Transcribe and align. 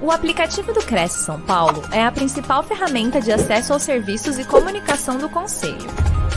O 0.00 0.10
aplicativo 0.10 0.74
do 0.74 0.84
Cresce 0.84 1.24
São 1.24 1.40
Paulo 1.40 1.82
é 1.90 2.04
a 2.04 2.12
principal 2.12 2.62
ferramenta 2.62 3.18
de 3.18 3.32
acesso 3.32 3.72
aos 3.72 3.82
serviços 3.82 4.38
e 4.38 4.44
comunicação 4.44 5.16
do 5.16 5.26
Conselho. 5.26 5.88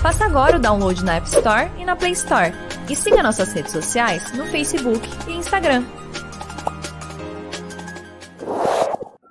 Faça 0.02 0.24
agora 0.24 0.56
o 0.56 0.60
download 0.60 1.04
na 1.04 1.18
App 1.18 1.28
Store 1.28 1.70
e 1.78 1.84
na 1.84 1.94
Play 1.94 2.14
Store. 2.14 2.54
E 2.90 2.96
siga 2.96 3.22
nossas 3.22 3.52
redes 3.52 3.74
sociais 3.74 4.32
no 4.32 4.46
Facebook 4.46 5.06
e 5.28 5.34
Instagram. 5.34 5.84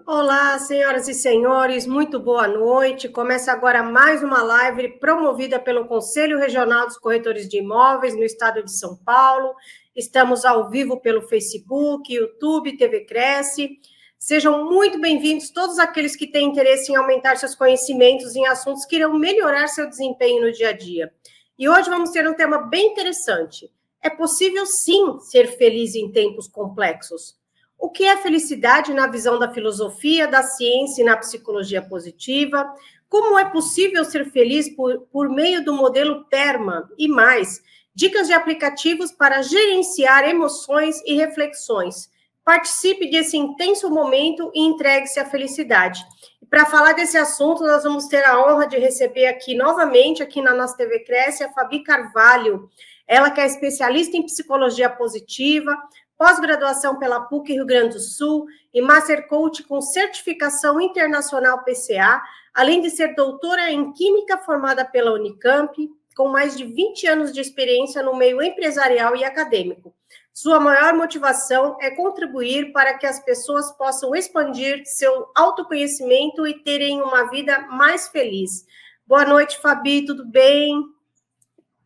Olá, 0.06 0.58
senhoras 0.58 1.08
e 1.08 1.14
senhores, 1.14 1.86
muito 1.86 2.20
boa 2.20 2.46
noite. 2.46 3.08
Começa 3.08 3.50
agora 3.50 3.82
mais 3.82 4.22
uma 4.22 4.42
live 4.42 4.98
promovida 5.00 5.58
pelo 5.58 5.86
Conselho 5.86 6.38
Regional 6.38 6.86
dos 6.86 6.98
Corretores 6.98 7.48
de 7.48 7.60
Imóveis 7.60 8.14
no 8.14 8.24
estado 8.24 8.62
de 8.62 8.72
São 8.72 8.94
Paulo. 8.94 9.54
Estamos 9.96 10.44
ao 10.44 10.68
vivo 10.68 11.00
pelo 11.00 11.22
Facebook, 11.22 12.12
YouTube, 12.12 12.76
TV 12.76 13.06
Cresce. 13.06 13.78
Sejam 14.20 14.64
muito 14.64 15.00
bem-vindos 15.00 15.48
todos 15.48 15.78
aqueles 15.78 16.16
que 16.16 16.26
têm 16.26 16.48
interesse 16.48 16.90
em 16.90 16.96
aumentar 16.96 17.36
seus 17.36 17.54
conhecimentos 17.54 18.34
em 18.34 18.44
assuntos 18.48 18.84
que 18.84 18.96
irão 18.96 19.16
melhorar 19.16 19.68
seu 19.68 19.88
desempenho 19.88 20.44
no 20.44 20.52
dia 20.52 20.70
a 20.70 20.72
dia. 20.72 21.14
E 21.56 21.68
hoje 21.68 21.88
vamos 21.88 22.10
ter 22.10 22.28
um 22.28 22.34
tema 22.34 22.58
bem 22.58 22.88
interessante. 22.88 23.70
É 24.02 24.10
possível 24.10 24.66
sim 24.66 25.20
ser 25.20 25.56
feliz 25.56 25.94
em 25.94 26.10
tempos 26.10 26.48
complexos. 26.48 27.36
O 27.78 27.90
que 27.90 28.04
é 28.04 28.16
felicidade 28.16 28.92
na 28.92 29.06
visão 29.06 29.38
da 29.38 29.52
filosofia, 29.54 30.26
da 30.26 30.42
ciência 30.42 31.02
e 31.02 31.04
na 31.04 31.16
psicologia 31.16 31.80
positiva? 31.80 32.66
Como 33.08 33.38
é 33.38 33.44
possível 33.44 34.04
ser 34.04 34.32
feliz 34.32 34.68
por, 34.68 35.02
por 35.12 35.30
meio 35.30 35.64
do 35.64 35.72
modelo 35.72 36.24
PERMA 36.24 36.90
e 36.98 37.06
mais? 37.06 37.62
Dicas 37.94 38.26
de 38.26 38.32
aplicativos 38.32 39.12
para 39.12 39.42
gerenciar 39.42 40.28
emoções 40.28 41.00
e 41.06 41.14
reflexões 41.14 42.10
Participe 42.48 43.10
desse 43.10 43.36
intenso 43.36 43.90
momento 43.90 44.50
e 44.54 44.62
entregue-se 44.62 45.20
à 45.20 45.24
felicidade. 45.26 46.02
Para 46.48 46.64
falar 46.64 46.94
desse 46.94 47.18
assunto, 47.18 47.62
nós 47.62 47.82
vamos 47.82 48.06
ter 48.06 48.24
a 48.24 48.40
honra 48.40 48.66
de 48.66 48.78
receber 48.78 49.26
aqui 49.26 49.54
novamente, 49.54 50.22
aqui 50.22 50.40
na 50.40 50.54
nossa 50.54 50.74
TV 50.74 51.00
Cresce, 51.00 51.44
a 51.44 51.52
Fabi 51.52 51.82
Carvalho. 51.82 52.66
Ela 53.06 53.30
que 53.30 53.38
é 53.38 53.44
especialista 53.44 54.16
em 54.16 54.24
psicologia 54.24 54.88
positiva, 54.88 55.76
pós-graduação 56.16 56.98
pela 56.98 57.20
PUC 57.20 57.52
Rio 57.52 57.66
Grande 57.66 57.96
do 57.96 58.00
Sul 58.00 58.46
e 58.72 58.80
Master 58.80 59.28
Coach 59.28 59.62
com 59.64 59.82
certificação 59.82 60.80
internacional 60.80 61.62
PCA, 61.64 62.22
além 62.54 62.80
de 62.80 62.88
ser 62.88 63.14
doutora 63.14 63.70
em 63.70 63.92
Química 63.92 64.38
formada 64.38 64.86
pela 64.86 65.12
Unicamp, 65.12 65.76
com 66.16 66.28
mais 66.28 66.56
de 66.56 66.64
20 66.64 67.06
anos 67.08 67.30
de 67.30 67.42
experiência 67.42 68.02
no 68.02 68.16
meio 68.16 68.42
empresarial 68.42 69.14
e 69.14 69.22
acadêmico. 69.22 69.97
Sua 70.40 70.60
maior 70.60 70.94
motivação 70.94 71.76
é 71.80 71.90
contribuir 71.90 72.70
para 72.70 72.96
que 72.96 73.04
as 73.04 73.18
pessoas 73.18 73.72
possam 73.72 74.14
expandir 74.14 74.82
seu 74.84 75.26
autoconhecimento 75.34 76.46
e 76.46 76.62
terem 76.62 77.02
uma 77.02 77.28
vida 77.28 77.58
mais 77.62 78.06
feliz. 78.06 78.64
Boa 79.04 79.24
noite, 79.24 79.58
Fabi, 79.58 80.06
tudo 80.06 80.24
bem? 80.24 80.80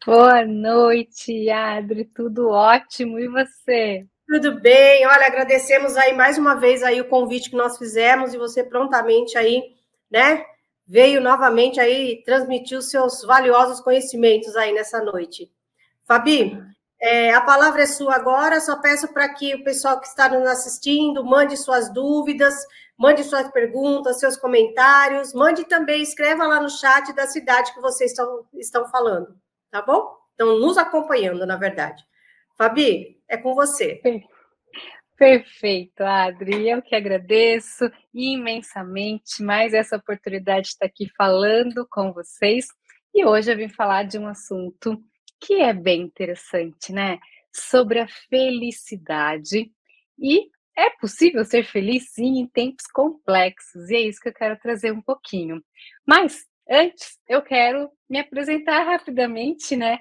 Boa 0.05 0.45
noite, 0.45 1.49
Adri, 1.49 2.05
tudo 2.05 2.51
ótimo. 2.51 3.19
E 3.19 3.27
você? 3.27 4.07
Tudo 4.29 4.61
bem. 4.61 5.07
Olha, 5.07 5.29
agradecemos 5.29 5.97
aí 5.97 6.13
mais 6.13 6.37
uma 6.37 6.55
vez 6.55 6.83
aí 6.83 7.01
o 7.01 7.09
convite 7.09 7.49
que 7.49 7.57
nós 7.57 7.79
fizemos 7.79 8.35
e 8.35 8.39
você 8.39 8.63
prontamente 8.63 9.39
aí, 9.39 9.63
né, 10.11 10.45
veio 10.87 11.23
novamente 11.23 11.81
aí 11.81 12.23
transmitir 12.23 12.77
os 12.77 12.91
seus 12.91 13.23
valiosos 13.23 13.81
conhecimentos 13.81 14.55
aí 14.57 14.75
nessa 14.75 15.03
noite. 15.03 15.51
Fabi, 16.05 16.61
é, 17.03 17.35
a 17.35 17.41
palavra 17.41 17.83
é 17.83 17.87
sua 17.87 18.15
agora, 18.15 18.61
só 18.61 18.81
peço 18.81 19.13
para 19.13 19.29
que 19.35 19.57
o 19.57 19.65
pessoal 19.65 19.99
que 20.01 20.07
está 20.07 20.29
nos 20.29 20.47
assistindo 20.47 21.25
mande 21.25 21.57
suas 21.57 21.93
dúvidas, 21.93 22.55
mande 22.97 23.25
suas 23.25 23.51
perguntas, 23.51 24.21
seus 24.21 24.37
comentários, 24.37 25.35
mande 25.35 25.65
também, 25.65 26.01
escreva 26.01 26.47
lá 26.47 26.61
no 26.61 26.71
chat 26.71 27.13
da 27.13 27.27
cidade 27.27 27.75
que 27.75 27.81
vocês 27.81 28.13
estão, 28.13 28.47
estão 28.55 28.89
falando, 28.89 29.37
tá 29.69 29.83
bom? 29.83 30.17
Estão 30.31 30.61
nos 30.61 30.79
acompanhando, 30.79 31.45
na 31.45 31.57
verdade. 31.57 32.01
Fabi, 32.57 33.21
é 33.29 33.37
com 33.37 33.53
você. 33.53 34.01
Perfeito, 35.19 36.05
Adri. 36.05 36.71
Eu 36.71 36.81
que 36.81 36.95
agradeço 36.95 37.91
imensamente 38.15 39.43
mais 39.43 39.75
essa 39.75 39.97
oportunidade 39.97 40.67
de 40.67 40.69
estar 40.69 40.87
aqui 40.87 41.09
falando 41.17 41.85
com 41.91 42.13
vocês. 42.13 42.67
E 43.13 43.25
hoje 43.25 43.51
eu 43.51 43.57
vim 43.57 43.69
falar 43.69 44.05
de 44.05 44.19
um 44.19 44.29
assunto 44.29 45.03
que 45.43 45.55
é 45.55 45.73
bem 45.73 46.03
interessante, 46.03 46.93
né? 46.93 47.19
Sobre 47.53 47.99
a 47.99 48.07
felicidade. 48.31 49.71
E 50.19 50.49
é 50.77 50.91
possível 50.91 51.45
ser 51.45 51.65
feliz 51.65 52.11
sim 52.13 52.39
em 52.39 52.47
tempos 52.47 52.87
complexos, 52.87 53.91
e 53.91 53.97
é 53.97 54.01
isso 54.01 54.21
que 54.21 54.29
eu 54.29 54.35
quero 54.35 54.59
trazer 54.59 54.93
um 54.93 55.03
pouquinho. 55.03 55.63
Mas 56.07 56.47
antes, 56.71 57.19
eu 57.29 57.43
quero 57.43 57.91
me 58.09 58.19
apresentar 58.19 58.85
rapidamente, 58.87 59.77
né? 59.77 59.99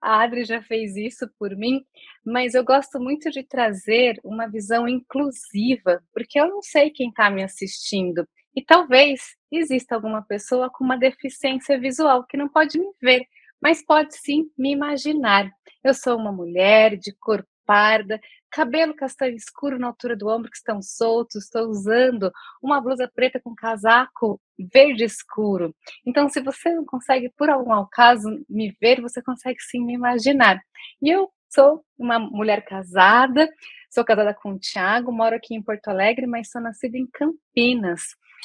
A 0.00 0.22
Adri 0.22 0.44
já 0.44 0.62
fez 0.62 0.96
isso 0.96 1.26
por 1.38 1.56
mim, 1.56 1.84
mas 2.24 2.54
eu 2.54 2.62
gosto 2.62 3.00
muito 3.00 3.30
de 3.30 3.42
trazer 3.42 4.20
uma 4.22 4.46
visão 4.46 4.86
inclusiva, 4.86 6.02
porque 6.12 6.38
eu 6.38 6.46
não 6.48 6.62
sei 6.62 6.90
quem 6.90 7.08
está 7.08 7.30
me 7.30 7.42
assistindo. 7.42 8.28
E 8.54 8.62
talvez 8.62 9.20
exista 9.50 9.94
alguma 9.94 10.22
pessoa 10.22 10.70
com 10.70 10.84
uma 10.84 10.98
deficiência 10.98 11.78
visual 11.80 12.24
que 12.26 12.36
não 12.36 12.48
pode 12.48 12.78
me 12.78 12.92
ver, 13.00 13.26
mas 13.64 13.82
pode 13.82 14.14
sim 14.18 14.50
me 14.58 14.72
imaginar. 14.72 15.50
Eu 15.82 15.94
sou 15.94 16.18
uma 16.18 16.30
mulher 16.30 16.98
de 16.98 17.14
cor 17.18 17.46
parda, 17.64 18.20
cabelo 18.50 18.94
castanho 18.94 19.34
escuro 19.34 19.78
na 19.78 19.86
altura 19.86 20.14
do 20.14 20.28
ombro 20.28 20.50
que 20.50 20.58
estão 20.58 20.82
soltos, 20.82 21.44
estou 21.44 21.66
usando 21.70 22.30
uma 22.62 22.78
blusa 22.78 23.10
preta 23.12 23.40
com 23.42 23.54
casaco 23.54 24.38
verde 24.70 25.02
escuro. 25.02 25.74
Então, 26.04 26.28
se 26.28 26.42
você 26.42 26.74
não 26.74 26.84
consegue, 26.84 27.32
por 27.38 27.48
algum 27.48 27.72
acaso, 27.72 28.28
me 28.50 28.76
ver, 28.78 29.00
você 29.00 29.22
consegue 29.22 29.60
sim 29.62 29.82
me 29.82 29.94
imaginar. 29.94 30.60
E 31.00 31.08
eu 31.08 31.30
sou 31.48 31.82
uma 31.98 32.18
mulher 32.18 32.66
casada, 32.66 33.48
sou 33.90 34.04
casada 34.04 34.34
com 34.34 34.52
o 34.52 34.58
Thiago, 34.58 35.10
moro 35.10 35.36
aqui 35.36 35.54
em 35.54 35.62
Porto 35.62 35.88
Alegre, 35.88 36.26
mas 36.26 36.50
sou 36.50 36.60
nascida 36.60 36.98
em 36.98 37.06
Campinas. 37.06 38.02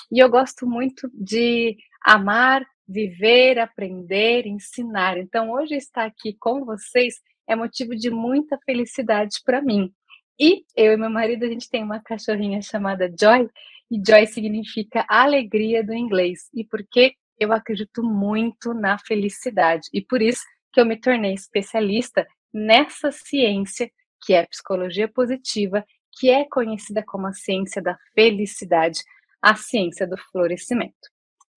E 0.09 0.19
eu 0.19 0.29
gosto 0.29 0.65
muito 0.65 1.11
de 1.13 1.75
amar, 2.01 2.65
viver, 2.89 3.59
aprender, 3.59 4.47
ensinar. 4.47 5.17
Então, 5.19 5.51
hoje 5.51 5.75
estar 5.75 6.05
aqui 6.05 6.35
com 6.39 6.65
vocês 6.65 7.21
é 7.47 7.55
motivo 7.55 7.95
de 7.95 8.09
muita 8.09 8.57
felicidade 8.65 9.37
para 9.45 9.61
mim. 9.61 9.93
E 10.39 10.63
eu 10.75 10.93
e 10.93 10.97
meu 10.97 11.09
marido, 11.09 11.45
a 11.45 11.47
gente 11.47 11.69
tem 11.69 11.83
uma 11.83 11.99
cachorrinha 11.99 12.61
chamada 12.61 13.13
Joy, 13.19 13.47
e 13.91 14.01
Joy 14.05 14.25
significa 14.25 15.05
alegria 15.07 15.83
do 15.83 15.93
inglês. 15.93 16.49
E 16.53 16.63
porque 16.63 17.13
eu 17.39 17.53
acredito 17.53 18.03
muito 18.03 18.73
na 18.73 18.97
felicidade. 18.97 19.87
E 19.93 20.01
por 20.01 20.21
isso 20.21 20.41
que 20.73 20.81
eu 20.81 20.85
me 20.85 20.99
tornei 20.99 21.33
especialista 21.33 22.27
nessa 22.51 23.11
ciência 23.11 23.91
que 24.21 24.33
é 24.33 24.45
psicologia 24.45 25.07
positiva, 25.07 25.85
que 26.17 26.29
é 26.29 26.43
conhecida 26.45 27.03
como 27.05 27.27
a 27.27 27.33
ciência 27.33 27.81
da 27.81 27.97
felicidade, 28.13 28.99
a 29.41 29.55
ciência 29.55 30.07
do 30.07 30.17
florescimento. 30.17 31.09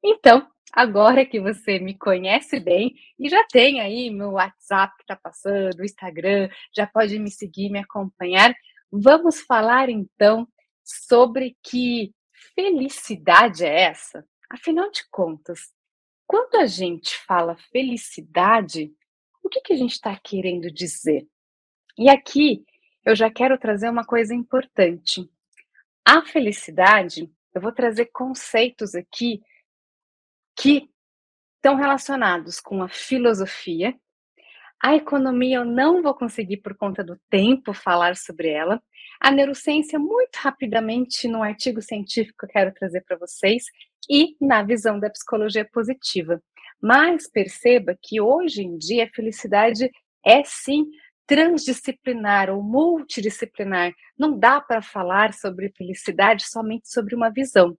Então, 0.04 0.46
agora 0.72 1.26
que 1.26 1.38
você 1.38 1.78
me 1.78 1.96
conhece 1.96 2.58
bem 2.58 2.94
e 3.18 3.28
já 3.28 3.44
tem 3.46 3.80
aí 3.80 4.10
meu 4.10 4.32
WhatsApp 4.32 4.96
que 4.96 5.02
está 5.02 5.14
passando, 5.14 5.78
o 5.78 5.84
Instagram, 5.84 6.48
já 6.74 6.86
pode 6.86 7.18
me 7.18 7.30
seguir, 7.30 7.70
me 7.70 7.78
acompanhar. 7.78 8.54
Vamos 8.90 9.40
falar 9.42 9.90
então 9.90 10.48
sobre 10.82 11.56
que 11.62 12.14
felicidade 12.54 13.64
é 13.64 13.82
essa? 13.82 14.26
Afinal 14.50 14.90
de 14.90 15.02
contas, 15.10 15.70
quando 16.26 16.56
a 16.56 16.66
gente 16.66 17.16
fala 17.26 17.56
felicidade, 17.70 18.90
o 19.42 19.48
que, 19.48 19.60
que 19.60 19.72
a 19.72 19.76
gente 19.76 19.92
está 19.92 20.18
querendo 20.22 20.70
dizer? 20.70 21.26
E 21.98 22.08
aqui 22.08 22.64
eu 23.04 23.14
já 23.14 23.30
quero 23.30 23.58
trazer 23.58 23.90
uma 23.90 24.04
coisa 24.04 24.34
importante. 24.34 25.28
A 26.04 26.22
felicidade, 26.22 27.30
eu 27.54 27.60
vou 27.60 27.72
trazer 27.72 28.06
conceitos 28.06 28.94
aqui 28.94 29.42
que 30.56 30.88
estão 31.56 31.76
relacionados 31.76 32.60
com 32.60 32.82
a 32.82 32.88
filosofia. 32.88 33.94
A 34.82 34.96
economia 34.96 35.58
eu 35.58 35.64
não 35.64 36.02
vou 36.02 36.12
conseguir, 36.12 36.56
por 36.56 36.76
conta 36.76 37.04
do 37.04 37.16
tempo, 37.30 37.72
falar 37.72 38.16
sobre 38.16 38.48
ela. 38.48 38.82
A 39.20 39.30
neurociência, 39.30 39.98
muito 39.98 40.36
rapidamente, 40.36 41.28
no 41.28 41.42
artigo 41.42 41.80
científico, 41.80 42.44
eu 42.44 42.48
quero 42.48 42.74
trazer 42.74 43.02
para 43.02 43.16
vocês. 43.16 43.64
E 44.10 44.36
na 44.40 44.64
visão 44.64 44.98
da 44.98 45.08
psicologia 45.08 45.64
positiva. 45.72 46.42
Mas 46.80 47.30
perceba 47.30 47.96
que 48.02 48.20
hoje 48.20 48.62
em 48.62 48.76
dia 48.76 49.04
a 49.04 49.14
felicidade 49.14 49.88
é 50.26 50.42
sim 50.44 50.86
transdisciplinar 51.26 52.50
ou 52.50 52.60
multidisciplinar. 52.60 53.92
Não 54.18 54.36
dá 54.36 54.60
para 54.60 54.82
falar 54.82 55.32
sobre 55.32 55.72
felicidade 55.76 56.44
somente 56.44 56.90
sobre 56.90 57.14
uma 57.14 57.30
visão. 57.30 57.76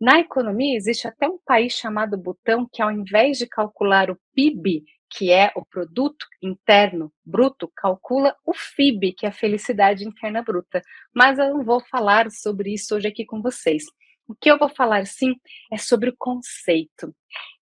Na 0.00 0.20
economia, 0.20 0.76
existe 0.76 1.08
até 1.08 1.28
um 1.28 1.38
país 1.44 1.72
chamado 1.72 2.16
Butão 2.16 2.68
que, 2.72 2.80
ao 2.80 2.90
invés 2.90 3.38
de 3.38 3.48
calcular 3.48 4.10
o 4.10 4.18
PIB, 4.34 4.84
que 5.10 5.32
é 5.32 5.50
o 5.56 5.64
produto 5.64 6.26
interno 6.42 7.12
bruto, 7.24 7.70
calcula 7.74 8.36
o 8.44 8.52
FIB, 8.54 9.12
que 9.12 9.26
é 9.26 9.30
a 9.30 9.32
felicidade 9.32 10.06
interna 10.06 10.42
bruta. 10.42 10.82
Mas 11.12 11.38
eu 11.38 11.52
não 11.54 11.64
vou 11.64 11.80
falar 11.80 12.30
sobre 12.30 12.74
isso 12.74 12.94
hoje 12.94 13.08
aqui 13.08 13.24
com 13.24 13.42
vocês. 13.42 13.84
O 14.28 14.34
que 14.34 14.50
eu 14.50 14.58
vou 14.58 14.68
falar 14.68 15.06
sim 15.06 15.34
é 15.72 15.78
sobre 15.78 16.10
o 16.10 16.16
conceito. 16.16 17.14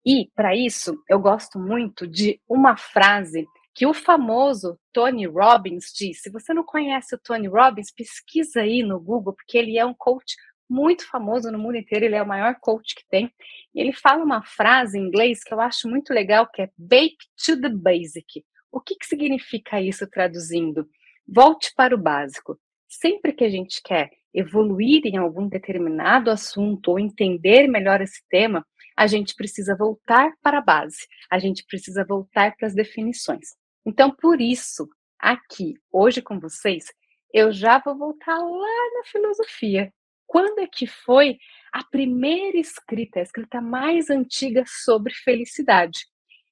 E 0.05 0.31
para 0.35 0.55
isso, 0.55 1.03
eu 1.09 1.19
gosto 1.19 1.59
muito 1.59 2.07
de 2.07 2.41
uma 2.49 2.77
frase 2.77 3.47
que 3.75 3.87
o 3.87 3.95
famoso 3.95 4.79
Tony 4.93 5.27
Robbins 5.27 5.87
disse. 5.97 6.23
Se 6.23 6.31
você 6.31 6.53
não 6.53 6.65
conhece 6.65 7.15
o 7.15 7.19
Tony 7.19 7.49
Robbins, 7.49 7.93
pesquisa 7.93 8.61
aí 8.61 8.83
no 8.83 9.01
Google, 9.01 9.33
porque 9.33 9.57
ele 9.57 9.79
é 9.79 9.87
um 9.87 9.95
coach 9.95 10.37
muito 10.71 11.07
famoso 11.09 11.51
no 11.51 11.59
mundo 11.59 11.77
inteiro, 11.77 12.05
ele 12.05 12.15
é 12.15 12.23
o 12.23 12.27
maior 12.27 12.55
coach 12.61 12.95
que 12.95 13.05
tem. 13.11 13.31
E 13.75 13.81
ele 13.81 13.93
fala 13.93 14.25
uma 14.25 14.43
frase 14.43 14.97
em 14.97 15.03
inglês 15.03 15.43
que 15.43 15.53
eu 15.53 15.61
acho 15.61 15.89
muito 15.89 16.15
legal, 16.15 16.47
que 16.47 16.63
é 16.63 16.71
bake 16.79 17.19
to 17.45 17.61
the 17.61 17.69
basic. 17.69 18.45
O 18.71 18.81
que, 18.81 18.95
que 18.95 19.07
significa 19.07 19.81
isso 19.81 20.09
traduzindo? 20.09 20.89
Volte 21.27 21.73
para 21.77 21.95
o 21.95 21.99
básico. 21.99 22.57
Sempre 22.89 23.33
que 23.33 23.45
a 23.45 23.51
gente 23.51 23.83
quer 23.83 24.11
evoluir 24.33 25.03
em 25.05 25.17
algum 25.17 25.49
determinado 25.49 26.31
assunto 26.31 26.93
ou 26.93 26.99
entender 27.01 27.67
melhor 27.67 28.01
esse 28.01 28.23
tema, 28.29 28.65
a 28.97 29.07
gente 29.07 29.35
precisa 29.35 29.77
voltar 29.77 30.33
para 30.41 30.59
a 30.59 30.63
base, 30.63 31.07
a 31.31 31.39
gente 31.39 31.65
precisa 31.65 32.05
voltar 32.05 32.55
para 32.57 32.69
as 32.69 32.75
definições. 32.75 33.49
Então, 33.85 34.15
por 34.15 34.41
isso, 34.41 34.89
aqui, 35.19 35.75
hoje 35.91 36.23
com 36.23 36.39
vocês, 36.39 36.85
eu 37.33 37.53
já 37.53 37.79
vou 37.79 37.97
voltar 37.97 38.39
lá 38.39 38.91
na 38.95 39.05
filosofia. 39.05 39.93
Quando 40.31 40.61
é 40.61 40.67
que 40.69 40.87
foi 40.87 41.39
a 41.73 41.83
primeira 41.83 42.57
escrita, 42.57 43.19
a 43.19 43.23
escrita 43.23 43.61
mais 43.61 44.11
antiga 44.11 44.63
sobre 44.65 45.13
felicidade? 45.13 46.07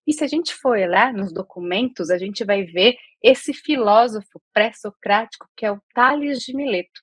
E 0.04 0.12
se 0.12 0.24
a 0.24 0.26
gente 0.26 0.52
for 0.52 0.76
lá 0.88 1.12
nos 1.12 1.32
documentos, 1.32 2.10
a 2.10 2.18
gente 2.18 2.44
vai 2.44 2.64
ver 2.64 2.96
esse 3.22 3.54
filósofo 3.54 4.42
pré-socrático 4.52 5.46
que 5.56 5.64
é 5.64 5.70
o 5.70 5.80
Tales 5.94 6.40
de 6.40 6.56
Mileto, 6.56 7.00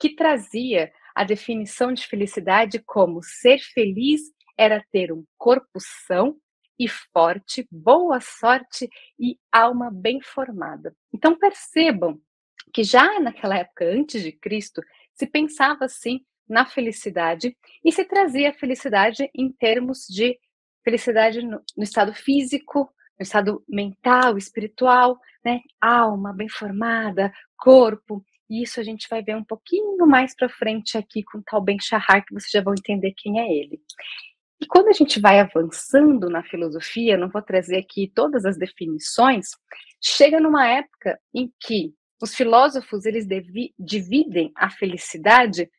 que 0.00 0.16
trazia 0.16 0.90
a 1.14 1.22
definição 1.22 1.92
de 1.92 2.04
felicidade 2.04 2.82
como 2.84 3.22
ser 3.22 3.60
feliz 3.60 4.22
era 4.58 4.84
ter 4.90 5.12
um 5.12 5.24
corpo 5.38 5.78
são 6.08 6.36
e 6.76 6.88
forte, 6.88 7.68
boa 7.70 8.20
sorte 8.20 8.88
e 9.16 9.38
alma 9.52 9.92
bem 9.92 10.20
formada. 10.20 10.92
Então 11.14 11.38
percebam 11.38 12.20
que 12.74 12.82
já 12.82 13.20
naquela 13.20 13.56
época 13.56 13.84
antes 13.84 14.24
de 14.24 14.32
Cristo 14.32 14.82
se 15.16 15.26
pensava 15.26 15.86
assim 15.86 16.20
na 16.48 16.64
felicidade 16.64 17.56
e 17.84 17.90
se 17.90 18.04
trazia 18.04 18.52
felicidade 18.52 19.28
em 19.34 19.50
termos 19.50 20.06
de 20.08 20.38
felicidade 20.84 21.42
no, 21.42 21.60
no 21.76 21.82
estado 21.82 22.14
físico, 22.14 22.88
no 23.18 23.22
estado 23.22 23.64
mental, 23.68 24.36
espiritual, 24.38 25.18
né? 25.44 25.60
Alma 25.80 26.32
bem 26.32 26.48
formada, 26.48 27.32
corpo. 27.56 28.24
E 28.48 28.62
isso 28.62 28.78
a 28.78 28.84
gente 28.84 29.08
vai 29.08 29.22
ver 29.22 29.34
um 29.34 29.42
pouquinho 29.42 30.06
mais 30.06 30.36
para 30.36 30.48
frente 30.48 30.96
aqui 30.96 31.24
com 31.24 31.42
tal 31.42 31.60
Ben 31.60 31.78
Shahar, 31.80 32.24
que 32.24 32.32
vocês 32.32 32.50
já 32.52 32.62
vão 32.62 32.74
entender 32.74 33.12
quem 33.16 33.40
é 33.40 33.52
ele. 33.52 33.80
E 34.60 34.66
quando 34.66 34.88
a 34.88 34.92
gente 34.92 35.20
vai 35.20 35.40
avançando 35.40 36.30
na 36.30 36.42
filosofia, 36.44 37.16
não 37.16 37.28
vou 37.28 37.42
trazer 37.42 37.78
aqui 37.78 38.10
todas 38.14 38.44
as 38.44 38.56
definições, 38.56 39.48
chega 40.00 40.40
numa 40.40 40.66
época 40.66 41.18
em 41.34 41.52
que 41.60 41.92
os 42.20 42.34
filósofos 42.34 43.04
eles 43.04 43.26
dividem 43.78 44.52
a 44.56 44.70
felicidade 44.70 45.70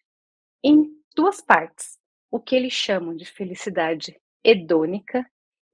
em 0.63 0.85
duas 1.15 1.41
partes, 1.41 1.97
o 2.29 2.39
que 2.39 2.55
eles 2.55 2.73
chamam 2.73 3.15
de 3.15 3.25
felicidade 3.25 4.19
hedônica 4.43 5.25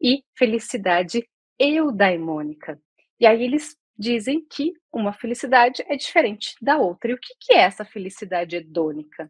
e 0.02 0.24
felicidade 0.38 1.28
eudaimônica. 1.60 2.80
E 3.20 3.26
aí 3.26 3.44
eles 3.44 3.76
dizem 3.98 4.46
que 4.50 4.74
uma 4.92 5.14
felicidade 5.14 5.84
é 5.88 5.96
diferente 5.96 6.56
da 6.62 6.78
outra. 6.78 7.12
E 7.12 7.14
o 7.14 7.20
que, 7.20 7.34
que 7.40 7.54
é 7.54 7.60
essa 7.60 7.86
felicidade 7.86 8.56
hedônica? 8.56 9.28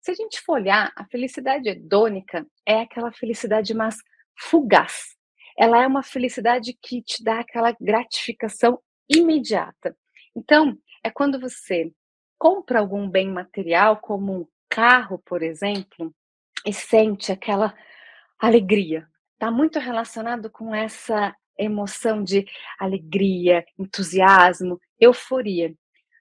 Se 0.00 0.10
a 0.12 0.14
gente 0.14 0.40
for 0.40 0.54
olhar, 0.54 0.92
a 0.96 1.04
felicidade 1.06 1.68
hedônica 1.68 2.46
é 2.66 2.80
aquela 2.80 3.12
felicidade 3.12 3.74
mais 3.74 3.96
fugaz. 4.38 5.16
Ela 5.58 5.82
é 5.82 5.86
uma 5.86 6.02
felicidade 6.02 6.76
que 6.80 7.02
te 7.02 7.22
dá 7.22 7.40
aquela 7.40 7.76
gratificação 7.80 8.80
imediata. 9.08 9.96
Então, 10.38 10.78
é 11.02 11.10
quando 11.10 11.40
você 11.40 11.92
compra 12.38 12.78
algum 12.78 13.10
bem 13.10 13.28
material, 13.28 13.96
como 13.96 14.32
um 14.32 14.46
carro, 14.68 15.18
por 15.26 15.42
exemplo, 15.42 16.14
e 16.64 16.72
sente 16.72 17.32
aquela 17.32 17.74
alegria. 18.38 19.08
Está 19.32 19.50
muito 19.50 19.80
relacionado 19.80 20.48
com 20.48 20.72
essa 20.72 21.34
emoção 21.58 22.22
de 22.22 22.46
alegria, 22.78 23.64
entusiasmo, 23.76 24.80
euforia. 25.00 25.74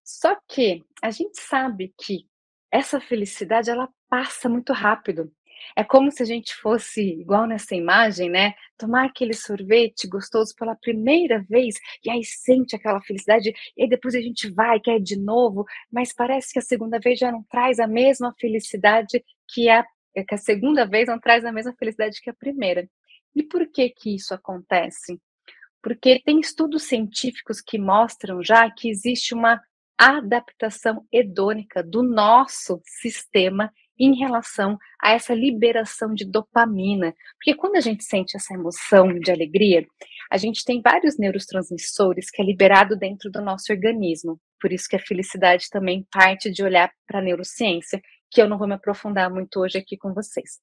Só 0.04 0.36
que 0.48 0.84
a 1.04 1.12
gente 1.12 1.40
sabe 1.40 1.94
que 1.96 2.26
essa 2.72 3.00
felicidade 3.00 3.70
ela 3.70 3.88
passa 4.10 4.50
muito 4.50 4.74
rápido. 4.74 5.32
É 5.76 5.84
como 5.84 6.12
se 6.12 6.24
a 6.24 6.26
gente 6.26 6.56
fosse 6.56 7.02
igual 7.02 7.46
nessa 7.46 7.76
imagem, 7.76 8.30
né? 8.30 8.54
Tomar 8.78 9.06
aquele 9.06 9.34
sorvete 9.34 10.08
gostoso 10.08 10.54
pela 10.56 10.76
primeira 10.76 11.44
vez 11.50 11.76
e 12.04 12.10
aí 12.10 12.24
sente 12.24 12.76
aquela 12.76 13.02
felicidade 13.02 13.54
e 13.76 13.84
aí 13.84 13.90
depois 13.90 14.16
a 14.16 14.22
gente 14.22 14.50
vai, 14.52 14.80
quer 14.80 15.00
de 15.00 15.18
novo, 15.18 15.66
mas 15.92 16.14
parece 16.14 16.54
que 16.54 16.60
a 16.60 16.64
segunda 16.64 17.00
vez 17.00 17.20
já 17.20 17.32
não 17.32 17.44
traz 17.44 17.80
a 17.80 17.88
mesma 17.88 18.34
felicidade 18.40 19.24
que 19.48 19.70
a, 19.70 19.86
que 20.28 20.36
a 20.36 20.38
segunda 20.38 20.86
vez 20.86 21.08
não 21.08 21.20
traz 21.20 21.46
a 21.46 21.52
mesma 21.52 21.74
felicidade 21.78 22.22
que 22.22 22.30
a 22.30 22.34
primeira. 22.34 22.90
E 23.36 23.44
por 23.44 23.68
que 23.72 23.90
que 23.90 24.16
isso 24.16 24.34
acontece? 24.34 25.20
Porque 25.82 26.22
tem 26.26 26.40
estudos 26.40 26.84
científicos 26.84 27.62
que 27.62 27.78
mostram 27.78 28.44
já 28.44 28.70
que 28.70 28.90
existe 28.90 29.34
uma 29.34 29.62
adaptação 29.98 31.06
hedônica 31.12 31.84
do 31.84 32.04
nosso 32.04 32.82
sistema 32.84 33.72
em 34.00 34.16
relação 34.16 34.78
a 35.02 35.12
essa 35.12 35.34
liberação 35.34 36.14
de 36.14 36.26
dopamina. 36.26 37.14
Porque 37.38 37.56
quando 37.56 37.76
a 37.76 37.82
gente 37.82 38.04
sente 38.04 38.36
essa 38.36 38.54
emoção 38.54 39.20
de 39.20 39.32
alegria, 39.32 39.86
a 40.32 40.38
gente 40.38 40.64
tem 40.64 40.82
vários 40.82 41.18
neurotransmissores 41.18 42.30
que 42.30 42.42
é 42.42 42.46
liberado 42.46 42.96
dentro 42.96 43.32
do 43.32 43.42
nosso 43.42 43.72
organismo. 43.72 44.40
Por 44.60 44.72
isso 44.72 44.88
que 44.90 44.96
a 44.96 45.00
felicidade 45.00 45.70
também 45.70 46.06
parte 46.12 46.52
de 46.52 46.64
olhar 46.64 46.92
para 47.08 47.20
a 47.20 47.22
neurociência, 47.22 48.02
que 48.30 48.42
eu 48.42 48.50
não 48.50 48.58
vou 48.58 48.68
me 48.68 48.74
aprofundar 48.74 49.30
muito 49.30 49.60
hoje 49.60 49.78
aqui 49.78 49.98
com 49.98 50.14
vocês. 50.14 50.60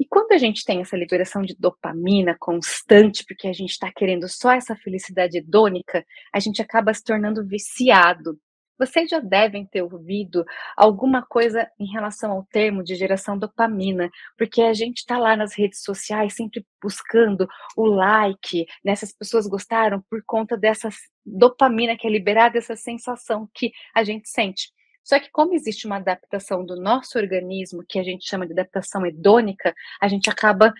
E 0.00 0.06
quando 0.06 0.32
a 0.32 0.38
gente 0.38 0.64
tem 0.64 0.80
essa 0.80 0.96
liberação 0.96 1.42
de 1.42 1.56
dopamina 1.58 2.36
constante, 2.38 3.24
porque 3.26 3.48
a 3.48 3.52
gente 3.52 3.70
está 3.70 3.90
querendo 3.92 4.28
só 4.28 4.52
essa 4.52 4.76
felicidade 4.76 5.38
hedônica, 5.38 6.04
a 6.32 6.40
gente 6.40 6.62
acaba 6.62 6.94
se 6.94 7.02
tornando 7.02 7.46
viciado 7.46 8.38
vocês 8.78 9.10
já 9.10 9.18
devem 9.20 9.66
ter 9.66 9.82
ouvido 9.82 10.44
alguma 10.76 11.22
coisa 11.22 11.70
em 11.78 11.86
relação 11.86 12.32
ao 12.32 12.44
termo 12.44 12.82
de 12.82 12.94
geração 12.94 13.38
dopamina, 13.38 14.10
porque 14.36 14.62
a 14.62 14.72
gente 14.72 14.98
está 14.98 15.18
lá 15.18 15.36
nas 15.36 15.54
redes 15.56 15.82
sociais 15.82 16.34
sempre 16.34 16.64
buscando 16.80 17.48
o 17.76 17.86
like, 17.86 18.66
né? 18.84 18.92
Essas 18.92 19.12
pessoas 19.12 19.46
gostaram 19.46 20.02
por 20.08 20.22
conta 20.24 20.56
dessa 20.56 20.88
dopamina 21.24 21.96
que 21.96 22.06
é 22.06 22.10
liberada, 22.10 22.58
essa 22.58 22.76
sensação 22.76 23.48
que 23.52 23.72
a 23.94 24.04
gente 24.04 24.28
sente. 24.28 24.70
Só 25.02 25.18
que 25.18 25.30
como 25.30 25.54
existe 25.54 25.86
uma 25.86 25.96
adaptação 25.96 26.64
do 26.64 26.76
nosso 26.76 27.18
organismo, 27.18 27.84
que 27.88 27.98
a 27.98 28.02
gente 28.02 28.28
chama 28.28 28.46
de 28.46 28.52
adaptação 28.52 29.06
hedônica, 29.06 29.74
a 30.00 30.06
gente 30.06 30.28
acaba 30.28 30.72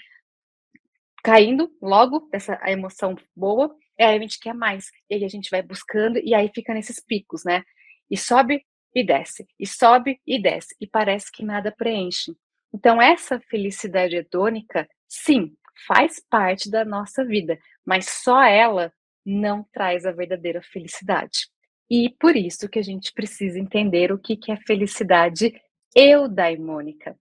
caindo 1.25 1.71
logo 1.81 2.29
dessa 2.31 2.61
emoção 2.67 3.17
boa, 3.35 3.75
e 3.99 4.03
aí 4.03 4.17
a 4.17 4.21
gente 4.21 4.39
quer 4.39 4.55
mais, 4.55 4.91
e 5.11 5.15
aí 5.15 5.25
a 5.25 5.29
gente 5.29 5.51
vai 5.51 5.63
buscando, 5.63 6.19
e 6.19 6.35
aí 6.35 6.51
fica 6.55 6.73
nesses 6.75 7.01
picos, 7.01 7.43
né? 7.45 7.65
E 8.11 8.17
sobe 8.17 8.65
e 8.95 9.05
desce, 9.05 9.47
e 9.59 9.67
sobe 9.67 10.21
e 10.27 10.41
desce, 10.41 10.75
e 10.81 10.87
parece 10.87 11.31
que 11.31 11.45
nada 11.45 11.71
preenche. 11.71 12.33
Então, 12.73 13.01
essa 13.01 13.41
felicidade 13.41 14.17
hedônica, 14.17 14.89
sim, 15.09 15.55
faz 15.87 16.21
parte 16.29 16.71
da 16.71 16.85
nossa 16.85 17.25
vida, 17.25 17.59
mas 17.85 18.09
só 18.09 18.43
ela 18.43 18.93
não 19.25 19.63
traz 19.73 20.07
a 20.07 20.13
verdadeira 20.13 20.63
felicidade. 20.63 21.49
E 21.91 22.11
por 22.19 22.37
isso 22.37 22.69
que 22.69 22.79
a 22.79 22.83
gente 22.83 23.13
precisa 23.13 23.59
entender 23.59 24.13
o 24.13 24.19
que 24.19 24.39
é 24.51 24.57
felicidade 24.57 25.55
eudaimônica. 25.95 27.17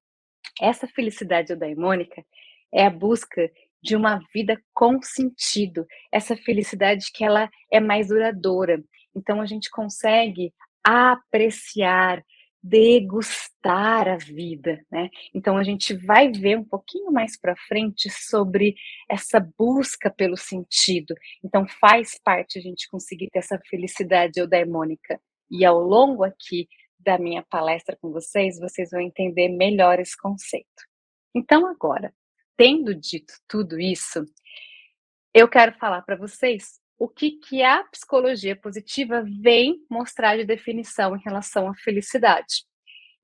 Essa 0.59 0.87
felicidade 0.87 1.51
eudaimônica 1.53 2.25
é 2.73 2.85
a 2.85 2.89
busca 2.89 3.49
de 3.81 3.95
uma 3.95 4.19
vida 4.33 4.61
com 4.73 5.01
sentido, 5.01 5.85
essa 6.11 6.35
felicidade 6.35 7.11
que 7.13 7.23
ela 7.23 7.49
é 7.71 7.79
mais 7.79 8.07
duradoura. 8.07 8.83
Então 9.15 9.39
a 9.39 9.45
gente 9.45 9.69
consegue 9.69 10.53
apreciar, 10.87 12.23
degustar 12.63 14.07
a 14.07 14.15
vida, 14.15 14.81
né? 14.89 15.09
Então 15.33 15.57
a 15.57 15.63
gente 15.63 15.93
vai 15.93 16.31
ver 16.31 16.57
um 16.57 16.63
pouquinho 16.63 17.11
mais 17.11 17.37
para 17.37 17.57
frente 17.67 18.09
sobre 18.09 18.73
essa 19.09 19.45
busca 19.57 20.09
pelo 20.09 20.37
sentido. 20.37 21.13
Então 21.43 21.67
faz 21.81 22.17
parte 22.23 22.57
a 22.57 22.61
gente 22.61 22.87
conseguir 22.89 23.29
ter 23.29 23.39
essa 23.39 23.59
felicidade 23.69 24.39
eudaimônica. 24.39 25.19
E 25.51 25.65
ao 25.65 25.77
longo 25.77 26.23
aqui 26.23 26.69
da 26.97 27.17
minha 27.17 27.43
palestra 27.43 27.97
com 28.01 28.11
vocês, 28.11 28.57
vocês 28.57 28.89
vão 28.89 29.01
entender 29.01 29.49
melhor 29.49 29.99
esse 29.99 30.15
conceito. 30.17 30.87
Então 31.35 31.67
agora, 31.67 32.13
tendo 32.55 32.95
dito 32.95 33.33
tudo 33.45 33.77
isso, 33.77 34.23
eu 35.33 35.49
quero 35.49 35.77
falar 35.77 36.01
para 36.01 36.15
vocês 36.15 36.79
o 36.97 37.07
que, 37.07 37.31
que 37.31 37.61
a 37.61 37.83
psicologia 37.85 38.55
positiva 38.55 39.23
vem 39.41 39.85
mostrar 39.89 40.37
de 40.37 40.45
definição 40.45 41.15
em 41.15 41.21
relação 41.21 41.69
à 41.69 41.75
felicidade. 41.75 42.65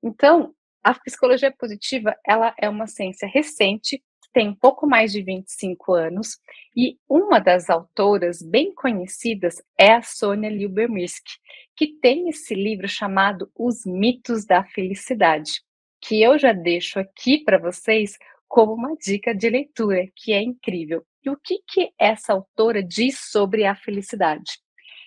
Então, 0.02 0.54
a 0.82 0.94
psicologia 0.94 1.50
positiva, 1.50 2.14
ela 2.26 2.54
é 2.58 2.68
uma 2.68 2.86
ciência 2.86 3.26
recente, 3.26 4.02
tem 4.34 4.48
um 4.48 4.54
pouco 4.54 4.86
mais 4.86 5.12
de 5.12 5.22
25 5.22 5.94
anos, 5.94 6.38
e 6.76 6.98
uma 7.08 7.38
das 7.38 7.70
autoras 7.70 8.42
bem 8.42 8.74
conhecidas 8.74 9.62
é 9.78 9.92
a 9.92 10.02
Sônia 10.02 10.50
Liebermirsky, 10.50 11.38
que 11.76 11.86
tem 12.00 12.28
esse 12.28 12.54
livro 12.54 12.88
chamado 12.88 13.50
Os 13.56 13.86
Mitos 13.86 14.44
da 14.44 14.64
Felicidade, 14.64 15.62
que 16.00 16.20
eu 16.20 16.38
já 16.38 16.52
deixo 16.52 16.98
aqui 16.98 17.44
para 17.44 17.58
vocês 17.58 18.18
como 18.54 18.72
uma 18.72 18.94
dica 18.94 19.34
de 19.34 19.50
leitura, 19.50 20.06
que 20.14 20.32
é 20.32 20.40
incrível. 20.40 21.04
E 21.24 21.28
o 21.28 21.36
que, 21.36 21.58
que 21.66 21.90
essa 21.98 22.32
autora 22.32 22.84
diz 22.84 23.18
sobre 23.18 23.64
a 23.64 23.74
felicidade? 23.74 24.60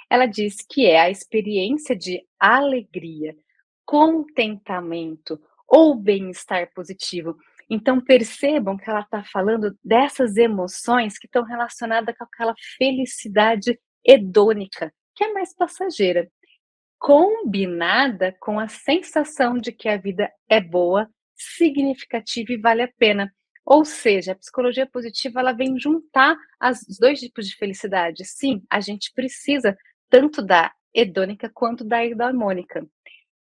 Ela 0.10 0.26
diz 0.26 0.58
que 0.70 0.86
é 0.86 1.00
a 1.00 1.10
experiência 1.10 1.96
de 1.96 2.22
alegria, 2.38 3.34
contentamento 3.86 5.40
ou 5.66 5.96
bem-estar 5.96 6.74
positivo. 6.74 7.38
Então 7.70 8.02
percebam 8.02 8.76
que 8.76 8.90
ela 8.90 9.00
está 9.00 9.24
falando 9.24 9.74
dessas 9.82 10.36
emoções 10.36 11.18
que 11.18 11.26
estão 11.26 11.46
relacionadas 11.46 12.18
com 12.18 12.26
aquela 12.26 12.54
felicidade 12.78 13.80
hedônica, 14.06 14.94
que 15.16 15.24
é 15.24 15.32
mais 15.32 15.56
passageira, 15.56 16.30
combinada 17.00 18.36
com 18.42 18.60
a 18.60 18.68
sensação 18.68 19.58
de 19.58 19.72
que 19.72 19.88
a 19.88 19.96
vida 19.96 20.30
é 20.50 20.60
boa, 20.60 21.10
significativa 21.34 22.52
e 22.52 22.58
vale 22.58 22.82
a 22.82 22.92
pena. 22.98 23.34
Ou 23.70 23.84
seja, 23.84 24.32
a 24.32 24.36
psicologia 24.36 24.86
positiva 24.86 25.42
ela 25.42 25.52
vem 25.52 25.78
juntar 25.78 26.38
os 26.64 26.98
dois 26.98 27.20
tipos 27.20 27.46
de 27.46 27.58
felicidade. 27.58 28.24
Sim, 28.24 28.64
a 28.70 28.80
gente 28.80 29.12
precisa 29.14 29.78
tanto 30.10 30.42
da 30.42 30.72
hedônica 30.94 31.52
quanto 31.54 31.84
da 31.84 32.06
eudaimônica. 32.06 32.88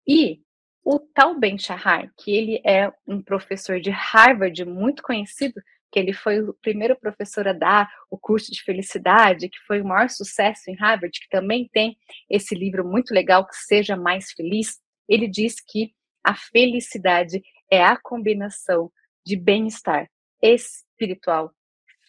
E 0.04 0.40
o 0.84 0.98
Tal 0.98 1.38
Ben 1.38 1.56
Shahar, 1.56 2.12
que 2.18 2.32
ele 2.34 2.60
é 2.66 2.92
um 3.06 3.22
professor 3.22 3.78
de 3.78 3.90
Harvard 3.90 4.64
muito 4.64 5.00
conhecido, 5.00 5.62
que 5.92 5.98
ele 6.00 6.12
foi 6.12 6.40
o 6.40 6.52
primeiro 6.54 6.96
professor 6.96 7.46
a 7.46 7.52
dar 7.52 7.88
o 8.10 8.18
curso 8.18 8.50
de 8.50 8.64
felicidade, 8.64 9.48
que 9.48 9.60
foi 9.60 9.80
o 9.80 9.86
maior 9.86 10.10
sucesso 10.10 10.68
em 10.68 10.74
Harvard, 10.74 11.20
que 11.20 11.28
também 11.28 11.70
tem 11.72 11.96
esse 12.28 12.52
livro 12.52 12.84
muito 12.84 13.14
legal, 13.14 13.46
que 13.46 13.54
seja 13.54 13.96
mais 13.96 14.32
feliz. 14.32 14.80
Ele 15.08 15.28
diz 15.28 15.60
que 15.60 15.94
a 16.24 16.34
felicidade 16.34 17.40
é 17.70 17.80
a 17.80 17.96
combinação 17.96 18.90
de 19.24 19.36
bem-estar 19.36 20.10
espiritual, 20.42 21.52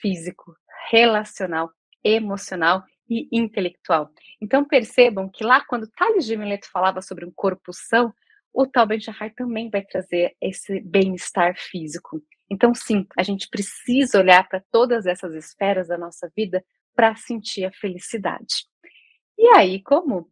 físico, 0.02 0.56
relacional, 0.90 1.72
emocional 2.04 2.84
e 3.10 3.28
intelectual. 3.32 4.10
Então 4.42 4.66
percebam 4.66 5.30
que 5.30 5.44
lá 5.44 5.64
quando 5.66 5.90
Tales 5.90 6.26
de 6.26 6.38
Mileto 6.38 6.70
falava 6.72 7.02
sobre 7.02 7.26
um 7.26 7.32
corpo 7.32 7.74
são, 7.74 8.14
o 8.54 8.66
Tal 8.66 8.88
Ben 8.88 9.00
também 9.36 9.70
vai 9.70 9.84
trazer 9.84 10.36
esse 10.42 10.80
bem-estar 10.80 11.56
físico. 11.58 12.22
Então 12.50 12.74
sim, 12.74 13.06
a 13.18 13.24
gente 13.24 13.48
precisa 13.50 14.20
olhar 14.20 14.48
para 14.48 14.64
todas 14.72 15.06
essas 15.06 15.34
esferas 15.34 15.88
da 15.88 15.98
nossa 15.98 16.32
vida 16.36 16.64
para 16.96 17.16
sentir 17.16 17.66
a 17.66 17.72
felicidade. 17.72 18.66
E 19.38 19.48
aí, 19.50 19.82
como 19.84 20.32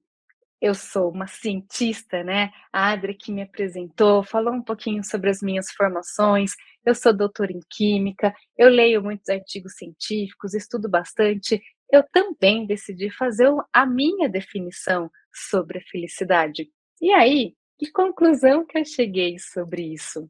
eu 0.66 0.74
sou 0.74 1.12
uma 1.12 1.28
cientista, 1.28 2.24
né? 2.24 2.52
A 2.74 2.90
Adri 2.92 3.14
que 3.14 3.32
me 3.32 3.44
apresentou, 3.44 4.24
falou 4.24 4.52
um 4.52 4.64
pouquinho 4.64 5.04
sobre 5.04 5.30
as 5.30 5.40
minhas 5.40 5.70
formações. 5.72 6.54
Eu 6.84 6.96
sou 6.96 7.14
doutora 7.14 7.52
em 7.52 7.60
química, 7.70 8.34
eu 8.58 8.68
leio 8.70 9.04
muitos 9.04 9.30
artigos 9.30 9.76
científicos, 9.76 10.56
estudo 10.56 10.90
bastante. 10.90 11.62
Eu 11.92 12.04
também 12.12 12.66
decidi 12.66 13.12
fazer 13.12 13.48
a 13.72 13.86
minha 13.86 14.28
definição 14.28 15.08
sobre 15.32 15.78
a 15.78 15.84
felicidade. 15.84 16.68
E 17.00 17.12
aí, 17.12 17.54
que 17.78 17.92
conclusão 17.92 18.66
que 18.66 18.80
eu 18.80 18.86
cheguei 18.86 19.38
sobre 19.38 19.94
isso? 19.94 20.28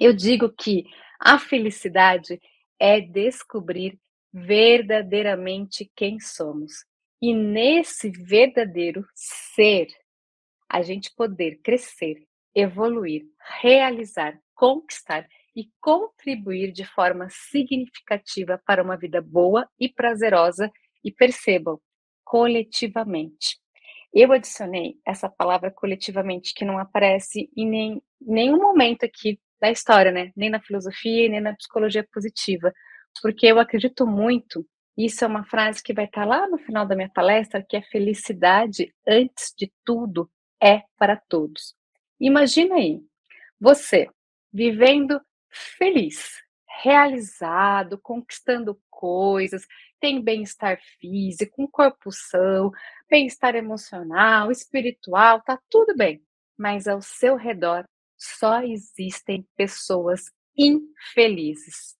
Eu 0.00 0.14
digo 0.14 0.52
que 0.52 0.84
a 1.18 1.36
felicidade 1.36 2.40
é 2.78 3.00
descobrir 3.00 3.98
verdadeiramente 4.32 5.90
quem 5.96 6.20
somos 6.20 6.84
e 7.20 7.34
nesse 7.34 8.10
verdadeiro 8.10 9.06
ser, 9.14 9.88
a 10.68 10.82
gente 10.82 11.14
poder 11.14 11.60
crescer, 11.62 12.26
evoluir, 12.54 13.22
realizar, 13.60 14.38
conquistar 14.54 15.26
e 15.54 15.68
contribuir 15.80 16.72
de 16.72 16.84
forma 16.84 17.28
significativa 17.30 18.60
para 18.66 18.82
uma 18.82 18.96
vida 18.96 19.20
boa 19.22 19.68
e 19.78 19.88
prazerosa, 19.88 20.70
e 21.04 21.12
percebam, 21.12 21.78
coletivamente. 22.24 23.58
Eu 24.12 24.32
adicionei 24.32 24.96
essa 25.06 25.28
palavra 25.28 25.70
coletivamente, 25.70 26.54
que 26.54 26.64
não 26.64 26.78
aparece 26.78 27.50
em 27.56 27.68
nem, 27.68 28.02
nenhum 28.20 28.58
momento 28.58 29.04
aqui 29.04 29.38
da 29.60 29.70
história, 29.70 30.10
né? 30.10 30.32
Nem 30.36 30.50
na 30.50 30.60
filosofia, 30.60 31.28
nem 31.28 31.40
na 31.40 31.54
psicologia 31.54 32.06
positiva, 32.12 32.72
porque 33.20 33.46
eu 33.46 33.58
acredito 33.58 34.06
muito 34.06 34.66
isso 34.96 35.24
é 35.24 35.26
uma 35.26 35.44
frase 35.44 35.82
que 35.82 35.92
vai 35.92 36.04
estar 36.04 36.24
lá 36.24 36.46
no 36.48 36.58
final 36.58 36.86
da 36.86 36.94
minha 36.94 37.10
palestra, 37.10 37.64
que 37.66 37.76
é 37.76 37.82
felicidade, 37.82 38.94
antes 39.06 39.52
de 39.56 39.72
tudo, 39.84 40.30
é 40.62 40.82
para 40.96 41.16
todos. 41.16 41.74
Imagina 42.20 42.76
aí, 42.76 43.02
você 43.60 44.08
vivendo 44.52 45.20
feliz, 45.50 46.40
realizado, 46.82 47.98
conquistando 47.98 48.80
coisas, 48.88 49.66
tem 50.00 50.22
bem-estar 50.22 50.78
físico, 51.00 51.62
um 51.62 51.66
corpo 51.66 52.12
são, 52.12 52.70
bem-estar 53.10 53.56
emocional, 53.56 54.50
espiritual, 54.50 55.42
tá 55.42 55.58
tudo 55.68 55.96
bem. 55.96 56.22
Mas 56.56 56.86
ao 56.86 57.02
seu 57.02 57.36
redor 57.36 57.84
só 58.16 58.62
existem 58.62 59.44
pessoas 59.56 60.30
infelizes 60.56 61.96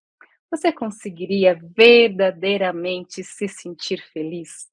você 0.56 0.72
conseguiria 0.72 1.58
verdadeiramente 1.76 3.24
se 3.24 3.48
sentir 3.48 4.00
feliz? 4.12 4.68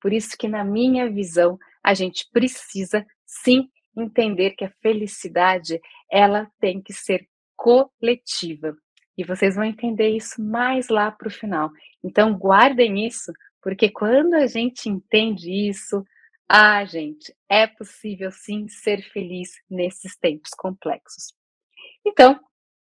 Por 0.00 0.12
isso 0.12 0.36
que 0.36 0.48
na 0.48 0.64
minha 0.64 1.10
visão, 1.10 1.58
a 1.82 1.94
gente 1.94 2.28
precisa 2.30 3.06
sim 3.24 3.68
entender 3.96 4.52
que 4.52 4.64
a 4.64 4.72
felicidade, 4.82 5.80
ela 6.10 6.50
tem 6.60 6.82
que 6.82 6.92
ser 6.92 7.26
coletiva. 7.56 8.74
E 9.16 9.24
vocês 9.24 9.54
vão 9.54 9.64
entender 9.64 10.08
isso 10.10 10.42
mais 10.42 10.88
lá 10.88 11.10
para 11.10 11.28
o 11.28 11.30
final. 11.30 11.70
Então, 12.02 12.36
guardem 12.36 13.06
isso, 13.06 13.32
porque 13.62 13.90
quando 13.90 14.34
a 14.34 14.46
gente 14.46 14.88
entende 14.88 15.50
isso, 15.50 16.02
ah, 16.48 16.84
gente, 16.84 17.34
é 17.48 17.66
possível 17.66 18.30
sim 18.30 18.68
ser 18.68 19.02
feliz 19.12 19.50
nesses 19.70 20.16
tempos 20.16 20.50
complexos. 20.56 21.32
Então, 22.04 22.38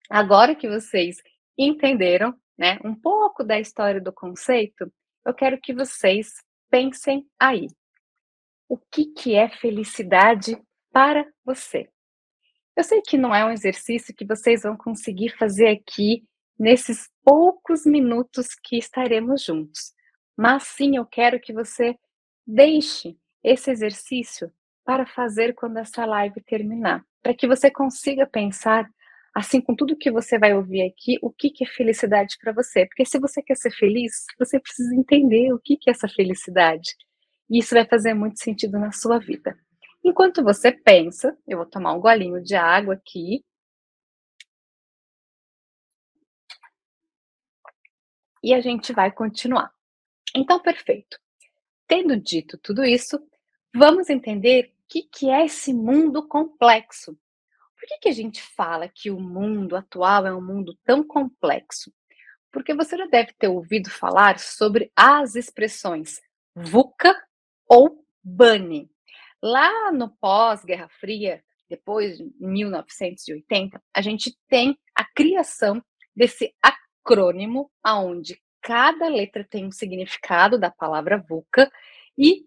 agora 0.09 0.55
que 0.55 0.69
vocês 0.69 1.17
entenderam, 1.57 2.33
né, 2.57 2.79
um 2.83 2.93
pouco 2.93 3.43
da 3.43 3.59
história 3.59 4.01
do 4.01 4.11
conceito, 4.11 4.91
eu 5.25 5.33
quero 5.33 5.59
que 5.59 5.73
vocês 5.73 6.33
pensem 6.69 7.27
aí. 7.39 7.67
O 8.69 8.77
que, 8.77 9.05
que 9.05 9.35
é 9.35 9.49
felicidade 9.49 10.61
para 10.91 11.25
você? 11.43 11.89
Eu 12.75 12.83
sei 12.83 13.01
que 13.01 13.17
não 13.17 13.33
é 13.33 13.43
um 13.45 13.51
exercício 13.51 14.13
que 14.13 14.25
vocês 14.25 14.63
vão 14.63 14.77
conseguir 14.77 15.35
fazer 15.37 15.67
aqui 15.69 16.23
nesses 16.59 17.09
poucos 17.23 17.85
minutos 17.85 18.55
que 18.63 18.77
estaremos 18.77 19.43
juntos, 19.43 19.93
mas 20.35 20.63
sim 20.63 20.97
eu 20.97 21.05
quero 21.05 21.39
que 21.39 21.53
você 21.53 21.97
deixe 22.45 23.17
esse 23.43 23.71
exercício 23.71 24.51
para 24.83 25.05
fazer 25.05 25.53
quando 25.53 25.77
essa 25.77 26.05
live 26.05 26.41
terminar, 26.41 27.03
para 27.21 27.33
que 27.33 27.47
você 27.47 27.69
consiga 27.69 28.25
pensar 28.25 28.89
assim 29.37 29.61
com 29.61 29.75
tudo 29.75 29.95
que 29.95 30.09
você 30.09 30.39
vai 30.39 30.55
ouvir 30.55 30.81
aqui, 30.81 31.19
o 31.21 31.29
que, 31.29 31.51
que 31.51 31.63
é 31.63 31.67
felicidade 31.67 32.35
para 32.41 32.51
você. 32.51 32.87
Porque 32.87 33.05
se 33.05 33.19
você 33.19 33.39
quer 33.39 33.55
ser 33.55 33.69
feliz, 33.69 34.25
você 34.39 34.59
precisa 34.59 34.95
entender 34.95 35.53
o 35.53 35.59
que, 35.59 35.77
que 35.77 35.91
é 35.91 35.93
essa 35.93 36.07
felicidade. 36.07 36.95
E 37.47 37.59
isso 37.59 37.75
vai 37.75 37.85
fazer 37.85 38.15
muito 38.15 38.39
sentido 38.39 38.79
na 38.79 38.91
sua 38.91 39.19
vida. 39.19 39.55
Enquanto 40.03 40.43
você 40.43 40.71
pensa, 40.71 41.37
eu 41.47 41.59
vou 41.59 41.67
tomar 41.67 41.93
um 41.93 41.99
golinho 41.99 42.41
de 42.41 42.55
água 42.55 42.95
aqui. 42.95 43.45
E 48.43 48.55
a 48.55 48.59
gente 48.59 48.91
vai 48.91 49.11
continuar. 49.11 49.71
Então, 50.35 50.59
perfeito. 50.59 51.19
Tendo 51.87 52.19
dito 52.19 52.57
tudo 52.57 52.83
isso, 52.83 53.19
vamos 53.71 54.09
entender 54.09 54.73
o 54.73 54.87
que, 54.89 55.03
que 55.03 55.29
é 55.29 55.45
esse 55.45 55.75
mundo 55.75 56.27
complexo 56.27 57.15
por 57.87 57.95
que, 57.95 57.99
que 57.99 58.09
a 58.09 58.13
gente 58.13 58.41
fala 58.41 58.89
que 58.89 59.09
o 59.09 59.17
mundo 59.17 59.73
atual 59.73 60.27
é 60.27 60.35
um 60.35 60.41
mundo 60.41 60.77
tão 60.83 61.01
complexo? 61.01 61.89
Porque 62.51 62.73
você 62.73 62.97
já 62.97 63.05
deve 63.05 63.31
ter 63.39 63.47
ouvido 63.47 63.89
falar 63.89 64.39
sobre 64.39 64.91
as 64.93 65.35
expressões 65.35 66.19
VUCA 66.53 67.15
ou 67.65 68.05
BANI. 68.21 68.91
Lá 69.41 69.89
no 69.93 70.09
pós-Guerra 70.17 70.89
Fria, 70.99 71.41
depois 71.69 72.17
de 72.17 72.29
1980, 72.41 73.81
a 73.93 74.01
gente 74.01 74.37
tem 74.49 74.77
a 74.93 75.05
criação 75.05 75.81
desse 76.13 76.53
acrônimo 76.61 77.71
aonde 77.81 78.37
cada 78.61 79.07
letra 79.07 79.47
tem 79.49 79.65
um 79.65 79.71
significado 79.71 80.59
da 80.59 80.69
palavra 80.69 81.23
VUCA 81.25 81.71
e 82.17 82.45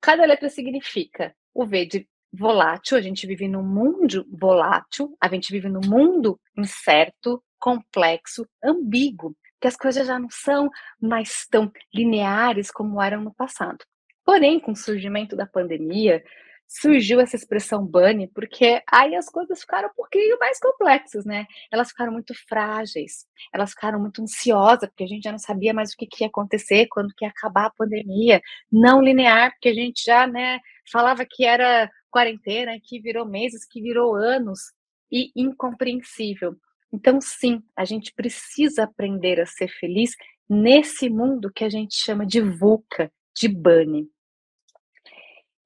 cada 0.00 0.24
letra 0.24 0.48
significa 0.48 1.34
o 1.52 1.66
V 1.66 1.86
de 1.86 2.08
volátil, 2.32 2.96
a 2.96 3.00
gente 3.00 3.26
vive 3.26 3.48
num 3.48 3.62
mundo 3.62 4.26
volátil, 4.30 5.16
a 5.20 5.28
gente 5.28 5.52
vive 5.52 5.68
num 5.68 5.80
mundo 5.80 6.38
incerto, 6.56 7.42
complexo, 7.58 8.46
ambíguo, 8.62 9.34
que 9.60 9.66
as 9.66 9.76
coisas 9.76 10.06
já 10.06 10.18
não 10.18 10.28
são 10.30 10.70
mais 11.00 11.46
tão 11.50 11.72
lineares 11.94 12.70
como 12.70 13.00
eram 13.00 13.22
no 13.22 13.34
passado. 13.34 13.84
Porém, 14.24 14.60
com 14.60 14.72
o 14.72 14.76
surgimento 14.76 15.36
da 15.36 15.46
pandemia, 15.46 16.22
surgiu 16.68 17.20
essa 17.20 17.36
expressão 17.36 17.84
bunny, 17.86 18.28
porque 18.28 18.82
aí 18.90 19.14
as 19.14 19.28
coisas 19.28 19.60
ficaram 19.60 19.88
um 19.88 19.94
pouquinho 19.94 20.36
mais 20.38 20.58
complexas, 20.58 21.24
né? 21.24 21.46
Elas 21.70 21.90
ficaram 21.90 22.12
muito 22.12 22.34
frágeis, 22.48 23.24
elas 23.52 23.70
ficaram 23.70 24.00
muito 24.00 24.20
ansiosas, 24.20 24.88
porque 24.88 25.04
a 25.04 25.06
gente 25.06 25.22
já 25.22 25.32
não 25.32 25.38
sabia 25.38 25.72
mais 25.72 25.92
o 25.92 25.96
que, 25.96 26.06
que 26.06 26.24
ia 26.24 26.28
acontecer, 26.28 26.86
quando 26.88 27.14
que 27.16 27.24
ia 27.24 27.30
acabar 27.30 27.66
a 27.66 27.70
pandemia, 27.70 28.42
não 28.70 29.00
linear, 29.00 29.52
porque 29.52 29.68
a 29.68 29.74
gente 29.74 30.04
já, 30.04 30.26
né, 30.26 30.58
falava 30.90 31.24
que 31.28 31.44
era 31.44 31.90
quarentena, 32.16 32.80
que 32.82 32.98
virou 32.98 33.26
meses, 33.26 33.66
que 33.66 33.82
virou 33.82 34.14
anos, 34.14 34.72
e 35.12 35.30
incompreensível. 35.36 36.56
Então, 36.90 37.20
sim, 37.20 37.62
a 37.76 37.84
gente 37.84 38.10
precisa 38.14 38.84
aprender 38.84 39.38
a 39.38 39.44
ser 39.44 39.68
feliz 39.68 40.12
nesse 40.48 41.10
mundo 41.10 41.52
que 41.52 41.62
a 41.62 41.68
gente 41.68 41.94
chama 41.94 42.24
de 42.24 42.40
VUCA, 42.40 43.12
de 43.36 43.48
bunny. 43.48 44.08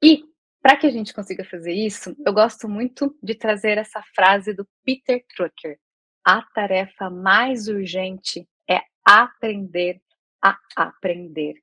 E 0.02 0.24
para 0.60 0.76
que 0.76 0.88
a 0.88 0.90
gente 0.90 1.14
consiga 1.14 1.44
fazer 1.44 1.72
isso, 1.72 2.16
eu 2.26 2.32
gosto 2.32 2.68
muito 2.68 3.16
de 3.22 3.36
trazer 3.36 3.78
essa 3.78 4.02
frase 4.12 4.52
do 4.52 4.66
Peter 4.84 5.24
Drucker. 5.36 5.78
A 6.24 6.42
tarefa 6.52 7.08
mais 7.08 7.68
urgente 7.68 8.44
é 8.68 8.80
aprender 9.04 10.02
a 10.42 10.58
aprender. 10.74 11.54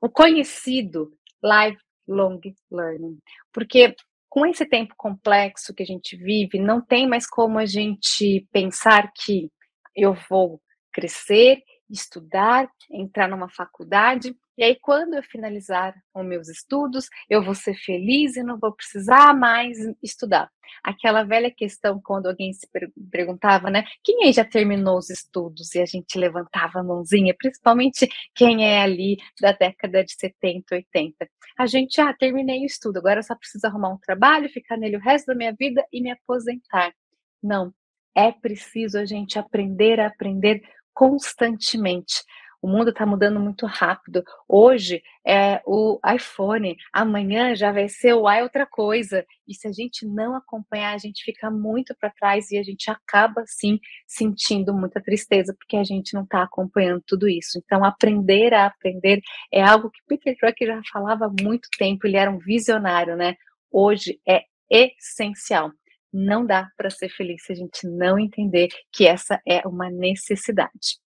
O 0.00 0.08
conhecido 0.08 1.12
lifelong 1.42 2.40
learning. 2.70 3.18
Porque 3.52 3.94
com 4.28 4.46
esse 4.46 4.66
tempo 4.66 4.94
complexo 4.96 5.74
que 5.74 5.82
a 5.82 5.86
gente 5.86 6.16
vive, 6.16 6.58
não 6.58 6.80
tem 6.80 7.08
mais 7.08 7.26
como 7.26 7.58
a 7.58 7.66
gente 7.66 8.46
pensar 8.52 9.10
que 9.12 9.50
eu 9.96 10.14
vou 10.28 10.60
crescer, 10.92 11.62
estudar, 11.90 12.68
entrar 12.90 13.28
numa 13.28 13.48
faculdade 13.48 14.36
e 14.58 14.64
aí, 14.64 14.76
quando 14.80 15.14
eu 15.14 15.22
finalizar 15.22 15.94
os 16.12 16.26
meus 16.26 16.48
estudos, 16.48 17.08
eu 17.30 17.44
vou 17.44 17.54
ser 17.54 17.74
feliz 17.74 18.36
e 18.36 18.42
não 18.42 18.58
vou 18.58 18.72
precisar 18.72 19.32
mais 19.32 19.78
estudar. 20.02 20.50
Aquela 20.82 21.22
velha 21.22 21.48
questão, 21.48 22.00
quando 22.02 22.26
alguém 22.26 22.52
se 22.52 22.68
perguntava, 23.08 23.70
né? 23.70 23.84
Quem 24.02 24.24
aí 24.24 24.32
já 24.32 24.44
terminou 24.44 24.98
os 24.98 25.10
estudos? 25.10 25.76
E 25.76 25.80
a 25.80 25.86
gente 25.86 26.18
levantava 26.18 26.80
a 26.80 26.82
mãozinha, 26.82 27.36
principalmente 27.38 28.08
quem 28.34 28.66
é 28.66 28.82
ali 28.82 29.18
da 29.40 29.52
década 29.52 30.02
de 30.02 30.14
70, 30.14 30.74
80. 30.74 31.28
A 31.56 31.66
gente, 31.66 32.00
ah, 32.00 32.12
terminei 32.12 32.62
o 32.62 32.66
estudo, 32.66 32.98
agora 32.98 33.22
só 33.22 33.36
preciso 33.36 33.64
arrumar 33.64 33.90
um 33.90 33.98
trabalho, 33.98 34.48
ficar 34.48 34.76
nele 34.76 34.96
o 34.96 35.00
resto 35.00 35.26
da 35.26 35.36
minha 35.36 35.54
vida 35.56 35.86
e 35.92 36.02
me 36.02 36.10
aposentar. 36.10 36.92
Não, 37.40 37.72
é 38.12 38.32
preciso 38.32 38.98
a 38.98 39.04
gente 39.04 39.38
aprender 39.38 40.00
a 40.00 40.08
aprender 40.08 40.60
constantemente. 40.92 42.24
O 42.60 42.66
mundo 42.68 42.90
está 42.90 43.06
mudando 43.06 43.38
muito 43.38 43.66
rápido. 43.66 44.24
Hoje 44.48 45.00
é 45.24 45.62
o 45.64 46.00
iPhone, 46.12 46.76
amanhã 46.92 47.54
já 47.54 47.70
vai 47.70 47.88
ser 47.88 48.14
o 48.14 48.28
i 48.28 48.42
outra 48.42 48.66
coisa. 48.66 49.24
E 49.46 49.54
se 49.54 49.68
a 49.68 49.72
gente 49.72 50.04
não 50.04 50.34
acompanhar, 50.34 50.94
a 50.94 50.98
gente 50.98 51.22
fica 51.22 51.50
muito 51.50 51.94
para 52.00 52.10
trás 52.10 52.50
e 52.50 52.58
a 52.58 52.62
gente 52.62 52.90
acaba 52.90 53.44
sim 53.46 53.78
sentindo 54.06 54.74
muita 54.74 55.00
tristeza 55.00 55.54
porque 55.56 55.76
a 55.76 55.84
gente 55.84 56.14
não 56.14 56.24
está 56.24 56.42
acompanhando 56.42 57.02
tudo 57.06 57.28
isso. 57.28 57.60
Então, 57.64 57.84
aprender 57.84 58.52
a 58.52 58.66
aprender 58.66 59.20
é 59.52 59.62
algo 59.62 59.90
que 59.90 60.00
Peter 60.08 60.36
Drucker 60.40 60.66
já 60.66 60.82
falava 60.92 61.26
há 61.26 61.42
muito 61.42 61.68
tempo. 61.78 62.06
Ele 62.06 62.16
era 62.16 62.30
um 62.30 62.38
visionário, 62.38 63.16
né? 63.16 63.36
Hoje 63.70 64.20
é 64.28 64.42
essencial. 64.68 65.70
Não 66.12 66.44
dá 66.44 66.68
para 66.76 66.90
ser 66.90 67.08
feliz 67.10 67.44
se 67.44 67.52
a 67.52 67.54
gente 67.54 67.86
não 67.86 68.18
entender 68.18 68.68
que 68.92 69.06
essa 69.06 69.40
é 69.46 69.66
uma 69.66 69.90
necessidade. 69.90 70.98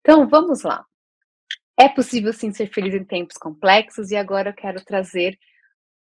Então, 0.00 0.26
vamos 0.26 0.62
lá. 0.62 0.87
É 1.80 1.88
possível 1.88 2.32
sim 2.32 2.52
ser 2.52 2.66
feliz 2.66 2.92
em 2.92 3.04
tempos 3.04 3.36
complexos 3.36 4.10
e 4.10 4.16
agora 4.16 4.50
eu 4.50 4.54
quero 4.54 4.84
trazer 4.84 5.38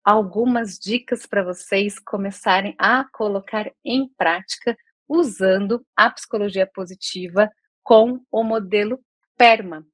algumas 0.05 0.79
dicas 0.79 1.25
para 1.25 1.43
vocês 1.43 1.99
começarem 1.99 2.73
a 2.79 3.03
colocar 3.11 3.69
em 3.83 4.07
prática 4.17 4.77
usando 5.05 5.85
a 5.93 6.09
psicologia 6.09 6.65
positiva 6.65 7.51
com 7.83 8.21
o 8.31 8.41
modelo 8.41 9.03
PERMA. 9.37 9.85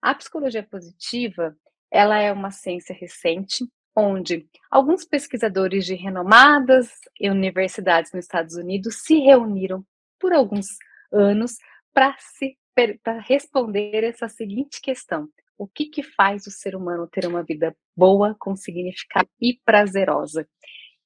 A 0.00 0.14
psicologia 0.14 0.62
positiva, 0.62 1.54
ela 1.90 2.18
é 2.18 2.32
uma 2.32 2.50
ciência 2.50 2.96
recente 2.98 3.68
onde 3.94 4.48
alguns 4.70 5.04
pesquisadores 5.04 5.84
de 5.84 5.94
renomadas 5.94 6.88
universidades 7.20 8.12
nos 8.12 8.24
Estados 8.24 8.54
Unidos 8.54 9.02
se 9.02 9.18
reuniram 9.18 9.84
por 10.18 10.32
alguns 10.32 10.68
anos 11.12 11.58
para 11.92 12.16
se 12.18 12.56
para 13.02 13.20
responder 13.20 14.04
essa 14.04 14.28
seguinte 14.28 14.80
questão: 14.80 15.28
o 15.56 15.66
que, 15.66 15.86
que 15.86 16.02
faz 16.02 16.46
o 16.46 16.50
ser 16.50 16.76
humano 16.76 17.08
ter 17.08 17.26
uma 17.26 17.42
vida 17.42 17.76
boa, 17.96 18.36
com 18.38 18.54
significado 18.54 19.28
e 19.40 19.58
prazerosa? 19.64 20.48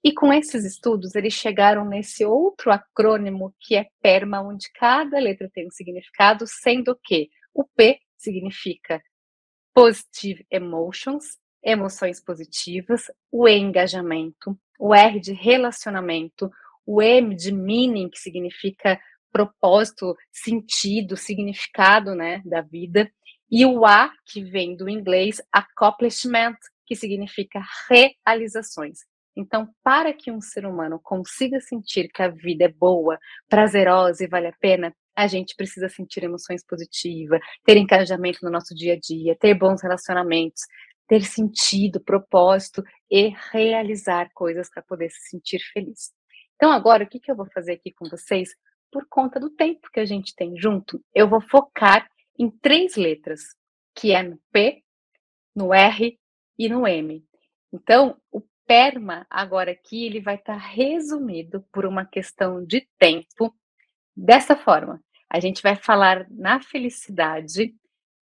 E 0.05 0.13
com 0.13 0.33
esses 0.33 0.65
estudos, 0.65 1.15
eles 1.15 1.33
chegaram 1.33 1.85
nesse 1.85 2.25
outro 2.25 2.73
acrônimo 2.73 3.55
que 3.61 3.77
é 3.77 3.87
PERMA, 4.03 4.43
onde 4.43 4.71
cada 4.73 5.19
letra 5.19 5.49
tem 5.53 5.69
um 5.69 5.71
significado, 5.71 6.45
sendo 6.47 6.99
que 7.05 7.31
o 7.55 7.65
P 7.65 8.01
significa 8.19 9.01
Positive 9.73 10.45
Emotions, 10.51 11.39
emoções 11.63 12.21
positivas, 12.21 13.05
o 13.31 13.49
E, 13.49 13.57
engajamento, 13.57 14.59
o 14.79 14.93
R 14.93 15.21
de 15.21 15.33
relacionamento, 15.33 16.51
o 16.85 17.01
M 17.01 17.35
de 17.37 17.53
meaning, 17.53 18.11
que 18.11 18.19
significa 18.19 19.01
propósito, 19.33 20.15
sentido, 20.31 21.17
significado, 21.17 22.15
né, 22.15 22.43
da 22.45 22.61
vida, 22.61 23.11
e 23.51 23.67
o 23.67 23.85
A, 23.85 24.11
que 24.27 24.43
vem 24.43 24.77
do 24.77 24.89
inglês 24.89 25.41
accomplishment, 25.53 26.57
que 26.87 26.95
significa 26.95 27.63
realizações. 27.89 29.01
Então, 29.37 29.69
para 29.83 30.13
que 30.13 30.31
um 30.31 30.41
ser 30.41 30.67
humano 30.67 31.01
consiga 31.03 31.61
sentir 31.61 32.09
que 32.09 32.23
a 32.23 32.29
vida 32.29 32.65
é 32.65 32.69
boa, 32.69 33.19
prazerosa 33.49 34.25
e 34.25 34.29
vale 34.29 34.49
a 34.49 34.55
pena, 34.61 34.95
a 35.17 35.27
gente 35.27 35.55
precisa 35.57 35.89
sentir 35.89 36.25
emoções 36.25 36.65
positivas, 36.65 37.41
ter 37.65 37.77
engajamento 37.77 38.41
no 38.43 38.51
nosso 38.51 38.75
dia 38.75 38.95
a 38.95 38.99
dia, 38.99 39.37
ter 39.39 39.55
bons 39.55 39.83
relacionamentos, 39.83 40.63
ter 41.07 41.23
sentido, 41.25 42.01
propósito 42.01 42.83
e 43.11 43.35
realizar 43.53 44.31
coisas 44.35 44.71
para 44.71 44.83
poder 44.83 45.11
se 45.11 45.29
sentir 45.29 45.61
feliz. 45.73 46.11
Então, 46.57 46.71
agora, 46.71 47.05
o 47.05 47.09
que, 47.09 47.21
que 47.21 47.31
eu 47.31 47.37
vou 47.37 47.47
fazer 47.53 47.73
aqui 47.73 47.93
com 47.93 48.09
vocês? 48.09 48.51
Por 48.93 49.07
conta 49.09 49.41
do 49.41 49.49
tempo 49.49 49.91
que 49.91 49.99
a 49.99 50.05
gente 50.05 50.37
tem 50.37 50.57
junto, 50.57 51.03
eu 51.15 51.27
vou 51.27 51.41
focar 51.41 52.07
em 52.39 52.51
três 52.51 52.95
letras, 52.95 53.41
que 53.95 54.13
é 54.13 54.23
no 54.23 54.39
P, 54.53 54.83
no 55.57 55.73
R 55.73 56.19
e 56.59 56.69
no 56.69 56.87
M. 56.87 57.25
Então, 57.73 58.21
o 58.31 58.43
PERMA, 58.67 59.27
agora 59.29 59.73
aqui, 59.73 60.05
ele 60.05 60.21
vai 60.21 60.37
estar 60.37 60.55
tá 60.55 60.59
resumido 60.59 61.65
por 61.73 61.87
uma 61.87 62.05
questão 62.05 62.65
de 62.65 62.87
tempo 62.99 63.55
dessa 64.15 64.55
forma. 64.55 65.03
A 65.29 65.41
gente 65.41 65.63
vai 65.63 65.75
falar 65.75 66.27
na 66.31 66.61
felicidade 66.61 67.75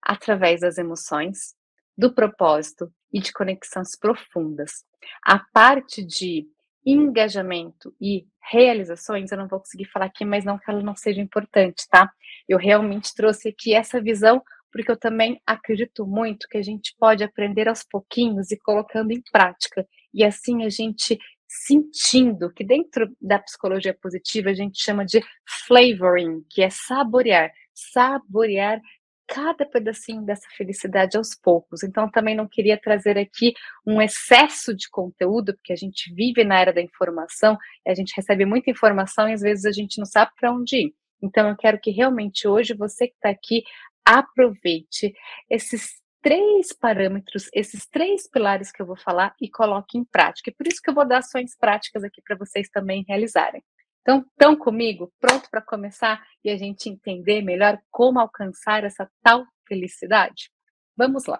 através 0.02 0.60
das 0.60 0.76
emoções, 0.76 1.56
do 1.96 2.14
propósito 2.14 2.92
e 3.12 3.20
de 3.20 3.32
conexões 3.32 3.96
profundas. 3.98 4.84
A 5.22 5.38
parte 5.38 6.04
de 6.04 6.46
engajamento 6.90 7.94
e 8.00 8.26
realizações, 8.50 9.30
eu 9.30 9.38
não 9.38 9.48
vou 9.48 9.58
conseguir 9.58 9.86
falar 9.86 10.06
aqui, 10.06 10.24
mas 10.24 10.44
não 10.44 10.58
que 10.58 10.70
ela 10.70 10.82
não 10.82 10.96
seja 10.96 11.20
importante, 11.20 11.86
tá? 11.90 12.10
Eu 12.48 12.58
realmente 12.58 13.14
trouxe 13.14 13.48
aqui 13.48 13.74
essa 13.74 14.00
visão 14.00 14.42
porque 14.72 14.90
eu 14.90 14.96
também 14.96 15.40
acredito 15.46 16.06
muito 16.06 16.46
que 16.48 16.58
a 16.58 16.62
gente 16.62 16.94
pode 16.98 17.24
aprender 17.24 17.68
aos 17.68 17.82
pouquinhos 17.82 18.50
e 18.50 18.58
colocando 18.58 19.12
em 19.12 19.22
prática. 19.32 19.86
E 20.12 20.24
assim 20.24 20.64
a 20.64 20.68
gente 20.68 21.18
sentindo 21.48 22.52
que 22.52 22.62
dentro 22.62 23.10
da 23.20 23.38
psicologia 23.38 23.94
positiva 23.94 24.50
a 24.50 24.54
gente 24.54 24.82
chama 24.82 25.04
de 25.04 25.22
flavoring, 25.66 26.44
que 26.50 26.62
é 26.62 26.68
saborear, 26.68 27.50
saborear 27.74 28.80
cada 29.28 29.66
pedacinho 29.66 30.22
dessa 30.22 30.48
felicidade 30.56 31.18
aos 31.18 31.34
poucos. 31.34 31.82
Então, 31.82 32.10
também 32.10 32.34
não 32.34 32.48
queria 32.48 32.80
trazer 32.80 33.18
aqui 33.18 33.52
um 33.86 34.00
excesso 34.00 34.74
de 34.74 34.88
conteúdo, 34.90 35.54
porque 35.54 35.72
a 35.72 35.76
gente 35.76 36.12
vive 36.14 36.42
na 36.44 36.58
era 36.58 36.72
da 36.72 36.80
informação, 36.80 37.56
a 37.86 37.94
gente 37.94 38.14
recebe 38.16 38.46
muita 38.46 38.70
informação 38.70 39.28
e 39.28 39.34
às 39.34 39.42
vezes 39.42 39.66
a 39.66 39.72
gente 39.72 39.98
não 39.98 40.06
sabe 40.06 40.32
para 40.40 40.50
onde 40.50 40.76
ir. 40.76 40.94
Então, 41.22 41.48
eu 41.48 41.56
quero 41.56 41.78
que 41.78 41.90
realmente 41.90 42.48
hoje 42.48 42.74
você 42.74 43.06
que 43.06 43.14
está 43.14 43.28
aqui 43.28 43.62
aproveite 44.04 45.12
esses 45.50 46.00
três 46.22 46.72
parâmetros, 46.72 47.48
esses 47.52 47.86
três 47.86 48.28
pilares 48.28 48.72
que 48.72 48.80
eu 48.80 48.86
vou 48.86 48.96
falar 48.96 49.34
e 49.40 49.50
coloque 49.50 49.98
em 49.98 50.04
prática. 50.04 50.50
E 50.50 50.54
por 50.54 50.66
isso 50.66 50.80
que 50.82 50.90
eu 50.90 50.94
vou 50.94 51.06
dar 51.06 51.18
ações 51.18 51.56
práticas 51.56 52.02
aqui 52.02 52.22
para 52.22 52.36
vocês 52.36 52.68
também 52.70 53.04
realizarem. 53.06 53.62
Então, 54.08 54.20
estão 54.20 54.56
comigo, 54.56 55.12
pronto 55.20 55.50
para 55.50 55.60
começar 55.60 56.26
e 56.42 56.48
a 56.48 56.56
gente 56.56 56.88
entender 56.88 57.42
melhor 57.42 57.78
como 57.90 58.18
alcançar 58.18 58.82
essa 58.82 59.06
tal 59.22 59.44
felicidade? 59.66 60.50
Vamos 60.96 61.26
lá. 61.26 61.38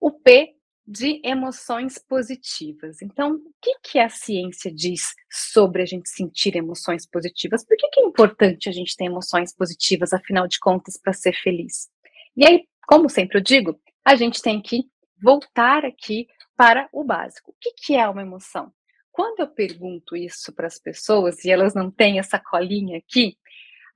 O 0.00 0.10
P 0.10 0.54
de 0.86 1.20
emoções 1.22 1.98
positivas. 1.98 3.02
Então, 3.02 3.34
o 3.34 3.52
que, 3.60 3.78
que 3.82 3.98
a 3.98 4.08
ciência 4.08 4.72
diz 4.72 5.14
sobre 5.30 5.82
a 5.82 5.84
gente 5.84 6.08
sentir 6.08 6.56
emoções 6.56 7.06
positivas? 7.06 7.66
Por 7.66 7.76
que, 7.76 7.86
que 7.90 8.00
é 8.00 8.04
importante 8.04 8.70
a 8.70 8.72
gente 8.72 8.96
ter 8.96 9.04
emoções 9.04 9.54
positivas, 9.54 10.14
afinal 10.14 10.48
de 10.48 10.58
contas, 10.58 10.98
para 10.98 11.12
ser 11.12 11.34
feliz? 11.34 11.90
E 12.34 12.46
aí, 12.46 12.66
como 12.86 13.10
sempre 13.10 13.36
eu 13.36 13.42
digo, 13.42 13.78
a 14.02 14.16
gente 14.16 14.40
tem 14.40 14.62
que 14.62 14.84
voltar 15.22 15.84
aqui 15.84 16.28
para 16.56 16.88
o 16.90 17.04
básico. 17.04 17.50
O 17.50 17.54
que, 17.60 17.74
que 17.74 17.94
é 17.94 18.08
uma 18.08 18.22
emoção? 18.22 18.72
Quando 19.16 19.40
eu 19.40 19.48
pergunto 19.48 20.14
isso 20.14 20.52
para 20.52 20.66
as 20.66 20.78
pessoas 20.78 21.42
e 21.42 21.50
elas 21.50 21.74
não 21.74 21.90
têm 21.90 22.18
essa 22.18 22.38
colinha 22.38 22.98
aqui, 22.98 23.34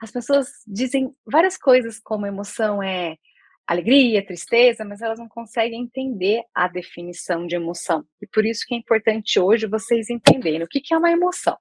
as 0.00 0.10
pessoas 0.10 0.48
dizem 0.66 1.14
várias 1.26 1.58
coisas 1.58 2.00
como 2.00 2.26
emoção 2.26 2.82
é 2.82 3.18
alegria, 3.66 4.24
tristeza, 4.24 4.82
mas 4.82 5.02
elas 5.02 5.18
não 5.18 5.28
conseguem 5.28 5.82
entender 5.82 6.42
a 6.54 6.66
definição 6.68 7.46
de 7.46 7.54
emoção. 7.54 8.02
E 8.18 8.26
por 8.26 8.46
isso 8.46 8.64
que 8.66 8.74
é 8.74 8.78
importante 8.78 9.38
hoje 9.38 9.66
vocês 9.66 10.08
entenderem 10.08 10.62
o 10.62 10.66
que, 10.66 10.80
é 10.90 10.96
uma 10.96 11.10
emoção. 11.10 11.58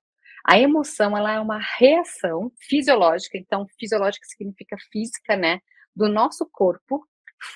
A 0.48 0.58
emoção 0.58 1.18
ela 1.18 1.34
é 1.34 1.40
uma 1.42 1.60
reação 1.60 2.54
fisiológica, 2.62 3.38
então 3.38 3.68
fisiológica 3.78 4.26
significa 4.26 4.78
física, 4.90 5.36
né, 5.36 5.60
do 5.94 6.08
nosso 6.08 6.48
corpo 6.50 7.06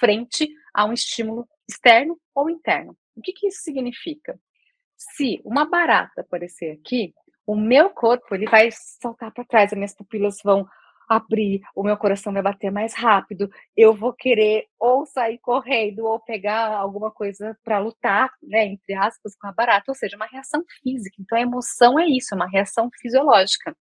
frente 0.01 0.49
a 0.73 0.83
um 0.83 0.91
estímulo 0.91 1.47
externo 1.65 2.19
ou 2.35 2.49
interno. 2.49 2.93
O 3.15 3.21
que, 3.21 3.31
que 3.31 3.47
isso 3.47 3.61
significa? 3.61 4.37
Se 5.15 5.41
uma 5.43 5.65
barata 5.65 6.21
aparecer 6.21 6.71
aqui, 6.71 7.13
o 7.45 7.55
meu 7.55 7.89
corpo 7.89 8.33
ele 8.33 8.45
vai 8.45 8.69
saltar 8.71 9.31
para 9.31 9.43
trás, 9.45 9.71
as 9.71 9.77
minhas 9.77 9.95
pupilas 9.95 10.37
vão 10.43 10.65
abrir, 11.09 11.61
o 11.75 11.83
meu 11.83 11.97
coração 11.97 12.33
vai 12.33 12.41
bater 12.41 12.71
mais 12.71 12.93
rápido, 12.93 13.49
eu 13.75 13.93
vou 13.93 14.13
querer 14.13 14.65
ou 14.79 15.05
sair 15.05 15.37
correndo 15.39 16.05
ou 16.05 16.19
pegar 16.19 16.75
alguma 16.75 17.11
coisa 17.11 17.57
para 17.63 17.79
lutar, 17.79 18.31
né, 18.41 18.65
entre 18.65 18.93
aspas, 18.93 19.35
com 19.35 19.47
a 19.47 19.51
barata, 19.51 19.85
ou 19.89 19.95
seja, 19.95 20.15
uma 20.15 20.25
reação 20.25 20.63
física. 20.81 21.17
Então 21.19 21.37
a 21.37 21.41
emoção 21.41 21.99
é 21.99 22.07
isso, 22.07 22.33
é 22.33 22.35
uma 22.35 22.49
reação 22.49 22.89
fisiológica. 23.01 23.75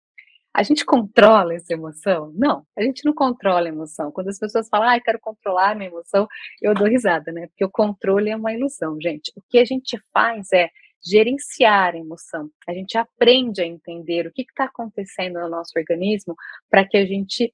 A 0.54 0.62
gente 0.62 0.84
controla 0.84 1.54
essa 1.54 1.72
emoção? 1.72 2.30
Não, 2.34 2.66
a 2.76 2.82
gente 2.82 3.06
não 3.06 3.14
controla 3.14 3.66
a 3.66 3.68
emoção. 3.68 4.12
Quando 4.12 4.28
as 4.28 4.38
pessoas 4.38 4.68
falam, 4.68 4.86
ah, 4.88 4.96
eu 4.98 5.02
quero 5.02 5.18
controlar 5.18 5.74
minha 5.74 5.88
emoção, 5.88 6.28
eu 6.60 6.74
dou 6.74 6.86
risada, 6.86 7.32
né? 7.32 7.46
Porque 7.46 7.64
o 7.64 7.70
controle 7.70 8.28
é 8.28 8.36
uma 8.36 8.52
ilusão, 8.52 9.00
gente. 9.00 9.32
O 9.34 9.40
que 9.48 9.58
a 9.58 9.64
gente 9.64 9.98
faz 10.12 10.52
é 10.52 10.68
gerenciar 11.04 11.94
a 11.94 11.98
emoção. 11.98 12.50
A 12.68 12.72
gente 12.72 12.96
aprende 12.96 13.60
a 13.60 13.66
entender 13.66 14.26
o 14.26 14.32
que 14.32 14.42
está 14.42 14.64
acontecendo 14.64 15.40
no 15.40 15.48
nosso 15.48 15.72
organismo 15.76 16.34
para 16.70 16.86
que 16.86 16.96
a 16.96 17.04
gente 17.04 17.52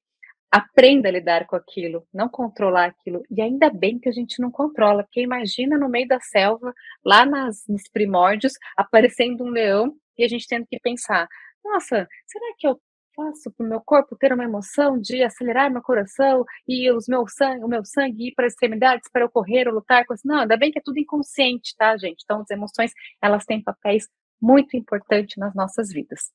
aprenda 0.51 1.09
a 1.09 1.11
lidar 1.11 1.45
com 1.45 1.55
aquilo, 1.55 2.07
não 2.13 2.27
controlar 2.27 2.85
aquilo. 2.85 3.23
E 3.29 3.41
ainda 3.41 3.69
bem 3.69 3.99
que 3.99 4.09
a 4.09 4.11
gente 4.11 4.41
não 4.41 4.51
controla, 4.51 5.03
porque 5.03 5.21
imagina 5.21 5.77
no 5.77 5.89
meio 5.89 6.07
da 6.07 6.19
selva, 6.19 6.73
lá 7.05 7.25
nas, 7.25 7.63
nos 7.67 7.83
primórdios, 7.91 8.53
aparecendo 8.75 9.43
um 9.43 9.49
leão 9.49 9.95
e 10.17 10.23
a 10.23 10.27
gente 10.27 10.47
tendo 10.47 10.65
que 10.67 10.79
pensar: 10.79 11.27
nossa, 11.63 12.07
será 12.25 12.53
que 12.57 12.67
eu 12.67 12.79
faço 13.19 13.51
para 13.51 13.65
o 13.65 13.69
meu 13.69 13.81
corpo 13.81 14.15
ter 14.15 14.31
uma 14.31 14.45
emoção 14.45 14.97
de 14.97 15.21
acelerar 15.21 15.69
meu 15.69 15.81
coração 15.81 16.45
e 16.65 16.89
os 16.89 17.07
meu 17.07 17.27
sangue, 17.27 17.65
o 17.65 17.67
meu 17.67 17.83
sangue 17.83 18.29
ir 18.29 18.33
para 18.33 18.47
as 18.47 18.53
extremidades 18.53 19.09
para 19.11 19.23
eu 19.23 19.29
correr 19.29 19.67
ou 19.67 19.73
lutar 19.73 20.05
com 20.05 20.13
isso. 20.13 20.25
Não, 20.25 20.41
ainda 20.41 20.55
bem 20.55 20.71
que 20.71 20.79
é 20.79 20.81
tudo 20.81 20.99
inconsciente, 20.99 21.75
tá, 21.77 21.97
gente? 21.97 22.21
Então, 22.23 22.41
as 22.41 22.49
emoções, 22.49 22.93
elas 23.21 23.45
têm 23.45 23.61
papéis 23.61 24.07
muito 24.41 24.77
importantes 24.77 25.35
nas 25.37 25.53
nossas 25.53 25.91
vidas. 25.91 26.31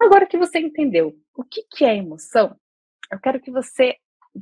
Agora 0.00 0.26
que 0.26 0.36
você 0.36 0.58
entendeu 0.58 1.14
o 1.36 1.44
que, 1.44 1.62
que 1.70 1.84
é 1.84 1.96
emoção, 1.96 2.56
eu 3.10 3.20
quero 3.20 3.40
que 3.40 3.52
você 3.52 3.96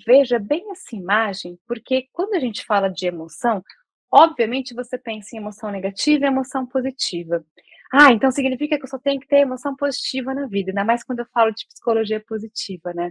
veja 0.06 0.38
bem 0.38 0.70
essa 0.70 0.96
imagem, 0.96 1.58
porque 1.66 2.08
quando 2.12 2.34
a 2.34 2.40
gente 2.40 2.64
fala 2.64 2.88
de 2.88 3.06
emoção, 3.06 3.62
obviamente 4.10 4.72
você 4.72 4.96
pensa 4.96 5.36
em 5.36 5.38
emoção 5.38 5.70
negativa 5.70 6.24
e 6.24 6.28
emoção 6.28 6.64
positiva. 6.64 7.44
Ah, 7.92 8.12
então 8.12 8.30
significa 8.30 8.78
que 8.78 8.84
eu 8.84 8.88
só 8.88 8.98
tenho 8.98 9.20
que 9.20 9.26
ter 9.26 9.38
emoção 9.38 9.74
positiva 9.76 10.32
na 10.32 10.46
vida, 10.46 10.70
ainda 10.70 10.84
mais 10.84 11.02
quando 11.02 11.20
eu 11.20 11.26
falo 11.34 11.50
de 11.52 11.66
psicologia 11.66 12.22
positiva, 12.26 12.92
né? 12.94 13.10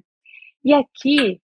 E 0.63 0.73
aqui, 0.73 1.41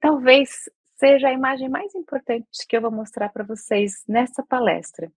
talvez 0.00 0.70
seja 0.98 1.28
a 1.28 1.32
imagem 1.32 1.68
mais 1.68 1.94
importante 1.94 2.46
que 2.68 2.76
eu 2.76 2.82
vou 2.82 2.90
mostrar 2.90 3.30
para 3.30 3.44
vocês 3.44 4.04
nessa 4.08 4.42
palestra. 4.44 5.10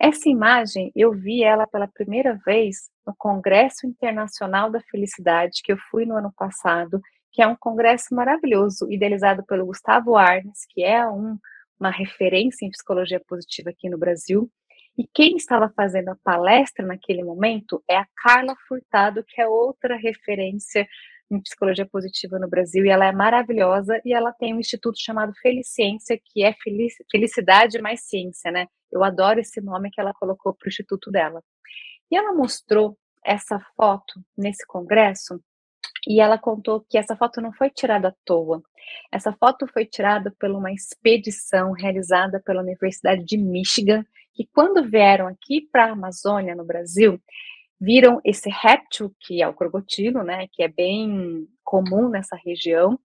Essa 0.00 0.28
imagem, 0.28 0.92
eu 0.94 1.12
vi 1.12 1.42
ela 1.44 1.66
pela 1.66 1.88
primeira 1.88 2.38
vez 2.44 2.90
no 3.06 3.14
Congresso 3.16 3.86
Internacional 3.86 4.70
da 4.70 4.80
Felicidade, 4.80 5.62
que 5.64 5.72
eu 5.72 5.78
fui 5.90 6.04
no 6.06 6.16
ano 6.16 6.32
passado, 6.36 7.00
que 7.32 7.42
é 7.42 7.46
um 7.46 7.56
congresso 7.56 8.14
maravilhoso, 8.14 8.90
idealizado 8.90 9.44
pelo 9.44 9.66
Gustavo 9.66 10.16
Arnes, 10.16 10.66
que 10.70 10.84
é 10.84 11.06
um, 11.06 11.38
uma 11.78 11.90
referência 11.90 12.66
em 12.66 12.70
psicologia 12.70 13.20
positiva 13.26 13.70
aqui 13.70 13.88
no 13.88 13.98
Brasil. 13.98 14.50
E 14.96 15.06
quem 15.12 15.36
estava 15.36 15.72
fazendo 15.74 16.10
a 16.10 16.16
palestra 16.16 16.86
naquele 16.86 17.24
momento 17.24 17.82
é 17.88 17.96
a 17.96 18.06
Carla 18.16 18.54
Furtado, 18.68 19.24
que 19.24 19.40
é 19.40 19.46
outra 19.46 19.96
referência 19.96 20.86
em 21.30 21.40
psicologia 21.40 21.86
positiva 21.86 22.38
no 22.38 22.48
Brasil, 22.48 22.84
e 22.84 22.90
ela 22.90 23.06
é 23.06 23.12
maravilhosa, 23.12 24.00
e 24.04 24.14
ela 24.14 24.32
tem 24.32 24.54
um 24.54 24.60
instituto 24.60 25.00
chamado 25.00 25.32
Felicência, 25.42 26.20
que 26.22 26.44
é 26.44 26.54
Felicidade 27.10 27.80
mais 27.80 28.02
Ciência, 28.02 28.52
né? 28.52 28.68
Eu 28.92 29.02
adoro 29.02 29.40
esse 29.40 29.60
nome 29.60 29.90
que 29.90 30.00
ela 30.00 30.14
colocou 30.14 30.54
para 30.54 30.66
o 30.66 30.68
instituto 30.68 31.10
dela. 31.10 31.42
E 32.10 32.16
ela 32.16 32.32
mostrou 32.32 32.96
essa 33.24 33.58
foto 33.76 34.20
nesse 34.36 34.64
congresso, 34.66 35.40
e 36.06 36.20
ela 36.20 36.38
contou 36.38 36.84
que 36.88 36.98
essa 36.98 37.16
foto 37.16 37.40
não 37.40 37.52
foi 37.52 37.70
tirada 37.70 38.08
à 38.08 38.14
toa. 38.24 38.62
Essa 39.10 39.32
foto 39.32 39.66
foi 39.66 39.86
tirada 39.86 40.32
por 40.38 40.50
uma 40.50 40.70
expedição 40.70 41.72
realizada 41.72 42.40
pela 42.44 42.62
Universidade 42.62 43.24
de 43.24 43.38
Michigan 43.38 44.04
que 44.34 44.48
quando 44.52 44.88
vieram 44.88 45.26
aqui 45.28 45.68
para 45.70 45.86
a 45.86 45.92
Amazônia, 45.92 46.54
no 46.54 46.64
Brasil, 46.64 47.20
viram 47.80 48.20
esse 48.24 48.48
réptil, 48.50 49.14
que 49.20 49.42
é 49.42 49.48
o 49.48 49.54
crocodilo, 49.54 50.22
né, 50.22 50.46
que 50.52 50.62
é 50.62 50.68
bem 50.68 51.46
comum 51.62 52.08
nessa 52.08 52.36
região, 52.44 52.98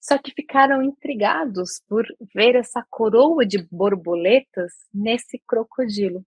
só 0.00 0.18
que 0.18 0.30
ficaram 0.32 0.82
intrigados 0.82 1.82
por 1.88 2.04
ver 2.34 2.54
essa 2.54 2.84
coroa 2.90 3.44
de 3.44 3.66
borboletas 3.70 4.72
nesse 4.92 5.40
crocodilo. 5.46 6.24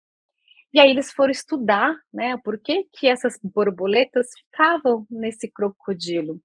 E 0.72 0.78
aí 0.78 0.90
eles 0.90 1.12
foram 1.12 1.30
estudar, 1.30 1.96
né, 2.12 2.36
por 2.44 2.58
que 2.58 2.84
que 2.92 3.08
essas 3.08 3.38
borboletas 3.42 4.28
ficavam 4.38 5.06
nesse 5.10 5.50
crocodilo. 5.50 6.40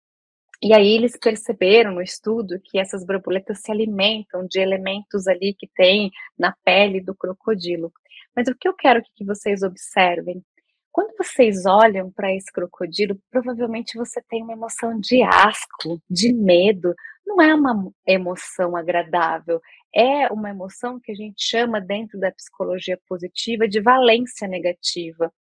E 0.62 0.74
aí 0.74 0.96
eles 0.96 1.18
perceberam 1.18 1.94
no 1.94 2.02
estudo 2.02 2.60
que 2.64 2.80
essas 2.80 3.06
borboletas 3.06 3.60
se 3.60 3.72
alimentam 3.72 4.48
de 4.48 4.60
elementos 4.60 5.28
ali 5.28 5.54
que 5.54 5.68
tem 5.76 6.12
na 6.38 6.56
pele 6.64 7.02
do 7.02 7.14
crocodilo. 7.14 7.92
Mas 8.36 8.48
o 8.48 8.56
que 8.56 8.68
eu 8.68 8.74
quero 8.74 9.02
que 9.16 9.26
vocês 9.26 9.64
observem, 9.64 10.44
quando 10.92 11.14
vocês 11.18 11.66
olham 11.66 12.10
para 12.10 12.34
esse 12.34 12.52
crocodilo, 12.52 13.20
provavelmente 13.30 13.98
você 13.98 14.22
tem 14.30 14.42
uma 14.44 14.54
emoção 14.54 14.98
de 15.00 15.22
asco, 15.24 16.02
de 16.10 16.34
medo. 16.34 16.94
Não 17.26 17.42
é 17.42 17.54
uma 17.54 17.92
emoção 18.08 18.78
agradável, 18.78 19.60
é 19.94 20.32
uma 20.32 20.50
emoção 20.50 21.00
que 21.00 21.12
a 21.12 21.16
gente 21.16 21.44
chama 21.44 21.82
dentro 21.82 22.18
da 22.20 22.32
psicologia 22.32 22.98
positiva 23.10 23.68
de 23.68 23.82
valência 23.82 24.48
negativa. 24.48 25.32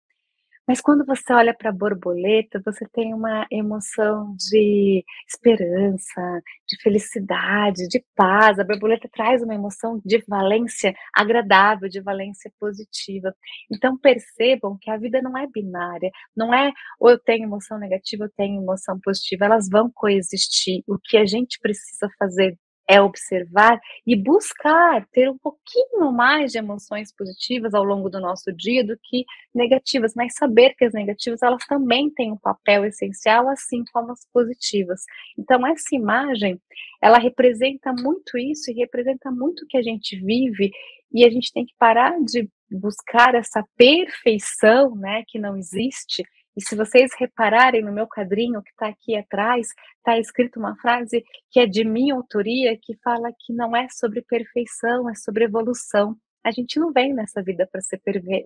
Mas 0.67 0.81
quando 0.81 1.05
você 1.05 1.31
olha 1.31 1.53
para 1.53 1.69
a 1.69 1.73
borboleta, 1.73 2.61
você 2.65 2.87
tem 2.91 3.13
uma 3.13 3.45
emoção 3.51 4.35
de 4.35 5.03
esperança, 5.27 6.41
de 6.67 6.81
felicidade, 6.81 7.87
de 7.87 8.03
paz. 8.15 8.57
A 8.57 8.63
borboleta 8.63 9.07
traz 9.11 9.43
uma 9.43 9.53
emoção 9.53 10.01
de 10.03 10.23
valência 10.27 10.93
agradável, 11.15 11.87
de 11.87 12.01
valência 12.01 12.51
positiva. 12.59 13.33
Então 13.71 13.97
percebam 13.97 14.77
que 14.81 14.89
a 14.89 14.97
vida 14.97 15.21
não 15.21 15.37
é 15.37 15.45
binária, 15.47 16.09
não 16.35 16.53
é 16.53 16.71
ou 16.99 17.11
eu 17.11 17.19
tenho 17.19 17.43
emoção 17.43 17.77
negativa, 17.77 18.25
eu 18.25 18.31
tenho 18.35 18.61
emoção 18.61 18.99
positiva, 18.99 19.45
elas 19.45 19.69
vão 19.69 19.91
coexistir. 19.93 20.83
O 20.87 20.97
que 20.97 21.17
a 21.17 21.25
gente 21.25 21.59
precisa 21.61 22.09
fazer 22.17 22.57
é 22.87 23.01
observar 23.01 23.79
e 24.05 24.15
buscar 24.15 25.05
ter 25.07 25.29
um 25.29 25.37
pouquinho 25.37 26.11
mais 26.11 26.51
de 26.51 26.57
emoções 26.57 27.11
positivas 27.13 27.73
ao 27.73 27.83
longo 27.83 28.09
do 28.09 28.19
nosso 28.19 28.51
dia 28.53 28.83
do 28.83 28.97
que 28.97 29.25
negativas, 29.53 30.13
mas 30.15 30.35
saber 30.35 30.75
que 30.75 30.85
as 30.85 30.93
negativas 30.93 31.41
elas 31.41 31.65
também 31.65 32.09
têm 32.11 32.31
um 32.31 32.37
papel 32.37 32.85
essencial, 32.85 33.49
assim 33.49 33.83
como 33.91 34.11
as 34.11 34.25
positivas. 34.31 35.01
Então 35.37 35.65
essa 35.65 35.95
imagem, 35.95 36.59
ela 37.01 37.17
representa 37.17 37.91
muito 37.93 38.37
isso 38.37 38.71
e 38.71 38.75
representa 38.75 39.31
muito 39.31 39.63
o 39.63 39.67
que 39.67 39.77
a 39.77 39.81
gente 39.81 40.15
vive 40.17 40.71
e 41.11 41.25
a 41.25 41.29
gente 41.29 41.51
tem 41.53 41.65
que 41.65 41.73
parar 41.79 42.19
de 42.21 42.49
buscar 42.69 43.35
essa 43.35 43.63
perfeição, 43.77 44.95
né, 44.95 45.23
que 45.27 45.39
não 45.39 45.55
existe 45.55 46.23
e 46.55 46.61
se 46.61 46.75
vocês 46.75 47.11
repararem 47.19 47.83
no 47.83 47.91
meu 47.91 48.07
quadrinho 48.07 48.63
que 48.63 48.71
está 48.71 48.87
aqui 48.87 49.15
atrás, 49.15 49.67
está 49.97 50.17
escrito 50.17 50.57
uma 50.57 50.75
frase 50.77 51.23
que 51.51 51.59
é 51.59 51.65
de 51.65 51.83
minha 51.83 52.15
autoria, 52.15 52.77
que 52.81 52.95
fala 53.03 53.29
que 53.37 53.53
não 53.53 53.75
é 53.75 53.87
sobre 53.89 54.21
perfeição, 54.21 55.09
é 55.09 55.15
sobre 55.15 55.43
evolução. 55.43 56.15
A 56.45 56.51
gente 56.51 56.79
não 56.79 56.93
veio 56.93 57.13
nessa 57.15 57.41
vida 57.41 57.67
para 57.69 57.81
ser 57.81 57.99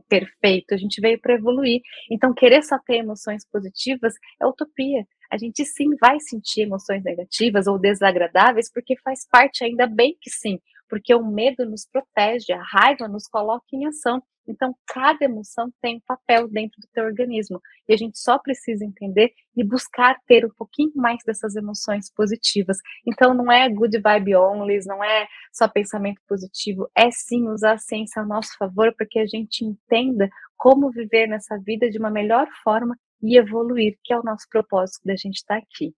perfeito, 0.07 0.73
a 0.73 0.77
gente 0.77 1.01
veio 1.01 1.19
para 1.19 1.35
evoluir. 1.35 1.81
Então, 2.09 2.33
querer 2.33 2.63
só 2.63 2.79
ter 2.79 2.95
emoções 2.95 3.45
positivas 3.51 4.13
é 4.41 4.47
utopia. 4.47 5.05
A 5.29 5.37
gente 5.37 5.63
sim 5.65 5.89
vai 5.99 6.17
sentir 6.19 6.61
emoções 6.61 7.03
negativas 7.03 7.67
ou 7.67 7.77
desagradáveis, 7.77 8.71
porque 8.71 8.97
faz 9.03 9.27
parte, 9.29 9.63
ainda 9.63 9.85
bem 9.85 10.15
que 10.19 10.29
sim, 10.29 10.59
porque 10.89 11.13
o 11.13 11.23
medo 11.23 11.69
nos 11.69 11.85
protege, 11.85 12.53
a 12.53 12.63
raiva 12.63 13.07
nos 13.07 13.27
coloca 13.27 13.65
em 13.73 13.85
ação. 13.85 14.23
Então, 14.49 14.75
cada 14.87 15.23
emoção 15.23 15.71
tem 15.79 15.97
um 15.97 16.01
papel 16.01 16.47
dentro 16.47 16.81
do 16.81 16.87
teu 16.91 17.05
organismo. 17.05 17.61
E 17.87 17.93
a 17.93 17.97
gente 17.97 18.17
só 18.17 18.39
precisa 18.39 18.83
entender 18.83 19.31
e 19.55 19.63
buscar 19.63 20.17
ter 20.25 20.45
um 20.45 20.49
pouquinho 20.49 20.91
mais 20.95 21.19
dessas 21.23 21.55
emoções 21.55 22.11
positivas. 22.11 22.77
Então, 23.05 23.33
não 23.33 23.51
é 23.51 23.69
good 23.69 23.99
vibe 23.99 24.35
only, 24.35 24.79
não 24.85 25.03
é 25.03 25.27
só 25.53 25.67
pensamento 25.67 26.19
positivo, 26.27 26.89
é 26.95 27.11
sim 27.11 27.47
usar 27.47 27.73
a 27.73 27.77
ciência 27.77 28.21
a 28.21 28.25
nosso 28.25 28.57
favor 28.57 28.93
para 28.95 29.05
que 29.07 29.19
a 29.19 29.27
gente 29.27 29.63
entenda 29.63 30.29
como 30.57 30.91
viver 30.91 31.27
nessa 31.27 31.57
vida 31.57 31.89
de 31.89 31.99
uma 31.99 32.09
melhor 32.09 32.47
forma 32.63 32.97
e 33.21 33.37
evoluir, 33.37 33.97
que 34.03 34.13
é 34.13 34.19
o 34.19 34.23
nosso 34.23 34.47
propósito 34.49 35.01
da 35.05 35.15
gente 35.15 35.35
estar 35.35 35.57
aqui. 35.57 35.93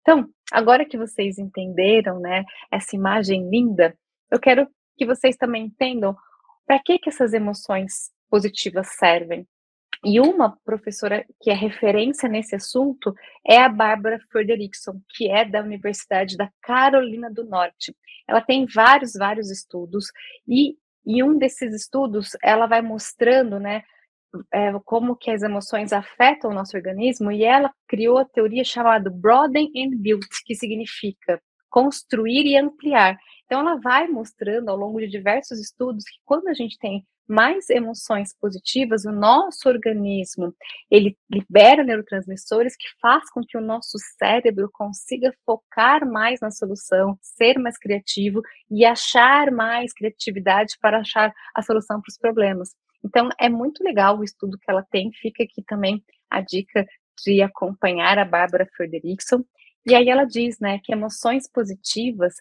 Então, 0.00 0.28
agora 0.52 0.84
que 0.84 0.96
vocês 0.96 1.38
entenderam, 1.38 2.20
né, 2.20 2.44
essa 2.70 2.94
imagem 2.94 3.48
linda, 3.50 3.96
eu 4.30 4.38
quero 4.38 4.68
que 4.96 5.04
vocês 5.04 5.36
também 5.36 5.64
entendam 5.64 6.16
para 6.66 6.78
que, 6.78 6.98
que 6.98 7.08
essas 7.08 7.32
emoções 7.32 8.10
positivas 8.28 8.88
servem. 8.98 9.46
E 10.04 10.20
uma 10.20 10.56
professora 10.64 11.24
que 11.40 11.50
é 11.50 11.54
referência 11.54 12.28
nesse 12.28 12.54
assunto 12.54 13.14
é 13.46 13.58
a 13.58 13.68
Bárbara 13.68 14.20
Frederickson, 14.30 15.00
que 15.10 15.30
é 15.30 15.44
da 15.44 15.62
Universidade 15.62 16.36
da 16.36 16.50
Carolina 16.62 17.30
do 17.30 17.44
Norte. 17.44 17.96
Ela 18.28 18.40
tem 18.40 18.66
vários, 18.66 19.14
vários 19.14 19.50
estudos, 19.50 20.06
e 20.46 20.76
em 21.06 21.22
um 21.22 21.38
desses 21.38 21.74
estudos 21.74 22.30
ela 22.42 22.66
vai 22.66 22.82
mostrando, 22.82 23.58
né, 23.58 23.82
é, 24.52 24.72
como 24.84 25.16
que 25.16 25.30
as 25.30 25.42
emoções 25.42 25.92
afetam 25.92 26.50
o 26.50 26.54
nosso 26.54 26.76
organismo, 26.76 27.32
e 27.32 27.42
ela 27.44 27.72
criou 27.88 28.18
a 28.18 28.24
teoria 28.24 28.64
chamada 28.64 29.08
Broaden 29.08 29.70
and 29.76 29.96
Build, 29.96 30.26
que 30.44 30.54
significa 30.54 31.40
construir 31.70 32.44
e 32.46 32.56
ampliar. 32.56 33.16
Então, 33.46 33.60
ela 33.60 33.76
vai 33.76 34.06
mostrando 34.08 34.68
ao 34.68 34.76
longo 34.76 35.00
de 35.00 35.08
diversos 35.08 35.58
estudos 35.58 36.04
que 36.04 36.18
quando 36.24 36.48
a 36.48 36.54
gente 36.54 36.78
tem 36.78 37.06
mais 37.28 37.68
emoções 37.70 38.34
positivas, 38.40 39.04
o 39.04 39.12
nosso 39.12 39.68
organismo 39.68 40.54
ele 40.90 41.16
libera 41.30 41.82
neurotransmissores 41.82 42.76
que 42.76 42.86
faz 43.00 43.28
com 43.30 43.40
que 43.40 43.58
o 43.58 43.60
nosso 43.60 43.98
cérebro 44.18 44.70
consiga 44.72 45.34
focar 45.44 46.08
mais 46.08 46.40
na 46.40 46.50
solução, 46.50 47.18
ser 47.20 47.58
mais 47.58 47.76
criativo 47.78 48.40
e 48.70 48.84
achar 48.84 49.50
mais 49.50 49.92
criatividade 49.92 50.76
para 50.80 51.00
achar 51.00 51.32
a 51.54 51.62
solução 51.62 52.00
para 52.00 52.10
os 52.10 52.18
problemas. 52.18 52.70
Então 53.04 53.28
é 53.40 53.48
muito 53.48 53.82
legal 53.82 54.18
o 54.18 54.24
estudo 54.24 54.58
que 54.58 54.70
ela 54.70 54.84
tem, 54.90 55.10
fica 55.12 55.42
aqui 55.42 55.62
também 55.66 56.02
a 56.30 56.40
dica 56.40 56.86
de 57.24 57.42
acompanhar 57.42 58.18
a 58.18 58.24
Bárbara 58.24 58.68
Frederickson. 58.76 59.44
E 59.84 59.94
aí 59.94 60.08
ela 60.08 60.24
diz, 60.24 60.58
né, 60.60 60.80
que 60.82 60.92
emoções 60.92 61.48
positivas 61.50 62.34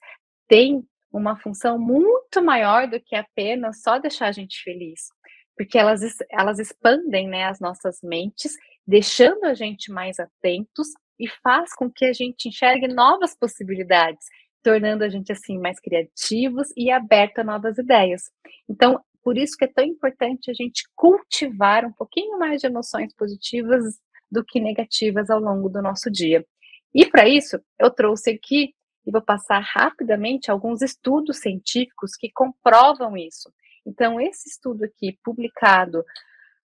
têm 0.48 0.84
uma 1.16 1.38
função 1.38 1.80
muito 1.80 2.44
maior 2.44 2.88
do 2.88 3.00
que 3.00 3.16
apenas 3.16 3.82
só 3.82 3.98
deixar 3.98 4.28
a 4.28 4.32
gente 4.34 4.62
feliz, 4.62 5.08
porque 5.56 5.78
elas, 5.78 6.02
elas 6.30 6.60
expandem 6.60 7.30
né, 7.30 7.46
as 7.46 7.60
nossas 7.62 8.02
mentes, 8.04 8.54
deixando 8.86 9.46
a 9.46 9.54
gente 9.54 9.92
mais 9.92 10.20
atentos 10.20 10.90
e 11.18 11.30
faz 11.42 11.74
com 11.74 11.90
que 11.90 12.04
a 12.04 12.12
gente 12.12 12.50
enxergue 12.50 12.90
novas 12.90 13.34
possibilidades, 13.34 14.26
tornando 14.62 15.06
a 15.06 15.10
gente 15.10 15.32
assim 15.32 15.58
mais 15.58 15.80
criativos 15.80 16.68
e 16.76 16.92
aberto 16.92 17.40
a 17.40 17.44
novas 17.46 17.78
ideias. 17.78 18.24
Então, 18.70 19.00
por 19.24 19.38
isso 19.38 19.56
que 19.58 19.64
é 19.64 19.72
tão 19.74 19.86
importante 19.86 20.52
a 20.52 20.54
gente 20.54 20.84
cultivar 20.94 21.86
um 21.86 21.94
pouquinho 21.94 22.38
mais 22.38 22.60
de 22.60 22.68
emoções 22.68 23.16
positivas 23.16 23.84
do 24.30 24.44
que 24.44 24.60
negativas 24.60 25.30
ao 25.30 25.40
longo 25.40 25.70
do 25.70 25.82
nosso 25.82 26.12
dia. 26.12 26.46
E 26.94 27.06
para 27.06 27.28
isso, 27.28 27.58
eu 27.80 27.90
trouxe 27.90 28.32
aqui 28.32 28.75
e 29.06 29.12
vou 29.12 29.22
passar 29.22 29.60
rapidamente 29.60 30.50
alguns 30.50 30.82
estudos 30.82 31.40
científicos 31.40 32.16
que 32.16 32.32
comprovam 32.32 33.16
isso. 33.16 33.52
Então, 33.86 34.20
esse 34.20 34.50
estudo 34.50 34.84
aqui, 34.84 35.18
publicado 35.24 36.04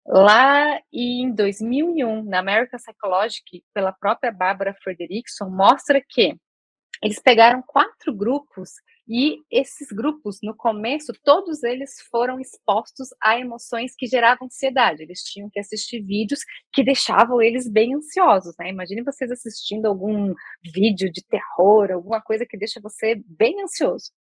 lá 0.05 0.79
em 0.93 1.33
2001 1.33 2.23
na 2.23 2.39
American 2.39 2.79
Psychology, 2.79 3.41
pela 3.73 3.91
própria 3.91 4.31
Barbara 4.31 4.75
Frederickson, 4.83 5.49
mostra 5.49 6.01
que 6.07 6.35
eles 7.03 7.19
pegaram 7.21 7.63
quatro 7.65 8.13
grupos 8.13 8.71
e 9.11 9.41
esses 9.49 9.87
grupos, 9.87 10.37
no 10.43 10.55
começo, 10.55 11.11
todos 11.23 11.63
eles 11.63 11.95
foram 12.11 12.39
expostos 12.39 13.09
a 13.19 13.39
emoções 13.39 13.95
que 13.95 14.05
geravam 14.05 14.45
ansiedade. 14.45 15.01
Eles 15.01 15.23
tinham 15.23 15.49
que 15.49 15.59
assistir 15.59 15.99
vídeos 16.01 16.41
que 16.71 16.83
deixavam 16.83 17.41
eles 17.41 17.67
bem 17.67 17.95
ansiosos, 17.95 18.53
né? 18.59 18.69
Imagine 18.69 19.01
vocês 19.01 19.31
assistindo 19.31 19.87
algum 19.87 20.35
vídeo 20.61 21.11
de 21.11 21.25
terror, 21.25 21.91
alguma 21.91 22.21
coisa 22.21 22.45
que 22.45 22.55
deixa 22.55 22.79
você 22.79 23.19
bem 23.25 23.59
ansioso. 23.63 24.11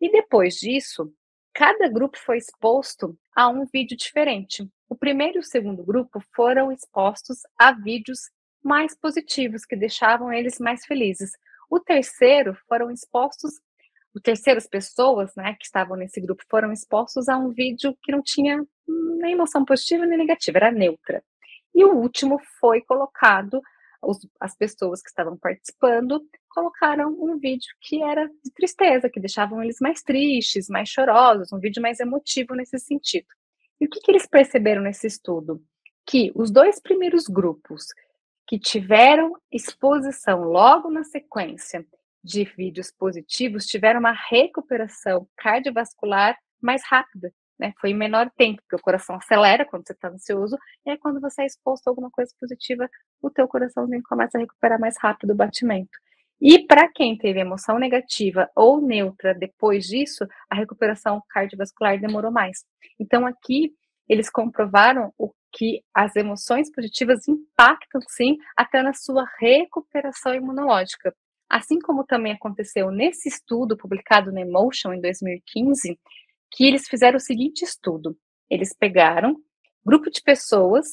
E 0.00 0.10
depois 0.10 0.54
disso, 0.54 1.14
cada 1.54 1.88
grupo 1.88 2.18
foi 2.18 2.38
exposto 2.38 3.16
a 3.36 3.48
um 3.48 3.64
vídeo 3.72 3.96
diferente. 3.96 4.68
O 4.88 4.96
primeiro 4.96 5.36
e 5.36 5.40
o 5.40 5.44
segundo 5.44 5.84
grupo 5.84 6.20
foram 6.34 6.72
expostos 6.72 7.38
a 7.56 7.70
vídeos 7.70 8.18
mais 8.64 8.98
positivos, 8.98 9.64
que 9.64 9.76
deixavam 9.76 10.32
eles 10.32 10.58
mais 10.58 10.84
felizes. 10.84 11.30
O 11.70 11.78
terceiro 11.78 12.56
foram 12.68 12.90
expostos 12.90 13.60
o 14.14 14.20
terceiro, 14.20 14.58
as 14.58 14.66
pessoas 14.66 15.34
né, 15.34 15.56
que 15.58 15.64
estavam 15.64 15.96
nesse 15.96 16.20
grupo 16.20 16.44
foram 16.48 16.72
expostos 16.72 17.28
a 17.28 17.36
um 17.36 17.50
vídeo 17.50 17.96
que 18.02 18.12
não 18.12 18.22
tinha 18.22 18.64
nem 18.86 19.32
emoção 19.32 19.64
positiva 19.64 20.06
nem 20.06 20.18
negativa, 20.18 20.58
era 20.58 20.70
neutra. 20.70 21.22
E 21.74 21.84
o 21.84 21.94
último 21.94 22.38
foi 22.60 22.80
colocado, 22.82 23.60
os, 24.00 24.18
as 24.38 24.56
pessoas 24.56 25.02
que 25.02 25.08
estavam 25.08 25.36
participando 25.36 26.20
colocaram 26.48 27.10
um 27.18 27.36
vídeo 27.38 27.74
que 27.80 28.02
era 28.02 28.26
de 28.26 28.52
tristeza, 28.54 29.10
que 29.10 29.18
deixavam 29.18 29.60
eles 29.60 29.78
mais 29.80 30.02
tristes, 30.02 30.68
mais 30.68 30.88
chorosos, 30.88 31.52
um 31.52 31.58
vídeo 31.58 31.82
mais 31.82 31.98
emotivo 31.98 32.54
nesse 32.54 32.78
sentido. 32.78 33.26
E 33.80 33.86
o 33.86 33.90
que, 33.90 34.00
que 34.00 34.12
eles 34.12 34.26
perceberam 34.26 34.82
nesse 34.82 35.08
estudo? 35.08 35.60
Que 36.06 36.30
os 36.36 36.52
dois 36.52 36.80
primeiros 36.80 37.26
grupos 37.26 37.86
que 38.46 38.58
tiveram 38.58 39.32
exposição 39.50 40.44
logo 40.44 40.90
na 40.90 41.02
sequência 41.02 41.84
de 42.24 42.44
vídeos 42.56 42.90
positivos 42.90 43.66
tiveram 43.66 44.00
uma 44.00 44.12
recuperação 44.12 45.28
cardiovascular 45.36 46.36
mais 46.60 46.82
rápida, 46.84 47.30
né? 47.58 47.74
Foi 47.78 47.90
em 47.90 47.94
menor 47.94 48.30
tempo, 48.36 48.62
porque 48.62 48.76
o 48.76 48.84
coração 48.84 49.16
acelera 49.16 49.66
quando 49.66 49.86
você 49.86 49.92
está 49.92 50.08
ansioso, 50.08 50.56
e 50.86 50.90
aí 50.90 50.98
quando 50.98 51.20
você 51.20 51.42
é 51.42 51.46
exposto 51.46 51.86
a 51.86 51.90
alguma 51.90 52.10
coisa 52.10 52.32
positiva, 52.40 52.88
o 53.20 53.30
teu 53.30 53.46
coraçãozinho 53.46 54.02
começa 54.02 54.38
a 54.38 54.40
recuperar 54.40 54.80
mais 54.80 54.96
rápido 54.98 55.32
o 55.32 55.36
batimento. 55.36 55.98
E 56.40 56.66
para 56.66 56.90
quem 56.90 57.16
teve 57.16 57.40
emoção 57.40 57.78
negativa 57.78 58.50
ou 58.56 58.80
neutra 58.80 59.34
depois 59.34 59.84
disso, 59.84 60.26
a 60.50 60.56
recuperação 60.56 61.22
cardiovascular 61.30 62.00
demorou 62.00 62.32
mais. 62.32 62.64
Então 62.98 63.26
aqui 63.26 63.72
eles 64.08 64.30
comprovaram 64.30 65.12
o 65.16 65.32
que 65.52 65.82
as 65.94 66.16
emoções 66.16 66.70
positivas 66.70 67.28
impactam 67.28 68.00
sim 68.08 68.36
até 68.56 68.82
na 68.82 68.92
sua 68.92 69.24
recuperação 69.38 70.34
imunológica. 70.34 71.14
Assim 71.48 71.78
como 71.78 72.04
também 72.04 72.32
aconteceu 72.32 72.90
nesse 72.90 73.28
estudo 73.28 73.76
publicado 73.76 74.32
no 74.32 74.38
Emotion 74.38 74.92
em 74.92 75.00
2015, 75.00 75.98
que 76.50 76.64
eles 76.64 76.88
fizeram 76.88 77.16
o 77.16 77.20
seguinte 77.20 77.62
estudo: 77.62 78.16
eles 78.50 78.76
pegaram 78.76 79.36
grupo 79.84 80.10
de 80.10 80.22
pessoas, 80.22 80.86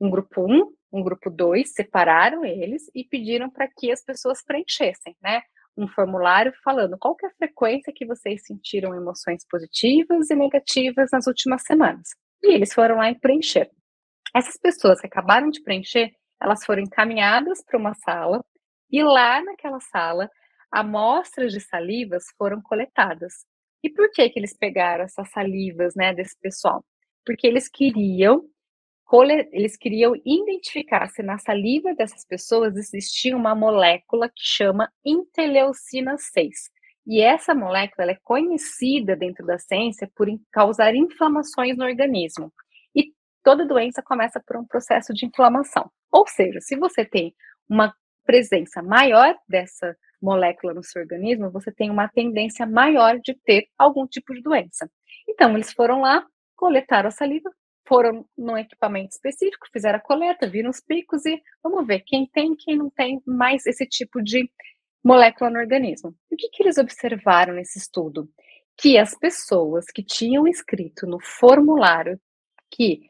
um 0.00 0.10
grupo 0.10 0.42
1, 0.42 0.72
um 0.92 1.02
grupo 1.02 1.30
2, 1.30 1.72
separaram 1.72 2.44
eles 2.44 2.84
e 2.94 3.04
pediram 3.04 3.50
para 3.50 3.68
que 3.68 3.92
as 3.92 4.02
pessoas 4.02 4.42
preenchessem, 4.42 5.14
né? 5.22 5.42
Um 5.76 5.86
formulário 5.86 6.52
falando 6.64 6.96
qual 6.98 7.14
é 7.22 7.26
a 7.26 7.34
frequência 7.36 7.92
que 7.94 8.06
vocês 8.06 8.42
sentiram 8.44 8.94
emoções 8.94 9.44
positivas 9.48 10.30
e 10.30 10.34
negativas 10.34 11.10
nas 11.12 11.26
últimas 11.26 11.62
semanas. 11.62 12.08
E 12.42 12.54
eles 12.54 12.72
foram 12.72 12.96
lá 12.96 13.10
e 13.10 13.18
preencheram. 13.18 13.70
Essas 14.34 14.56
pessoas 14.56 15.00
que 15.00 15.06
acabaram 15.06 15.50
de 15.50 15.62
preencher, 15.62 16.10
elas 16.40 16.64
foram 16.64 16.82
encaminhadas 16.82 17.62
para 17.64 17.78
uma 17.78 17.94
sala 17.94 18.44
e 18.90 19.02
lá 19.02 19.42
naquela 19.42 19.80
sala, 19.80 20.30
amostras 20.70 21.52
de 21.52 21.60
salivas 21.60 22.24
foram 22.36 22.60
coletadas. 22.62 23.46
E 23.82 23.90
por 23.90 24.10
que 24.10 24.28
que 24.30 24.38
eles 24.38 24.56
pegaram 24.56 25.04
essas 25.04 25.30
salivas, 25.30 25.94
né, 25.94 26.14
desse 26.14 26.38
pessoal? 26.40 26.84
Porque 27.24 27.46
eles 27.46 27.68
queriam 27.68 28.44
eles 29.52 29.74
queriam 29.78 30.14
identificar 30.16 31.08
se 31.08 31.22
na 31.22 31.38
saliva 31.38 31.94
dessas 31.94 32.26
pessoas 32.26 32.76
existia 32.76 33.34
uma 33.34 33.54
molécula 33.54 34.28
que 34.28 34.42
chama 34.42 34.92
interleucina 35.02 36.18
6. 36.18 36.70
E 37.06 37.22
essa 37.22 37.54
molécula 37.54 38.10
é 38.10 38.18
conhecida 38.22 39.16
dentro 39.16 39.46
da 39.46 39.58
ciência 39.58 40.10
por 40.14 40.28
causar 40.52 40.94
inflamações 40.94 41.74
no 41.74 41.84
organismo. 41.84 42.52
E 42.94 43.14
toda 43.42 43.64
doença 43.64 44.02
começa 44.02 44.42
por 44.46 44.58
um 44.58 44.66
processo 44.66 45.14
de 45.14 45.24
inflamação. 45.24 45.90
Ou 46.12 46.26
seja, 46.26 46.60
se 46.60 46.76
você 46.76 47.02
tem 47.02 47.34
uma 47.66 47.94
presença 48.28 48.82
maior 48.82 49.34
dessa 49.48 49.96
molécula 50.20 50.74
no 50.74 50.82
seu 50.82 51.00
organismo, 51.00 51.50
você 51.50 51.72
tem 51.72 51.88
uma 51.88 52.08
tendência 52.08 52.66
maior 52.66 53.18
de 53.20 53.34
ter 53.42 53.68
algum 53.78 54.06
tipo 54.06 54.34
de 54.34 54.42
doença. 54.42 54.90
Então, 55.26 55.54
eles 55.54 55.72
foram 55.72 56.02
lá, 56.02 56.26
coletaram 56.54 57.08
a 57.08 57.10
saliva, 57.10 57.50
foram 57.88 58.26
num 58.36 58.58
equipamento 58.58 59.14
específico, 59.14 59.66
fizeram 59.72 59.96
a 59.96 60.02
coleta, 60.02 60.46
viram 60.46 60.68
os 60.68 60.78
picos 60.78 61.24
e 61.24 61.40
vamos 61.62 61.86
ver 61.86 62.00
quem 62.00 62.26
tem 62.26 62.54
quem 62.54 62.76
não 62.76 62.90
tem 62.90 63.22
mais 63.26 63.64
esse 63.64 63.86
tipo 63.86 64.22
de 64.22 64.50
molécula 65.02 65.48
no 65.48 65.58
organismo. 65.58 66.14
o 66.30 66.36
que, 66.36 66.50
que 66.50 66.62
eles 66.62 66.76
observaram 66.76 67.54
nesse 67.54 67.78
estudo? 67.78 68.28
Que 68.76 68.98
as 68.98 69.16
pessoas 69.16 69.86
que 69.86 70.02
tinham 70.02 70.46
escrito 70.46 71.06
no 71.06 71.18
formulário 71.18 72.20
que 72.70 73.08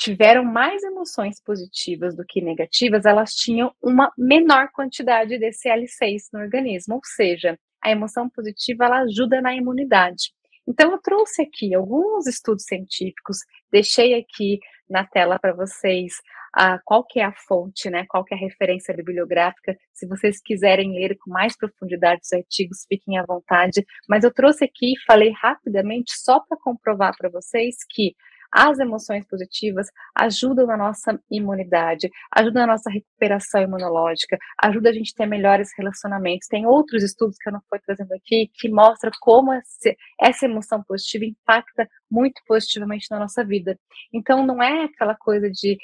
tiveram 0.00 0.42
mais 0.42 0.82
emoções 0.82 1.42
positivas 1.44 2.16
do 2.16 2.24
que 2.26 2.40
negativas, 2.40 3.04
elas 3.04 3.34
tinham 3.34 3.70
uma 3.82 4.10
menor 4.16 4.70
quantidade 4.72 5.38
desse 5.38 5.68
L6 5.68 6.22
no 6.32 6.40
organismo, 6.40 6.94
ou 6.94 7.00
seja, 7.04 7.58
a 7.82 7.90
emoção 7.90 8.28
positiva 8.30 8.86
ela 8.86 9.00
ajuda 9.00 9.42
na 9.42 9.54
imunidade. 9.54 10.32
Então, 10.66 10.90
eu 10.90 10.98
trouxe 10.98 11.42
aqui 11.42 11.74
alguns 11.74 12.26
estudos 12.26 12.64
científicos, 12.64 13.38
deixei 13.70 14.14
aqui 14.14 14.58
na 14.88 15.06
tela 15.06 15.38
para 15.38 15.52
vocês 15.52 16.14
ah, 16.54 16.80
qual 16.84 17.04
que 17.04 17.20
é 17.20 17.24
a 17.24 17.34
fonte, 17.46 17.90
né, 17.90 18.06
qual 18.08 18.24
que 18.24 18.34
é 18.34 18.36
a 18.36 18.40
referência 18.40 18.94
bibliográfica. 18.94 19.76
Se 19.92 20.06
vocês 20.06 20.40
quiserem 20.42 20.94
ler 20.94 21.16
com 21.18 21.30
mais 21.30 21.56
profundidade 21.56 22.22
os 22.24 22.32
artigos, 22.32 22.86
fiquem 22.88 23.18
à 23.18 23.24
vontade. 23.24 23.84
Mas 24.08 24.24
eu 24.24 24.32
trouxe 24.32 24.64
aqui 24.64 24.92
e 24.94 25.04
falei 25.06 25.32
rapidamente 25.42 26.12
só 26.16 26.40
para 26.40 26.58
comprovar 26.58 27.14
para 27.18 27.28
vocês 27.28 27.76
que 27.90 28.14
as 28.52 28.78
emoções 28.78 29.24
positivas 29.26 29.86
ajudam 30.16 30.66
na 30.66 30.76
nossa 30.76 31.18
imunidade, 31.30 32.10
ajudam 32.34 32.66
na 32.66 32.72
nossa 32.72 32.90
recuperação 32.90 33.62
imunológica, 33.62 34.38
ajuda 34.62 34.90
a 34.90 34.92
gente 34.92 35.12
a 35.14 35.18
ter 35.18 35.26
melhores 35.26 35.70
relacionamentos. 35.76 36.48
Tem 36.48 36.66
outros 36.66 37.02
estudos 37.02 37.36
que 37.36 37.48
eu 37.48 37.52
não 37.52 37.60
estou 37.60 37.78
trazendo 37.84 38.12
aqui 38.12 38.50
que 38.54 38.68
mostram 38.68 39.12
como 39.20 39.52
essa 39.52 40.44
emoção 40.44 40.82
positiva 40.82 41.24
impacta 41.24 41.88
muito 42.10 42.40
positivamente 42.46 43.06
na 43.10 43.18
nossa 43.18 43.44
vida. 43.44 43.78
Então, 44.12 44.44
não 44.44 44.62
é 44.62 44.84
aquela 44.84 45.14
coisa 45.14 45.50
de 45.50 45.76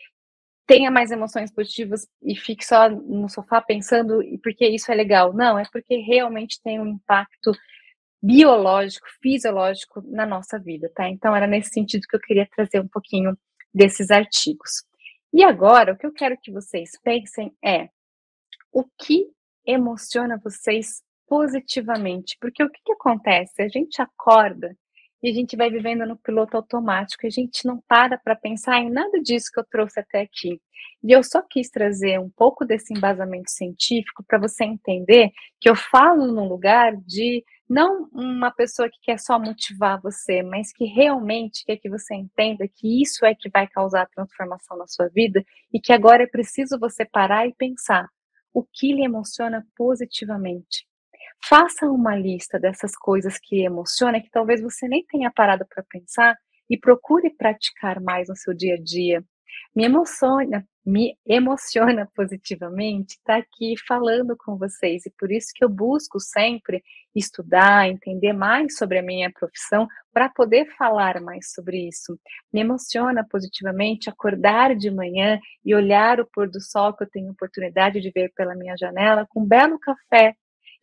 tenha 0.66 0.90
mais 0.90 1.12
emoções 1.12 1.52
positivas 1.52 2.08
e 2.22 2.34
fique 2.34 2.66
só 2.66 2.90
no 2.90 3.28
sofá 3.28 3.60
pensando 3.60 4.20
porque 4.42 4.66
isso 4.66 4.90
é 4.90 4.94
legal. 4.94 5.32
Não, 5.32 5.58
é 5.58 5.62
porque 5.72 5.96
realmente 5.98 6.60
tem 6.62 6.80
um 6.80 6.88
impacto 6.88 7.52
biológico, 8.26 9.06
fisiológico 9.22 10.02
na 10.04 10.26
nossa 10.26 10.58
vida, 10.58 10.90
tá? 10.94 11.08
Então 11.08 11.34
era 11.34 11.46
nesse 11.46 11.70
sentido 11.70 12.06
que 12.08 12.16
eu 12.16 12.20
queria 12.20 12.48
trazer 12.54 12.80
um 12.80 12.88
pouquinho 12.88 13.38
desses 13.72 14.10
artigos. 14.10 14.84
E 15.32 15.44
agora, 15.44 15.92
o 15.92 15.96
que 15.96 16.06
eu 16.06 16.12
quero 16.12 16.36
que 16.40 16.50
vocês 16.50 16.90
pensem 17.04 17.54
é 17.64 17.88
o 18.72 18.84
que 18.98 19.26
emociona 19.64 20.40
vocês 20.42 21.02
positivamente, 21.28 22.36
porque 22.40 22.62
o 22.64 22.70
que, 22.70 22.80
que 22.84 22.92
acontece? 22.92 23.62
A 23.62 23.68
gente 23.68 24.00
acorda 24.02 24.76
e 25.22 25.30
a 25.30 25.32
gente 25.32 25.56
vai 25.56 25.70
vivendo 25.70 26.06
no 26.06 26.16
piloto 26.16 26.56
automático, 26.56 27.24
e 27.24 27.28
a 27.28 27.30
gente 27.30 27.66
não 27.66 27.80
para 27.88 28.18
para 28.18 28.36
pensar 28.36 28.78
em 28.78 28.90
nada 28.90 29.20
disso 29.20 29.50
que 29.52 29.58
eu 29.58 29.64
trouxe 29.70 29.98
até 29.98 30.20
aqui. 30.20 30.60
E 31.02 31.12
eu 31.12 31.22
só 31.22 31.42
quis 31.42 31.68
trazer 31.70 32.20
um 32.20 32.30
pouco 32.30 32.64
desse 32.64 32.92
embasamento 32.92 33.50
científico 33.50 34.24
para 34.26 34.38
você 34.38 34.64
entender 34.64 35.30
que 35.60 35.68
eu 35.68 35.76
falo 35.76 36.26
num 36.26 36.48
lugar 36.48 36.96
de 36.96 37.44
não 37.68 38.08
uma 38.12 38.50
pessoa 38.50 38.88
que 38.88 38.98
quer 39.02 39.18
só 39.18 39.38
motivar 39.38 40.00
você, 40.00 40.42
mas 40.42 40.72
que 40.72 40.84
realmente 40.84 41.64
quer 41.64 41.76
que 41.76 41.88
você 41.88 42.14
entenda 42.14 42.66
que 42.68 43.02
isso 43.02 43.24
é 43.26 43.34
que 43.34 43.50
vai 43.50 43.66
causar 43.66 44.08
transformação 44.08 44.76
na 44.76 44.86
sua 44.86 45.08
vida 45.08 45.44
e 45.72 45.80
que 45.80 45.92
agora 45.92 46.22
é 46.22 46.26
preciso 46.26 46.78
você 46.78 47.04
parar 47.04 47.46
e 47.46 47.54
pensar 47.54 48.08
o 48.54 48.62
que 48.62 48.92
lhe 48.92 49.04
emociona 49.04 49.66
positivamente. 49.76 50.86
Faça 51.48 51.86
uma 51.86 52.16
lista 52.16 52.58
dessas 52.58 52.96
coisas 52.96 53.38
que 53.38 53.64
emocionam, 53.64 54.20
que 54.20 54.30
talvez 54.30 54.62
você 54.62 54.88
nem 54.88 55.04
tenha 55.04 55.30
parado 55.30 55.66
para 55.68 55.84
pensar, 55.88 56.36
e 56.68 56.76
procure 56.76 57.30
praticar 57.30 58.00
mais 58.00 58.28
no 58.28 58.36
seu 58.36 58.54
dia 58.54 58.74
a 58.74 58.82
dia. 58.82 59.24
Me 59.74 59.84
emociona, 59.84 60.66
me 60.86 61.18
emociona 61.26 62.08
positivamente 62.14 63.14
estar 63.14 63.34
tá 63.34 63.38
aqui 63.38 63.74
falando 63.88 64.36
com 64.36 64.56
vocês 64.56 65.04
e 65.04 65.10
por 65.10 65.32
isso 65.32 65.48
que 65.52 65.64
eu 65.64 65.68
busco 65.68 66.20
sempre 66.20 66.80
estudar, 67.12 67.88
entender 67.88 68.32
mais 68.32 68.76
sobre 68.76 68.98
a 68.98 69.02
minha 69.02 69.30
profissão 69.32 69.88
para 70.12 70.28
poder 70.28 70.66
falar 70.76 71.20
mais 71.20 71.50
sobre 71.52 71.88
isso. 71.88 72.16
Me 72.52 72.60
emociona 72.60 73.26
positivamente 73.28 74.08
acordar 74.08 74.76
de 74.76 74.88
manhã 74.88 75.40
e 75.64 75.74
olhar 75.74 76.20
o 76.20 76.26
pôr 76.26 76.48
do 76.48 76.60
sol 76.60 76.94
que 76.94 77.02
eu 77.02 77.10
tenho 77.10 77.32
oportunidade 77.32 78.00
de 78.00 78.10
ver 78.12 78.32
pela 78.36 78.54
minha 78.54 78.76
janela 78.76 79.26
com 79.28 79.40
um 79.40 79.46
belo 79.46 79.80
café 79.80 80.36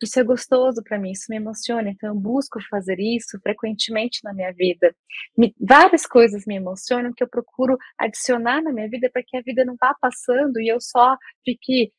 isso 0.04 0.20
é 0.20 0.24
gostoso 0.24 0.82
para 0.82 0.98
mim, 0.98 1.10
isso 1.10 1.26
me 1.28 1.36
emociona, 1.36 1.90
então 1.90 2.10
eu 2.10 2.14
busco 2.14 2.60
fazer 2.70 2.98
isso 3.00 3.38
frequentemente 3.42 4.20
na 4.22 4.32
minha 4.32 4.52
vida. 4.52 4.94
Me, 5.36 5.54
várias 5.60 6.06
coisas 6.06 6.44
me 6.46 6.56
emocionam 6.56 7.12
que 7.14 7.24
eu 7.24 7.28
procuro 7.28 7.76
adicionar 7.98 8.62
na 8.62 8.72
minha 8.72 8.88
vida 8.88 9.10
para 9.12 9.22
que 9.26 9.36
a 9.36 9.42
vida 9.42 9.64
não 9.64 9.76
vá 9.80 9.94
passando 10.00 10.60
e 10.60 10.68
eu 10.68 10.80
só 10.80 11.16
fique 11.44 11.92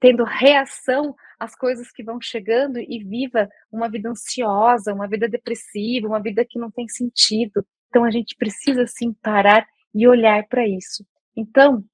tendo 0.00 0.24
reação 0.24 1.14
às 1.38 1.54
coisas 1.54 1.90
que 1.92 2.02
vão 2.02 2.20
chegando 2.20 2.78
e 2.78 3.04
viva 3.04 3.48
uma 3.70 3.88
vida 3.88 4.10
ansiosa, 4.10 4.92
uma 4.92 5.08
vida 5.08 5.28
depressiva, 5.28 6.08
uma 6.08 6.20
vida 6.20 6.44
que 6.44 6.58
não 6.58 6.70
tem 6.70 6.88
sentido. 6.88 7.64
Então 7.88 8.04
a 8.04 8.10
gente 8.10 8.34
precisa 8.36 8.84
sim 8.86 9.12
parar 9.22 9.66
e 9.94 10.08
olhar 10.08 10.44
para 10.48 10.66
isso. 10.66 11.06
Então, 11.36 11.84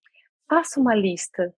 faça 0.48 0.80
uma 0.80 0.94
lista 0.94 1.52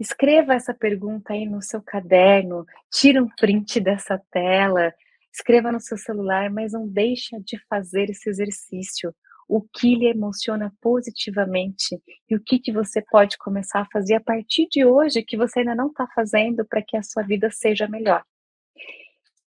Escreva 0.00 0.54
essa 0.54 0.72
pergunta 0.72 1.34
aí 1.34 1.44
no 1.44 1.60
seu 1.60 1.82
caderno, 1.82 2.64
tira 2.90 3.22
um 3.22 3.28
print 3.28 3.78
dessa 3.80 4.18
tela, 4.30 4.94
escreva 5.30 5.70
no 5.70 5.78
seu 5.78 5.98
celular, 5.98 6.48
mas 6.48 6.72
não 6.72 6.88
deixe 6.88 7.38
de 7.40 7.58
fazer 7.68 8.08
esse 8.08 8.30
exercício. 8.30 9.14
O 9.46 9.60
que 9.60 9.94
lhe 9.94 10.06
emociona 10.06 10.72
positivamente 10.80 12.00
e 12.30 12.34
o 12.34 12.42
que, 12.42 12.58
que 12.58 12.72
você 12.72 13.02
pode 13.02 13.36
começar 13.36 13.80
a 13.80 13.88
fazer 13.92 14.14
a 14.14 14.20
partir 14.20 14.68
de 14.70 14.86
hoje 14.86 15.22
que 15.22 15.36
você 15.36 15.58
ainda 15.58 15.74
não 15.74 15.88
está 15.88 16.06
fazendo 16.14 16.64
para 16.64 16.82
que 16.82 16.96
a 16.96 17.02
sua 17.02 17.22
vida 17.22 17.50
seja 17.50 17.86
melhor. 17.86 18.24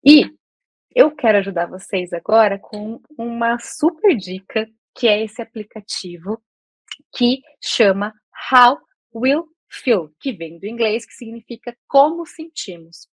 E 0.04 0.30
eu 0.94 1.10
quero 1.10 1.38
ajudar 1.38 1.66
vocês 1.66 2.12
agora 2.12 2.56
com 2.56 3.00
uma 3.18 3.58
super 3.58 4.14
dica, 4.14 4.68
que 4.94 5.08
é 5.08 5.24
esse 5.24 5.42
aplicativo 5.42 6.40
que 7.12 7.40
chama 7.60 8.12
How 8.52 8.78
Will 9.12 9.55
feel, 9.76 10.10
que 10.20 10.32
vem 10.32 10.58
do 10.58 10.66
inglês, 10.66 11.06
que 11.06 11.14
significa 11.14 11.76
como 11.88 12.26
sentimos. 12.26 13.08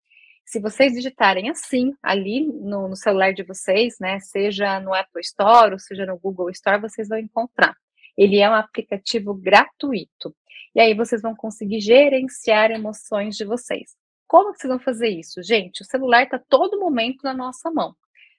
Se 0.44 0.58
vocês 0.58 0.92
digitarem 0.92 1.48
assim, 1.48 1.94
ali 2.02 2.44
no, 2.44 2.88
no, 2.88 2.96
celular 2.96 3.32
de 3.32 3.44
vocês, 3.44 3.96
né, 4.00 4.18
seja 4.18 4.80
no 4.80 4.92
Apple 4.92 5.20
Store 5.20 5.72
ou 5.72 5.78
seja 5.78 6.04
no 6.04 6.18
Google 6.18 6.50
Store, 6.50 6.80
vocês 6.80 7.08
vão 7.08 7.18
encontrar. 7.18 7.76
Ele 8.18 8.40
é 8.40 8.50
um 8.50 8.54
aplicativo 8.54 9.32
gratuito. 9.32 10.34
E 10.74 10.80
aí 10.80 10.92
vocês 10.94 11.22
vão 11.22 11.34
conseguir 11.36 11.80
gerenciar 11.80 12.70
emoções 12.70 13.36
de 13.36 13.44
vocês. 13.44 13.94
Como 14.26 14.52
vocês 14.52 14.68
vão 14.68 14.80
fazer 14.80 15.08
isso? 15.08 15.42
Gente, 15.42 15.82
o 15.82 15.84
celular 15.84 16.24
está 16.24 16.38
todo 16.38 16.80
momento 16.80 17.22
na 17.22 17.32
nossa 17.34 17.70
mão. 17.70 17.94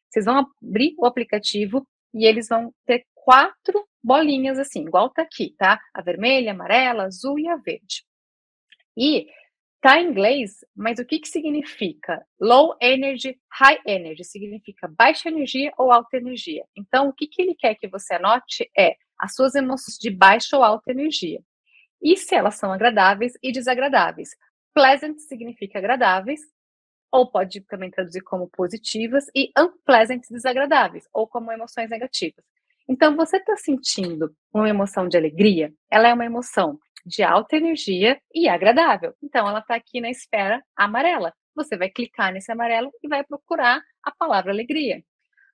Vocês 0.09 0.25
vão 0.25 0.45
abrir 0.61 0.93
o 0.97 1.05
aplicativo 1.05 1.87
e 2.13 2.25
eles 2.25 2.49
vão 2.49 2.73
ter 2.85 3.05
quatro 3.13 3.87
bolinhas 4.03 4.59
assim, 4.59 4.81
igual 4.81 5.09
tá 5.09 5.21
aqui, 5.21 5.55
tá? 5.57 5.79
A 5.93 6.01
vermelha, 6.01 6.51
a 6.51 6.53
amarela, 6.53 7.03
a 7.03 7.05
azul 7.05 7.39
e 7.39 7.47
a 7.47 7.55
verde. 7.55 8.03
E 8.97 9.27
tá 9.81 9.99
em 9.99 10.09
inglês, 10.09 10.63
mas 10.75 10.99
o 10.99 11.05
que 11.05 11.19
que 11.19 11.27
significa? 11.27 12.23
Low 12.39 12.75
energy, 12.81 13.39
high 13.51 13.79
energy, 13.85 14.23
significa 14.23 14.87
baixa 14.87 15.29
energia 15.29 15.73
ou 15.77 15.91
alta 15.91 16.17
energia. 16.17 16.65
Então, 16.75 17.09
o 17.09 17.13
que 17.13 17.27
que 17.27 17.41
ele 17.41 17.55
quer 17.55 17.75
que 17.75 17.87
você 17.87 18.15
anote 18.15 18.69
é 18.77 18.95
as 19.17 19.35
suas 19.35 19.55
emoções 19.55 19.97
de 19.97 20.09
baixa 20.09 20.57
ou 20.57 20.63
alta 20.63 20.91
energia. 20.91 21.41
E 22.01 22.17
se 22.17 22.35
elas 22.35 22.55
são 22.55 22.71
agradáveis 22.71 23.33
e 23.41 23.51
desagradáveis. 23.51 24.29
Pleasant 24.73 25.17
significa 25.19 25.79
agradáveis, 25.79 26.41
ou 27.11 27.29
pode 27.29 27.61
também 27.61 27.91
traduzir 27.91 28.21
como 28.21 28.49
positivas, 28.49 29.25
e 29.35 29.51
unpleasant, 29.57 30.23
desagradáveis, 30.29 31.07
ou 31.13 31.27
como 31.27 31.51
emoções 31.51 31.89
negativas. 31.89 32.43
Então, 32.87 33.15
você 33.15 33.37
está 33.37 33.55
sentindo 33.57 34.35
uma 34.53 34.69
emoção 34.69 35.07
de 35.07 35.17
alegria? 35.17 35.73
Ela 35.89 36.09
é 36.09 36.13
uma 36.13 36.25
emoção 36.25 36.79
de 37.05 37.23
alta 37.23 37.55
energia 37.55 38.19
e 38.33 38.47
agradável. 38.47 39.13
Então, 39.21 39.47
ela 39.47 39.59
está 39.59 39.75
aqui 39.75 40.01
na 40.01 40.09
esfera 40.09 40.63
amarela. 40.75 41.33
Você 41.55 41.77
vai 41.77 41.89
clicar 41.89 42.31
nesse 42.31 42.51
amarelo 42.51 42.91
e 43.03 43.07
vai 43.07 43.23
procurar 43.23 43.81
a 44.03 44.11
palavra 44.11 44.51
alegria. 44.51 45.03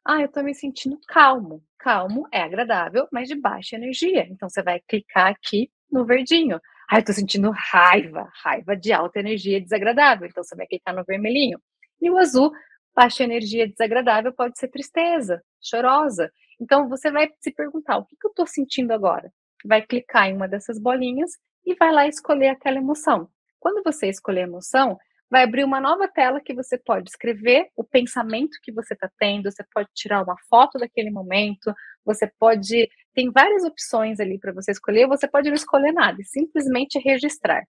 Ah, 0.06 0.22
eu 0.22 0.28
estou 0.28 0.44
me 0.44 0.56
sentindo 0.56 1.00
calmo. 1.08 1.64
Calmo 1.78 2.28
é 2.32 2.42
agradável, 2.42 3.08
mas 3.12 3.28
de 3.28 3.36
baixa 3.36 3.76
energia. 3.76 4.26
Então, 4.30 4.50
você 4.50 4.64
vai 4.64 4.80
clicar 4.88 5.28
aqui 5.28 5.70
no 5.92 6.06
verdinho. 6.06 6.62
Ah, 6.90 6.96
eu 6.98 7.00
estou 7.00 7.16
sentindo 7.16 7.52
raiva. 7.52 8.30
Raiva 8.44 8.76
de 8.76 8.94
alta 8.94 9.20
energia 9.20 9.60
desagradável. 9.60 10.28
Então, 10.28 10.44
você 10.44 10.56
vai 10.56 10.68
clicar 10.68 10.96
no 10.96 11.04
vermelhinho. 11.04 11.60
E 12.02 12.10
o 12.10 12.18
azul, 12.18 12.52
baixa 12.96 13.24
energia 13.24 13.68
desagradável, 13.68 14.32
pode 14.34 14.58
ser 14.58 14.70
tristeza, 14.70 15.42
chorosa. 15.62 16.32
Então, 16.60 16.88
você 16.88 17.12
vai 17.12 17.30
se 17.40 17.52
perguntar: 17.52 17.98
o 17.98 18.06
que, 18.06 18.16
que 18.16 18.28
eu 18.28 18.32
estou 18.32 18.48
sentindo 18.48 18.92
agora? 18.92 19.32
Vai 19.66 19.82
clicar 19.82 20.28
em 20.28 20.36
uma 20.36 20.48
dessas 20.48 20.80
bolinhas 20.80 21.32
e 21.66 21.76
vai 21.76 21.92
lá 21.92 22.08
escolher 22.08 22.50
aquela 22.50 22.78
emoção. 22.78 23.30
Quando 23.60 23.84
você 23.84 24.08
escolher 24.08 24.42
a 24.42 24.48
emoção, 24.48 24.98
vai 25.30 25.44
abrir 25.44 25.64
uma 25.64 25.82
nova 25.82 26.08
tela 26.08 26.40
que 26.40 26.54
você 26.54 26.78
pode 26.78 27.10
escrever 27.10 27.68
o 27.76 27.84
pensamento 27.84 28.58
que 28.64 28.72
você 28.72 28.94
está 28.94 29.10
tendo, 29.20 29.52
você 29.52 29.64
pode 29.74 29.90
tirar 29.94 30.24
uma 30.24 30.36
foto 30.50 30.78
daquele 30.78 31.12
momento, 31.12 31.74
você 32.06 32.32
pode. 32.40 32.90
Tem 33.14 33.32
várias 33.32 33.64
opções 33.64 34.20
ali 34.20 34.40
para 34.40 34.54
você 34.54 34.72
escolher, 34.72 35.08
você 35.08 35.28
pode 35.28 35.50
não 35.50 35.56
escolher 35.56 35.92
nada, 35.92 36.22
e 36.22 36.26
simplesmente 36.26 37.00
registrar. 37.00 37.64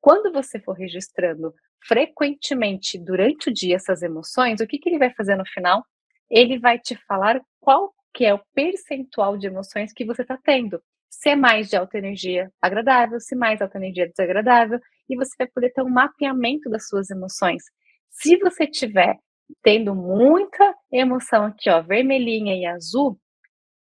Quando 0.00 0.32
você 0.32 0.58
for 0.60 0.72
registrando 0.72 1.54
frequentemente 1.86 2.98
durante 2.98 3.50
o 3.50 3.52
dia 3.52 3.76
essas 3.76 4.02
emoções, 4.02 4.60
o 4.60 4.66
que, 4.66 4.78
que 4.78 4.88
ele 4.88 4.98
vai 4.98 5.12
fazer 5.14 5.36
no 5.36 5.46
final? 5.46 5.84
Ele 6.30 6.58
vai 6.58 6.78
te 6.78 6.96
falar 7.06 7.40
qual 7.60 7.94
que 8.12 8.24
é 8.24 8.34
o 8.34 8.40
percentual 8.54 9.36
de 9.36 9.46
emoções 9.46 9.92
que 9.92 10.04
você 10.04 10.22
está 10.22 10.36
tendo. 10.36 10.80
Se 11.16 11.30
é 11.30 11.36
mais 11.36 11.68
de 11.68 11.76
alta 11.76 11.96
energia 11.96 12.50
agradável, 12.60 13.20
se 13.20 13.36
mais 13.36 13.62
alta 13.62 13.78
energia 13.78 14.08
desagradável, 14.08 14.80
e 15.08 15.16
você 15.16 15.34
vai 15.38 15.46
poder 15.46 15.70
ter 15.72 15.82
um 15.82 15.88
mapeamento 15.88 16.68
das 16.68 16.88
suas 16.88 17.08
emoções. 17.10 17.62
Se 18.10 18.36
você 18.38 18.66
tiver 18.66 19.16
tendo 19.62 19.94
muita 19.94 20.74
emoção 20.90 21.44
aqui, 21.46 21.70
ó, 21.70 21.80
vermelhinha 21.82 22.56
e 22.56 22.66
azul, 22.66 23.18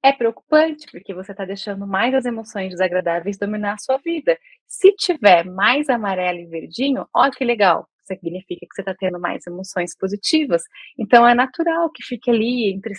é 0.03 0.11
preocupante, 0.11 0.86
porque 0.91 1.13
você 1.13 1.32
está 1.32 1.45
deixando 1.45 1.88
mais 1.88 2.13
as 2.13 2.26
emoções 2.26 2.69
desagradáveis 2.71 3.38
dominar 3.38 3.74
a 3.74 3.78
sua 3.78 3.97
vida. 3.97 4.38
Se 4.67 4.91
tiver 4.93 5.45
mais 5.45 5.89
amarelo 5.89 6.39
e 6.39 6.45
verdinho, 6.45 7.07
ó 7.15 7.30
que 7.32 7.45
legal, 7.45 7.88
significa 8.03 8.65
que 8.67 8.76
você 8.76 8.82
está 8.82 8.93
tendo 8.93 9.19
mais 9.19 9.47
emoções 9.47 9.95
positivas. 9.97 10.63
Então 10.99 11.28
é 11.28 11.34
natural 11.34 11.89
que 11.89 12.03
fique 12.03 12.30
ali 12.30 12.74
entre 12.74 12.93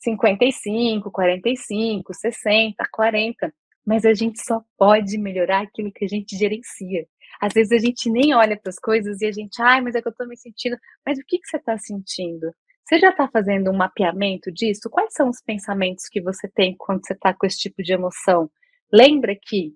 55, 0.00 1.10
45, 1.10 2.14
60, 2.14 2.84
40. 2.92 3.52
Mas 3.86 4.04
a 4.04 4.12
gente 4.14 4.40
só 4.44 4.62
pode 4.76 5.18
melhorar 5.18 5.62
aquilo 5.62 5.92
que 5.92 6.04
a 6.04 6.08
gente 6.08 6.36
gerencia. 6.36 7.06
Às 7.40 7.52
vezes 7.54 7.72
a 7.72 7.78
gente 7.78 8.10
nem 8.10 8.34
olha 8.34 8.58
para 8.58 8.70
as 8.70 8.78
coisas 8.78 9.20
e 9.20 9.26
a 9.26 9.32
gente, 9.32 9.60
ai, 9.62 9.80
mas 9.80 9.94
é 9.94 10.02
que 10.02 10.08
eu 10.08 10.12
estou 10.12 10.26
me 10.26 10.36
sentindo. 10.36 10.76
Mas 11.06 11.18
o 11.18 11.22
que, 11.26 11.38
que 11.38 11.46
você 11.46 11.56
está 11.56 11.78
sentindo? 11.78 12.50
Você 12.84 12.98
já 12.98 13.10
está 13.10 13.28
fazendo 13.28 13.70
um 13.70 13.76
mapeamento 13.76 14.50
disso? 14.50 14.88
Quais 14.90 15.12
são 15.12 15.28
os 15.28 15.42
pensamentos 15.42 16.08
que 16.08 16.22
você 16.22 16.48
tem 16.48 16.74
quando 16.76 17.06
você 17.06 17.12
está 17.12 17.34
com 17.34 17.46
esse 17.46 17.58
tipo 17.58 17.82
de 17.82 17.92
emoção? 17.92 18.50
Lembra 18.92 19.36
que 19.40 19.74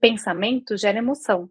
pensamento 0.00 0.76
gera 0.76 0.98
emoção, 0.98 1.50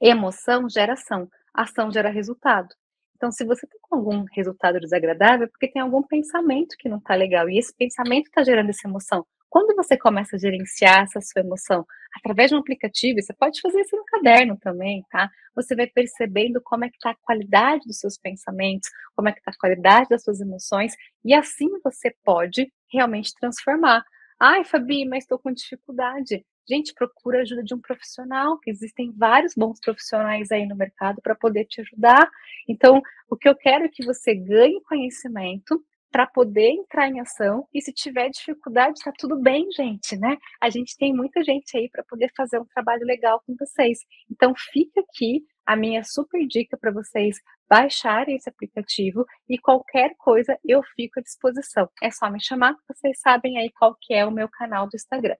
emoção 0.00 0.68
gera 0.68 0.92
ação, 0.92 1.28
ação 1.52 1.90
gera 1.90 2.10
resultado. 2.10 2.68
Então, 3.16 3.32
se 3.32 3.44
você 3.44 3.66
tem 3.66 3.80
algum 3.90 4.24
resultado 4.34 4.78
desagradável, 4.78 5.46
é 5.46 5.48
porque 5.48 5.68
tem 5.68 5.80
algum 5.80 6.02
pensamento 6.02 6.76
que 6.78 6.88
não 6.88 6.98
está 6.98 7.14
legal. 7.14 7.48
E 7.48 7.58
esse 7.58 7.74
pensamento 7.74 8.26
está 8.26 8.44
gerando 8.44 8.68
essa 8.68 8.86
emoção. 8.86 9.24
Quando 9.48 9.74
você 9.74 9.96
começa 9.96 10.36
a 10.36 10.38
gerenciar 10.38 11.04
essa 11.04 11.18
sua 11.22 11.40
emoção 11.40 11.86
através 12.18 12.50
de 12.50 12.56
um 12.56 12.58
aplicativo, 12.58 13.22
você 13.22 13.32
pode 13.32 13.60
fazer 13.60 13.80
isso 13.80 13.96
no 13.96 14.04
caderno 14.04 14.58
também, 14.60 15.02
tá? 15.10 15.30
Você 15.54 15.74
vai 15.74 15.86
percebendo 15.86 16.60
como 16.62 16.84
é 16.84 16.90
que 16.90 16.96
está 16.96 17.10
a 17.10 17.16
qualidade 17.22 17.86
dos 17.86 17.98
seus 17.98 18.18
pensamentos, 18.18 18.90
como 19.14 19.28
é 19.28 19.32
que 19.32 19.38
está 19.38 19.52
a 19.52 19.58
qualidade 19.58 20.10
das 20.10 20.22
suas 20.22 20.40
emoções, 20.40 20.94
e 21.24 21.32
assim 21.32 21.68
você 21.82 22.14
pode 22.22 22.70
realmente 22.92 23.32
transformar. 23.40 24.04
Ai, 24.38 24.64
Fabi, 24.64 25.06
mas 25.06 25.24
estou 25.24 25.38
com 25.38 25.50
dificuldade. 25.50 26.44
Gente, 26.68 26.92
procura 26.94 27.42
ajuda 27.42 27.62
de 27.62 27.74
um 27.74 27.80
profissional, 27.80 28.58
que 28.58 28.70
existem 28.70 29.12
vários 29.16 29.54
bons 29.54 29.78
profissionais 29.78 30.50
aí 30.50 30.66
no 30.66 30.74
mercado 30.74 31.22
para 31.22 31.34
poder 31.34 31.64
te 31.64 31.80
ajudar. 31.80 32.28
Então, 32.68 33.00
o 33.30 33.36
que 33.36 33.48
eu 33.48 33.54
quero 33.54 33.84
é 33.84 33.88
que 33.88 34.04
você 34.04 34.34
ganhe 34.34 34.82
conhecimento 34.82 35.80
para 36.10 36.26
poder 36.26 36.70
entrar 36.70 37.08
em 37.08 37.20
ação 37.20 37.68
e 37.74 37.80
se 37.80 37.92
tiver 37.92 38.30
dificuldade, 38.30 38.98
está 38.98 39.12
tudo 39.16 39.36
bem, 39.40 39.70
gente, 39.70 40.16
né? 40.16 40.38
A 40.60 40.70
gente 40.70 40.96
tem 40.96 41.14
muita 41.14 41.44
gente 41.44 41.76
aí 41.76 41.88
para 41.90 42.02
poder 42.02 42.32
fazer 42.36 42.58
um 42.58 42.64
trabalho 42.64 43.04
legal 43.04 43.42
com 43.46 43.54
vocês. 43.58 43.98
Então, 44.30 44.54
fica 44.72 45.00
aqui 45.00 45.44
a 45.64 45.76
minha 45.76 46.02
super 46.04 46.46
dica 46.46 46.76
para 46.76 46.92
vocês 46.92 47.36
baixarem 47.68 48.36
esse 48.36 48.48
aplicativo 48.48 49.24
e 49.48 49.58
qualquer 49.58 50.14
coisa 50.16 50.58
eu 50.64 50.82
fico 50.94 51.20
à 51.20 51.22
disposição. 51.22 51.88
É 52.02 52.10
só 52.10 52.30
me 52.30 52.42
chamar, 52.42 52.76
vocês 52.88 53.20
sabem 53.20 53.58
aí 53.58 53.70
qual 53.70 53.96
que 54.00 54.14
é 54.14 54.24
o 54.24 54.30
meu 54.30 54.48
canal 54.48 54.88
do 54.88 54.96
Instagram. 54.96 55.36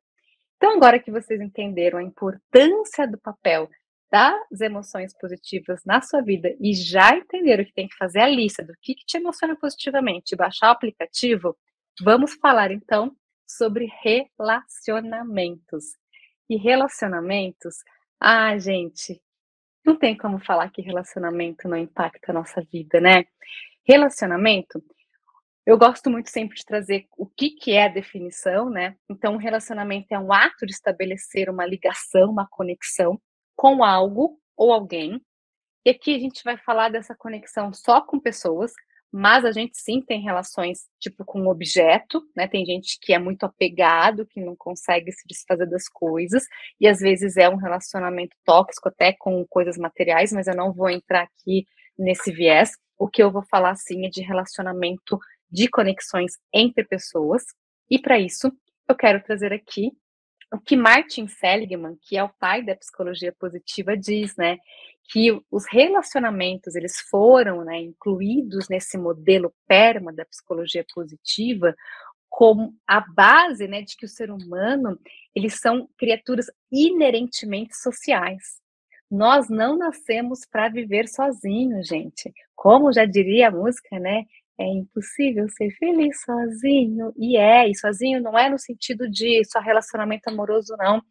Então, 0.56 0.72
agora 0.76 0.98
que 0.98 1.10
vocês 1.10 1.40
entenderam 1.40 1.98
a 1.98 2.02
importância 2.02 3.06
do 3.06 3.18
papel 3.18 3.68
das 4.10 4.60
emoções 4.60 5.12
positivas 5.18 5.82
na 5.84 6.00
sua 6.00 6.22
vida 6.22 6.54
e 6.60 6.72
já 6.74 7.16
entenderam 7.16 7.64
que 7.64 7.72
tem 7.72 7.88
que 7.88 7.96
fazer 7.96 8.20
a 8.20 8.28
lista 8.28 8.64
do 8.64 8.72
que, 8.80 8.94
que 8.94 9.04
te 9.04 9.18
emociona 9.18 9.56
positivamente 9.56 10.32
e 10.32 10.36
baixar 10.36 10.68
o 10.68 10.72
aplicativo, 10.72 11.56
vamos 12.00 12.34
falar 12.34 12.70
então 12.70 13.14
sobre 13.46 13.88
relacionamentos. 14.02 15.84
E 16.48 16.56
relacionamentos, 16.56 17.74
ah, 18.20 18.56
gente, 18.58 19.20
não 19.84 19.96
tem 19.96 20.16
como 20.16 20.38
falar 20.38 20.70
que 20.70 20.80
relacionamento 20.80 21.68
não 21.68 21.76
impacta 21.76 22.30
a 22.30 22.34
nossa 22.34 22.62
vida, 22.72 23.00
né? 23.00 23.24
Relacionamento 23.84 24.82
eu 25.66 25.76
gosto 25.76 26.08
muito 26.08 26.30
sempre 26.30 26.56
de 26.56 26.64
trazer 26.64 27.06
o 27.18 27.26
que, 27.26 27.50
que 27.50 27.72
é 27.72 27.86
a 27.86 27.88
definição, 27.88 28.70
né? 28.70 28.94
Então, 29.10 29.34
um 29.34 29.38
relacionamento 29.38 30.06
é 30.12 30.18
um 30.18 30.32
ato 30.32 30.64
de 30.64 30.72
estabelecer 30.72 31.50
uma 31.50 31.66
ligação, 31.66 32.30
uma 32.30 32.46
conexão 32.48 33.20
com 33.56 33.82
algo 33.82 34.38
ou 34.56 34.72
alguém. 34.72 35.20
E 35.84 35.90
aqui 35.90 36.14
a 36.14 36.18
gente 36.20 36.44
vai 36.44 36.56
falar 36.56 36.88
dessa 36.90 37.16
conexão 37.16 37.72
só 37.72 38.00
com 38.00 38.20
pessoas, 38.20 38.72
mas 39.12 39.44
a 39.44 39.50
gente 39.50 39.76
sim 39.76 40.00
tem 40.00 40.20
relações 40.20 40.86
tipo 41.00 41.24
com 41.24 41.48
objeto, 41.48 42.22
né? 42.36 42.46
Tem 42.46 42.64
gente 42.64 42.98
que 43.00 43.12
é 43.12 43.18
muito 43.18 43.44
apegado, 43.44 44.26
que 44.26 44.40
não 44.40 44.54
consegue 44.54 45.10
se 45.10 45.26
desfazer 45.26 45.68
das 45.68 45.88
coisas, 45.88 46.44
e 46.80 46.86
às 46.86 47.00
vezes 47.00 47.36
é 47.36 47.48
um 47.48 47.56
relacionamento 47.56 48.36
tóxico 48.44 48.88
até 48.88 49.12
com 49.18 49.44
coisas 49.48 49.76
materiais, 49.76 50.32
mas 50.32 50.46
eu 50.46 50.54
não 50.54 50.72
vou 50.72 50.88
entrar 50.90 51.22
aqui 51.22 51.66
nesse 51.98 52.30
viés. 52.30 52.70
O 52.98 53.08
que 53.08 53.22
eu 53.22 53.30
vou 53.32 53.42
falar 53.50 53.74
sim 53.76 54.06
é 54.06 54.08
de 54.08 54.22
relacionamento 54.22 55.18
de 55.50 55.68
conexões 55.68 56.32
entre 56.52 56.84
pessoas. 56.84 57.42
E 57.90 57.98
para 57.98 58.18
isso, 58.18 58.50
eu 58.88 58.94
quero 58.94 59.22
trazer 59.22 59.52
aqui 59.52 59.92
o 60.52 60.60
que 60.60 60.76
Martin 60.76 61.26
Seligman, 61.26 61.96
que 62.02 62.16
é 62.16 62.22
o 62.22 62.32
pai 62.38 62.64
da 62.64 62.76
psicologia 62.76 63.34
positiva, 63.38 63.96
diz, 63.96 64.36
né? 64.36 64.58
Que 65.10 65.32
os 65.50 65.64
relacionamentos 65.70 66.74
eles 66.74 67.00
foram 67.10 67.64
né, 67.64 67.78
incluídos 67.80 68.68
nesse 68.68 68.96
modelo 68.96 69.52
PERMA 69.66 70.12
da 70.12 70.24
psicologia 70.24 70.84
positiva 70.94 71.74
como 72.28 72.74
a 72.86 73.00
base 73.00 73.66
né, 73.66 73.82
de 73.82 73.96
que 73.96 74.04
o 74.04 74.08
ser 74.08 74.30
humano 74.30 74.98
eles 75.34 75.58
são 75.58 75.88
criaturas 75.96 76.46
inerentemente 76.70 77.74
sociais. 77.76 78.60
Nós 79.10 79.48
não 79.48 79.78
nascemos 79.78 80.40
para 80.44 80.68
viver 80.68 81.08
sozinhos, 81.08 81.86
gente. 81.86 82.32
Como 82.54 82.92
já 82.92 83.04
diria 83.04 83.48
a 83.48 83.50
música, 83.50 83.98
né? 83.98 84.24
É 84.58 84.66
impossível 84.66 85.48
ser 85.50 85.70
feliz 85.78 86.20
sozinho. 86.22 87.12
E 87.16 87.36
é, 87.36 87.68
e 87.68 87.74
sozinho 87.74 88.20
não 88.20 88.38
é 88.38 88.48
no 88.48 88.58
sentido 88.58 89.08
de 89.08 89.42
só 89.44 89.60
relacionamento 89.60 90.28
amoroso, 90.28 90.74
não. 90.78 91.02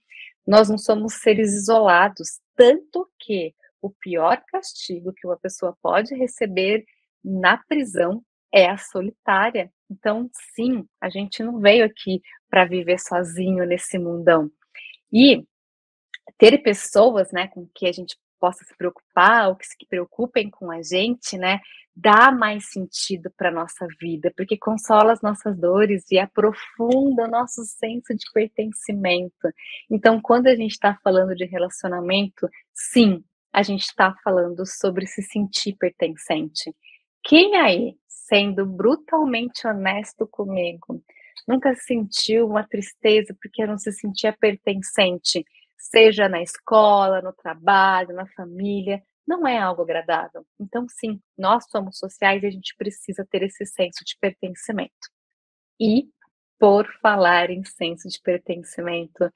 Nós 0.47 0.69
não 0.69 0.77
somos 0.77 1.15
seres 1.15 1.53
isolados. 1.53 2.39
Tanto 2.55 3.09
que 3.19 3.53
o 3.81 3.89
pior 3.89 4.41
castigo 4.47 5.13
que 5.13 5.27
uma 5.27 5.37
pessoa 5.37 5.77
pode 5.81 6.15
receber 6.15 6.83
na 7.23 7.57
prisão 7.57 8.23
é 8.53 8.69
a 8.69 8.77
solitária. 8.77 9.71
Então, 9.89 10.29
sim, 10.55 10.85
a 11.01 11.09
gente 11.09 11.43
não 11.43 11.59
veio 11.59 11.85
aqui 11.85 12.21
para 12.49 12.65
viver 12.65 12.99
sozinho 12.99 13.65
nesse 13.65 13.99
mundão. 13.99 14.49
E 15.11 15.45
ter 16.37 16.57
pessoas, 16.59 17.31
né, 17.31 17.47
com 17.47 17.67
que 17.75 17.85
a 17.87 17.91
gente 17.91 18.17
possa 18.39 18.63
se 18.63 18.75
preocupar, 18.77 19.49
ou 19.49 19.55
que 19.55 19.65
se 19.65 19.75
preocupem 19.89 20.49
com 20.49 20.71
a 20.71 20.81
gente, 20.81 21.37
né, 21.37 21.59
dá 21.95 22.31
mais 22.31 22.71
sentido 22.71 23.31
para 23.37 23.49
nossa 23.49 23.87
vida, 23.99 24.31
porque 24.35 24.57
consola 24.57 25.13
as 25.13 25.21
nossas 25.21 25.57
dores 25.57 26.03
e 26.11 26.19
aprofunda 26.19 27.23
o 27.23 27.29
nosso 27.29 27.63
senso 27.63 28.13
de 28.13 28.25
pertencimento. 28.33 29.49
Então, 29.89 30.19
quando 30.21 30.47
a 30.47 30.55
gente 30.55 30.71
está 30.71 30.99
falando 31.03 31.33
de 31.33 31.45
relacionamento, 31.45 32.49
sim, 32.73 33.23
a 33.53 33.63
gente 33.63 33.83
está 33.83 34.13
falando 34.23 34.65
sobre 34.65 35.07
se 35.07 35.21
sentir 35.21 35.77
pertencente. 35.77 36.75
Quem 37.23 37.55
aí, 37.55 37.95
sendo 38.07 38.65
brutalmente 38.65 39.65
honesto 39.65 40.27
comigo, 40.27 41.01
nunca 41.47 41.73
sentiu 41.75 42.47
uma 42.47 42.67
tristeza 42.67 43.33
porque 43.41 43.65
não 43.65 43.77
se 43.77 43.91
sentia 43.93 44.33
pertencente, 44.33 45.45
seja 45.77 46.29
na 46.29 46.41
escola, 46.41 47.21
no 47.21 47.33
trabalho, 47.33 48.15
na 48.15 48.27
família? 48.27 49.01
não 49.27 49.47
é 49.47 49.57
algo 49.57 49.81
agradável. 49.81 50.45
Então, 50.59 50.85
sim, 50.87 51.19
nós 51.37 51.65
somos 51.69 51.97
sociais 51.97 52.43
e 52.43 52.47
a 52.47 52.51
gente 52.51 52.75
precisa 52.77 53.25
ter 53.29 53.43
esse 53.43 53.65
senso 53.65 54.03
de 54.05 54.15
pertencimento. 54.19 55.09
E, 55.79 56.05
por 56.59 56.87
falar 57.01 57.49
em 57.49 57.63
senso 57.63 58.07
de 58.07 58.19
pertencimento, 58.21 59.31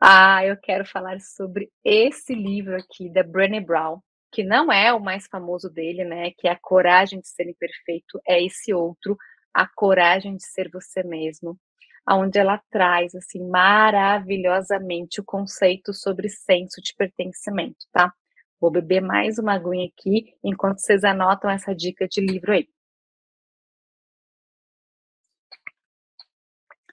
ah, 0.00 0.44
eu 0.44 0.56
quero 0.56 0.86
falar 0.86 1.20
sobre 1.20 1.70
esse 1.84 2.34
livro 2.34 2.76
aqui 2.76 3.08
da 3.10 3.22
Brené 3.22 3.60
Brown, 3.60 4.00
que 4.32 4.42
não 4.42 4.72
é 4.72 4.92
o 4.92 5.00
mais 5.00 5.26
famoso 5.26 5.70
dele, 5.70 6.04
né? 6.04 6.32
Que 6.32 6.48
é 6.48 6.52
A 6.52 6.58
Coragem 6.58 7.20
de 7.20 7.28
Ser 7.28 7.48
Imperfeito, 7.48 8.20
é 8.26 8.42
esse 8.42 8.74
outro, 8.74 9.16
A 9.52 9.68
Coragem 9.68 10.36
de 10.36 10.44
Ser 10.44 10.70
Você 10.70 11.02
Mesmo, 11.04 11.58
onde 12.08 12.38
ela 12.38 12.58
traz, 12.70 13.14
assim, 13.14 13.48
maravilhosamente 13.48 15.20
o 15.20 15.24
conceito 15.24 15.94
sobre 15.94 16.28
senso 16.28 16.80
de 16.82 16.94
pertencimento, 16.94 17.86
tá? 17.92 18.12
Vou 18.60 18.70
beber 18.70 19.00
mais 19.00 19.38
uma 19.38 19.54
aguinha 19.54 19.88
aqui 19.88 20.34
enquanto 20.42 20.78
vocês 20.78 21.04
anotam 21.04 21.50
essa 21.50 21.74
dica 21.74 22.06
de 22.08 22.20
livro 22.20 22.52
aí. 22.52 22.68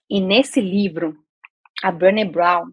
E 0.10 0.20
nesse 0.20 0.60
livro, 0.60 1.18
a 1.82 1.92
Brené 1.92 2.26
Brown, 2.26 2.72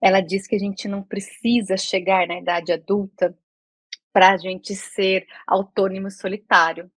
ela 0.00 0.20
diz 0.20 0.46
que 0.46 0.56
a 0.56 0.58
gente 0.58 0.88
não 0.88 1.02
precisa 1.02 1.76
chegar 1.76 2.26
na 2.26 2.38
idade 2.38 2.72
adulta 2.72 3.36
para 4.12 4.32
a 4.32 4.36
gente 4.36 4.74
ser 4.74 5.26
autônomo 5.46 6.10
solitário, 6.10 6.90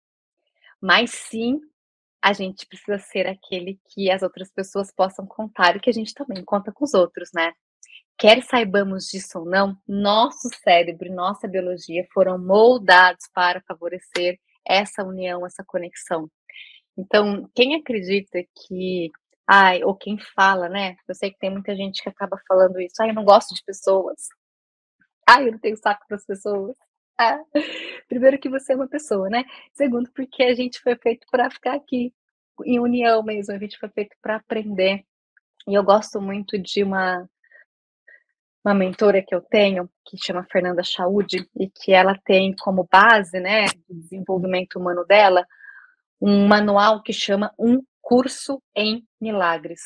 mas 0.82 1.12
sim 1.12 1.62
a 2.24 2.32
gente 2.32 2.66
precisa 2.66 2.98
ser 2.98 3.28
aquele 3.28 3.78
que 3.90 4.10
as 4.10 4.24
outras 4.24 4.50
pessoas 4.50 4.90
possam 4.96 5.28
contar 5.28 5.76
e 5.76 5.80
que 5.82 5.90
a 5.90 5.94
gente 5.94 6.14
também 6.14 6.42
conta 6.46 6.72
com 6.72 6.86
os 6.86 6.94
outros, 6.94 7.30
né? 7.34 7.52
Quer 8.18 8.42
saibamos 8.44 9.08
disso 9.08 9.40
ou 9.40 9.46
não, 9.46 9.78
nosso 9.86 10.48
cérebro 10.64 11.08
e 11.08 11.12
nossa 11.12 11.50
biologia 11.50 12.08
foram 12.14 12.40
moldados 12.40 13.26
para 13.34 13.62
favorecer 13.68 14.40
essa 14.66 15.04
união, 15.04 15.46
essa 15.46 15.66
conexão. 15.68 16.30
Então, 16.98 17.50
quem 17.54 17.76
acredita 17.76 18.40
que, 18.56 19.12
ai, 19.46 19.84
ou 19.84 19.94
quem 19.94 20.18
fala, 20.34 20.70
né? 20.70 20.96
Eu 21.08 21.16
sei 21.16 21.30
que 21.30 21.40
tem 21.40 21.50
muita 21.50 21.76
gente 21.76 22.02
que 22.02 22.08
acaba 22.08 22.40
falando 22.48 22.80
isso, 22.80 22.96
ai, 23.02 23.10
eu 23.10 23.16
não 23.16 23.26
gosto 23.26 23.54
de 23.54 23.62
pessoas. 23.66 24.30
Ai, 25.28 25.48
eu 25.48 25.52
não 25.54 25.60
tenho 25.60 25.76
saco 25.78 26.06
para 26.08 26.16
as 26.18 26.26
pessoas. 26.26 26.76
Primeiro 28.08 28.40
que 28.40 28.50
você 28.50 28.74
é 28.74 28.76
uma 28.76 28.88
pessoa, 28.88 29.30
né? 29.30 29.44
Segundo, 29.74 30.12
porque 30.12 30.44
a 30.44 30.54
gente 30.56 30.80
foi 30.80 30.96
feito 30.96 31.26
para 31.32 31.50
ficar 31.50 31.76
aqui 31.76 32.14
em 32.66 32.80
união 32.80 33.24
mesmo, 33.24 33.54
a 33.54 33.58
gente 33.58 33.78
foi 33.78 33.90
feito 33.90 34.16
para 34.22 34.38
aprender. 34.38 35.04
E 35.68 35.74
eu 35.74 35.84
gosto 35.84 36.22
muito 36.22 36.58
de 36.58 36.84
uma 36.84 37.28
uma 38.66 38.74
mentora 38.74 39.22
que 39.22 39.36
eu 39.36 39.42
tenho, 39.42 39.90
que 40.06 40.18
chama 40.18 40.48
Fernanda 40.50 40.82
Chaude, 40.84 41.46
e 41.60 41.70
que 41.70 41.92
ela 41.92 42.18
tem 42.24 42.56
como 42.56 42.88
base, 42.90 43.38
né, 43.40 43.66
do 43.90 43.94
desenvolvimento 44.00 44.80
humano 44.80 45.04
dela, 45.06 45.46
um 46.22 46.48
manual 46.48 47.04
que 47.04 47.12
chama 47.12 47.54
Um 47.60 47.84
Curso 48.02 48.62
em 48.76 49.06
Milagres. 49.20 49.82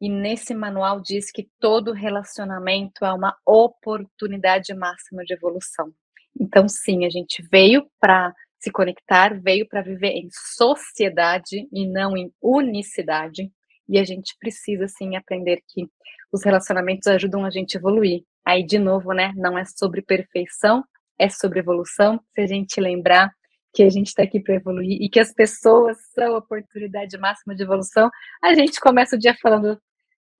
E 0.00 0.08
nesse 0.08 0.54
manual 0.54 1.00
diz 1.00 1.32
que 1.32 1.48
todo 1.58 1.92
relacionamento 1.92 3.04
é 3.04 3.12
uma 3.12 3.36
oportunidade 3.44 4.72
máxima 4.74 5.24
de 5.24 5.34
evolução. 5.34 5.92
Então, 6.40 6.68
sim, 6.68 7.04
a 7.04 7.10
gente 7.10 7.42
veio 7.50 7.86
para 8.00 8.32
se 8.58 8.70
conectar, 8.70 9.38
veio 9.40 9.66
para 9.68 9.82
viver 9.82 10.12
em 10.12 10.28
sociedade 10.30 11.68
e 11.72 11.86
não 11.86 12.16
em 12.16 12.32
unicidade. 12.42 13.50
E 13.88 13.98
a 13.98 14.04
gente 14.04 14.34
precisa, 14.40 14.88
sim, 14.88 15.16
aprender 15.16 15.62
que 15.68 15.86
os 16.32 16.44
relacionamentos 16.44 17.06
ajudam 17.06 17.44
a 17.44 17.50
gente 17.50 17.76
a 17.76 17.80
evoluir. 17.80 18.22
Aí, 18.44 18.64
de 18.64 18.78
novo, 18.78 19.12
né? 19.12 19.32
Não 19.36 19.56
é 19.58 19.64
sobre 19.64 20.02
perfeição, 20.02 20.84
é 21.18 21.28
sobre 21.28 21.60
evolução. 21.60 22.20
Se 22.34 22.40
a 22.40 22.46
gente 22.46 22.80
lembrar 22.80 23.30
que 23.72 23.82
a 23.82 23.90
gente 23.90 24.08
está 24.08 24.22
aqui 24.22 24.40
para 24.40 24.54
evoluir 24.54 24.98
e 25.00 25.08
que 25.08 25.20
as 25.20 25.32
pessoas 25.32 25.98
são 26.14 26.34
a 26.34 26.38
oportunidade 26.38 27.16
máxima 27.18 27.54
de 27.54 27.62
evolução, 27.62 28.10
a 28.42 28.54
gente 28.54 28.80
começa 28.80 29.16
o 29.16 29.18
dia 29.18 29.36
falando: 29.40 29.80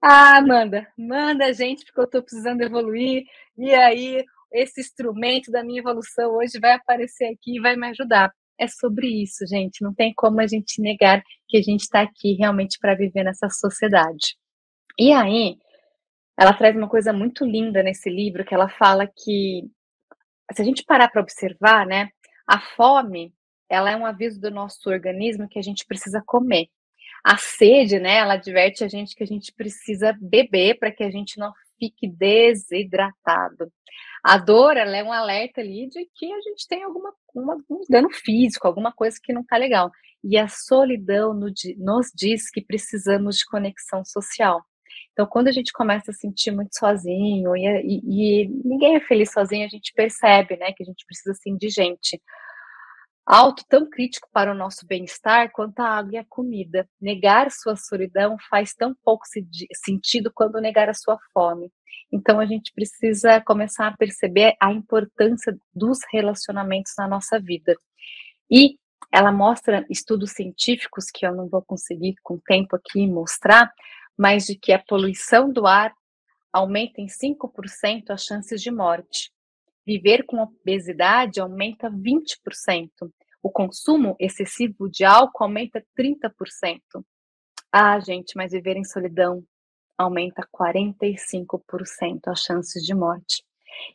Ah, 0.03 0.41
manda, 0.41 0.87
manda 0.99 1.47
a 1.47 1.53
gente, 1.53 1.85
porque 1.85 2.01
eu 2.01 2.05
estou 2.05 2.23
precisando 2.23 2.63
evoluir. 2.63 3.25
E 3.57 3.75
aí, 3.75 4.25
esse 4.57 4.81
instrumento 4.81 5.51
da 5.51 5.63
minha 5.63 5.81
evolução 5.81 6.37
hoje 6.37 6.59
vai 6.59 6.73
aparecer 6.73 7.27
aqui 7.27 7.57
e 7.57 7.61
vai 7.61 7.77
me 7.77 7.89
ajudar. 7.89 8.33
É 8.59 8.67
sobre 8.67 9.07
isso, 9.23 9.47
gente. 9.47 9.83
Não 9.83 9.95
tem 9.95 10.15
como 10.15 10.41
a 10.41 10.47
gente 10.47 10.81
negar 10.81 11.23
que 11.47 11.59
a 11.59 11.63
gente 11.63 11.83
está 11.83 12.01
aqui 12.01 12.35
realmente 12.35 12.79
para 12.81 12.95
viver 12.95 13.23
nessa 13.23 13.51
sociedade. 13.51 14.37
E 14.99 15.13
aí, 15.13 15.59
ela 16.39 16.55
traz 16.55 16.75
uma 16.75 16.89
coisa 16.89 17.13
muito 17.13 17.45
linda 17.45 17.83
nesse 17.83 18.09
livro, 18.09 18.45
que 18.45 18.55
ela 18.55 18.69
fala 18.69 19.07
que, 19.07 19.63
se 20.53 20.63
a 20.63 20.65
gente 20.65 20.85
parar 20.85 21.09
para 21.09 21.21
observar, 21.21 21.87
né, 21.87 22.09
a 22.47 22.59
fome, 22.59 23.35
ela 23.69 23.91
é 23.91 23.97
um 23.97 24.07
aviso 24.07 24.41
do 24.41 24.51
nosso 24.51 24.89
organismo 24.89 25.49
que 25.49 25.59
a 25.59 25.63
gente 25.63 25.85
precisa 25.87 26.23
comer. 26.25 26.69
A 27.25 27.37
sede, 27.37 27.99
né, 27.99 28.19
ela 28.19 28.35
adverte 28.35 28.85
a 28.85 28.89
gente 28.89 29.15
que 29.15 29.23
a 29.23 29.27
gente 29.27 29.53
precisa 29.53 30.17
beber 30.21 30.79
para 30.79 30.93
que 30.93 31.03
a 31.03 31.11
gente 31.11 31.39
não 31.39 31.53
fique 31.79 32.09
desidratado. 32.09 33.71
A 34.23 34.39
dor, 34.39 34.77
ela 34.77 34.97
é 34.97 35.05
um 35.05 35.13
alerta 35.13 35.61
ali 35.61 35.89
de 35.89 36.09
que 36.15 36.33
a 36.33 36.41
gente 36.41 36.67
tem 36.69 36.83
alguma 36.83 37.13
uma, 37.35 37.57
um 37.71 37.81
dano 37.89 38.11
físico, 38.11 38.67
alguma 38.67 38.93
coisa 38.93 39.19
que 39.23 39.33
não 39.33 39.43
está 39.43 39.57
legal. 39.57 39.91
E 40.25 40.39
a 40.39 40.49
solidão 40.49 41.35
no, 41.35 41.47
nos 41.79 42.11
diz 42.15 42.51
que 42.51 42.61
precisamos 42.61 43.37
de 43.37 43.45
conexão 43.47 44.05
social. 44.05 44.65
Então, 45.13 45.27
quando 45.27 45.49
a 45.49 45.53
gente 45.53 45.73
começa 45.73 46.11
a 46.11 46.15
sentir 46.15 46.51
muito 46.51 46.77
sozinho 46.77 47.57
e, 47.57 47.63
e, 47.65 48.45
e 48.45 48.49
ninguém 48.65 48.97
é 48.97 49.01
feliz 49.01 49.33
sozinho, 49.33 49.65
a 49.65 49.69
gente 49.69 49.93
percebe, 49.95 50.57
né, 50.57 50.73
que 50.73 50.83
a 50.83 50.87
gente 50.87 51.05
precisa 51.07 51.33
assim 51.33 51.57
de 51.57 51.69
gente 51.69 52.21
alto 53.27 53.65
tão 53.69 53.91
crítico 53.91 54.29
para 54.33 54.53
o 54.53 54.55
nosso 54.55 54.87
bem-estar 54.87 55.51
quanto 55.51 55.81
a 55.81 55.89
água 55.89 56.13
e 56.15 56.17
a 56.17 56.25
comida. 56.25 56.89
Negar 57.01 57.51
sua 57.51 57.75
solidão 57.75 58.37
faz 58.49 58.73
tão 58.73 58.95
pouco 59.05 59.25
sentido 59.85 60.31
quanto 60.33 60.61
negar 60.61 60.89
a 60.89 60.95
sua 60.95 61.19
fome. 61.33 61.73
Então 62.13 62.39
a 62.39 62.47
gente 62.47 62.73
precisa 62.73 63.41
começar 63.41 63.89
a 63.89 63.97
perceber 63.97 64.55
a 64.61 64.73
importância 64.73 65.57
dos 65.75 65.99
relacionamentos 66.13 66.93
na 66.97 67.09
nossa 67.09 67.41
vida. 67.41 67.77
E 68.51 68.77
ela 69.13 69.33
mostra 69.33 69.85
estudos 69.91 70.33
científicos 70.33 71.07
que 71.13 71.27
eu 71.27 71.35
não 71.35 71.49
vou 71.49 71.63
conseguir 71.63 72.15
com 72.23 72.39
tempo 72.39 72.77
aqui 72.77 73.07
mostrar, 73.07 73.73
mas 74.17 74.47
de 74.47 74.57
que 74.57 74.73
a 74.73 74.79
poluição 74.79 75.53
do 75.53 75.67
ar 75.67 75.93
aumenta 76.53 77.01
em 77.01 77.07
5% 77.07 78.11
as 78.11 78.25
chances 78.25 78.63
de 78.63 78.71
morte. 78.71 79.31
Viver 79.87 80.25
com 80.25 80.39
obesidade 80.39 81.41
aumenta 81.41 81.91
20%. 81.91 82.91
O 83.43 83.51
consumo 83.51 84.17
excessivo 84.19 84.89
de 84.91 85.05
álcool 85.05 85.45
aumenta 85.45 85.85
30%. 85.97 86.81
Ah, 87.71 88.01
gente, 88.01 88.35
mas 88.37 88.53
viver 88.53 88.77
em 88.77 88.85
solidão 88.85 89.45
aumenta 89.97 90.47
45% 90.53 92.21
as 92.29 92.41
chances 92.41 92.85
de 92.85 92.95
morte. 92.95 93.43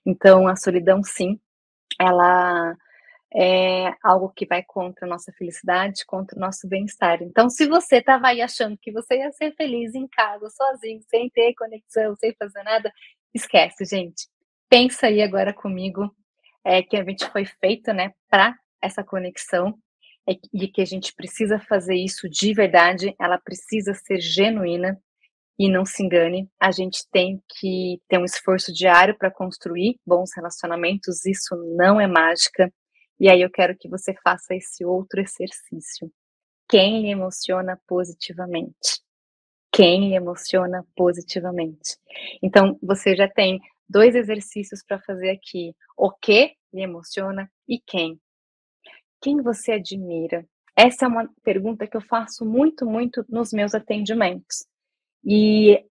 Então, 0.06 0.48
a 0.48 0.56
solidão, 0.56 1.04
sim, 1.04 1.40
ela 2.00 2.76
é 3.34 3.94
algo 4.04 4.30
que 4.30 4.46
vai 4.46 4.62
contra 4.62 5.06
a 5.06 5.10
nossa 5.10 5.32
felicidade, 5.32 6.06
contra 6.06 6.38
o 6.38 6.42
nosso 6.42 6.68
bem-estar. 6.68 7.22
Então, 7.24 7.50
se 7.50 7.66
você 7.66 7.98
estava 7.98 8.28
aí 8.28 8.42
achando 8.42 8.78
que 8.78 8.92
você 8.92 9.18
ia 9.18 9.32
ser 9.32 9.56
feliz 9.56 9.96
em 9.96 10.08
casa, 10.08 10.50
sozinho, 10.50 11.02
sem 11.10 11.30
ter 11.30 11.54
conexão, 11.56 12.16
sem 12.18 12.36
fazer 12.38 12.64
nada, 12.64 12.92
esquece, 13.34 13.86
gente. 13.86 14.28
Pensa 14.70 15.08
aí 15.08 15.22
agora 15.22 15.54
comigo 15.54 16.14
é, 16.64 16.84
que 16.84 16.98
a 16.98 17.04
gente 17.04 17.26
foi 17.30 17.46
feito, 17.46 17.94
né, 17.94 18.14
para 18.30 18.56
essa 18.82 19.04
conexão 19.04 19.78
é, 20.28 20.34
e 20.54 20.68
que 20.68 20.82
a 20.82 20.86
gente 20.86 21.14
precisa 21.14 21.60
fazer 21.60 21.96
isso 21.96 22.30
de 22.30 22.54
verdade, 22.54 23.16
ela 23.20 23.38
precisa 23.38 23.94
ser 23.94 24.20
genuína 24.20 25.02
e 25.62 25.70
não 25.70 25.86
se 25.86 26.04
engane, 26.04 26.50
a 26.60 26.72
gente 26.72 27.08
tem 27.12 27.40
que 27.48 28.02
ter 28.08 28.18
um 28.18 28.26
esforço 28.26 28.74
diário 28.74 29.16
para 29.16 29.30
construir 29.30 30.00
bons 30.04 30.32
relacionamentos, 30.36 31.24
isso 31.24 31.56
não 31.78 32.02
é 32.02 32.08
mágica. 32.08 32.74
E 33.20 33.30
aí 33.30 33.44
eu 33.44 33.52
quero 33.52 33.78
que 33.78 33.88
você 33.88 34.12
faça 34.24 34.56
esse 34.56 34.84
outro 34.84 35.22
exercício. 35.22 36.12
Quem 36.68 37.04
lhe 37.04 37.12
emociona 37.12 37.80
positivamente? 37.88 39.02
Quem 39.72 40.10
lhe 40.10 40.16
emociona 40.16 40.84
positivamente? 40.96 41.96
Então, 42.42 42.80
você 42.82 43.16
já 43.16 43.30
tem 43.30 43.60
dois 43.88 44.16
exercícios 44.16 44.84
para 44.84 45.00
fazer 45.02 45.30
aqui. 45.30 45.76
O 45.96 46.10
que 46.10 46.56
lhe 46.74 46.82
emociona 46.82 47.48
e 47.70 47.80
quem. 47.80 48.20
Quem 49.22 49.44
você 49.44 49.74
admira? 49.74 50.44
Essa 50.76 51.06
é 51.06 51.08
uma 51.08 51.30
pergunta 51.44 51.86
que 51.86 51.96
eu 51.96 52.02
faço 52.02 52.44
muito, 52.44 52.84
muito 52.84 53.24
nos 53.30 53.54
meus 53.54 53.76
atendimentos. 53.76 54.66
E, 55.26 55.84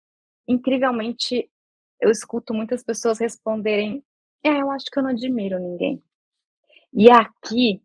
incrivelmente, 0.48 1.50
eu 2.00 2.10
escuto 2.10 2.54
muitas 2.54 2.82
pessoas 2.82 3.18
responderem: 3.18 4.04
É, 4.44 4.60
eu 4.60 4.70
acho 4.70 4.86
que 4.90 4.98
eu 4.98 5.02
não 5.02 5.10
admiro 5.10 5.58
ninguém. 5.58 6.02
E 6.92 7.10
aqui 7.10 7.82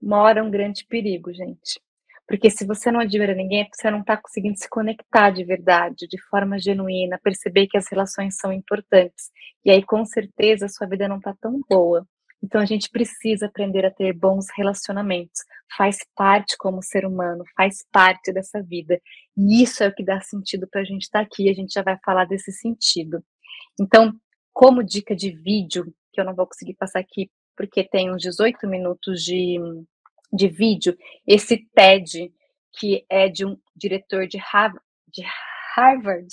mora 0.00 0.44
um 0.44 0.50
grande 0.50 0.86
perigo, 0.86 1.32
gente. 1.32 1.80
Porque 2.26 2.50
se 2.50 2.66
você 2.66 2.90
não 2.90 3.00
admira 3.00 3.34
ninguém, 3.34 3.60
é 3.60 3.64
porque 3.64 3.76
você 3.76 3.90
não 3.90 4.00
está 4.00 4.16
conseguindo 4.16 4.58
se 4.58 4.68
conectar 4.68 5.30
de 5.30 5.44
verdade, 5.44 6.06
de 6.08 6.20
forma 6.30 6.58
genuína, 6.58 7.20
perceber 7.22 7.66
que 7.66 7.76
as 7.76 7.86
relações 7.90 8.36
são 8.38 8.52
importantes. 8.52 9.30
E 9.64 9.70
aí, 9.70 9.82
com 9.84 10.04
certeza, 10.06 10.66
a 10.66 10.68
sua 10.68 10.86
vida 10.86 11.06
não 11.08 11.18
está 11.18 11.34
tão 11.40 11.60
boa. 11.68 12.06
Então 12.44 12.60
a 12.60 12.66
gente 12.66 12.90
precisa 12.90 13.46
aprender 13.46 13.86
a 13.86 13.90
ter 13.90 14.12
bons 14.12 14.48
relacionamentos. 14.54 15.40
Faz 15.78 15.96
parte 16.14 16.58
como 16.58 16.82
ser 16.82 17.06
humano, 17.06 17.42
faz 17.56 17.86
parte 17.90 18.30
dessa 18.34 18.62
vida. 18.62 19.00
E 19.34 19.62
isso 19.62 19.82
é 19.82 19.88
o 19.88 19.94
que 19.94 20.04
dá 20.04 20.20
sentido 20.20 20.68
para 20.70 20.82
a 20.82 20.84
gente 20.84 21.04
estar 21.04 21.20
tá 21.20 21.24
aqui. 21.24 21.48
A 21.48 21.54
gente 21.54 21.72
já 21.72 21.80
vai 21.80 21.96
falar 22.04 22.26
desse 22.26 22.52
sentido. 22.52 23.24
Então, 23.80 24.12
como 24.52 24.84
dica 24.84 25.16
de 25.16 25.30
vídeo, 25.30 25.86
que 26.12 26.20
eu 26.20 26.24
não 26.24 26.34
vou 26.34 26.46
conseguir 26.46 26.74
passar 26.74 27.00
aqui 27.00 27.30
porque 27.56 27.82
tem 27.82 28.12
uns 28.12 28.20
18 28.20 28.68
minutos 28.68 29.22
de, 29.22 29.56
de 30.30 30.48
vídeo, 30.48 30.98
esse 31.26 31.56
TED, 31.74 32.30
que 32.78 33.06
é 33.08 33.26
de 33.26 33.46
um 33.46 33.56
diretor 33.74 34.26
de 34.26 34.36
Harvard, 34.36 34.84
de 35.08 35.22
Harvard 35.74 36.28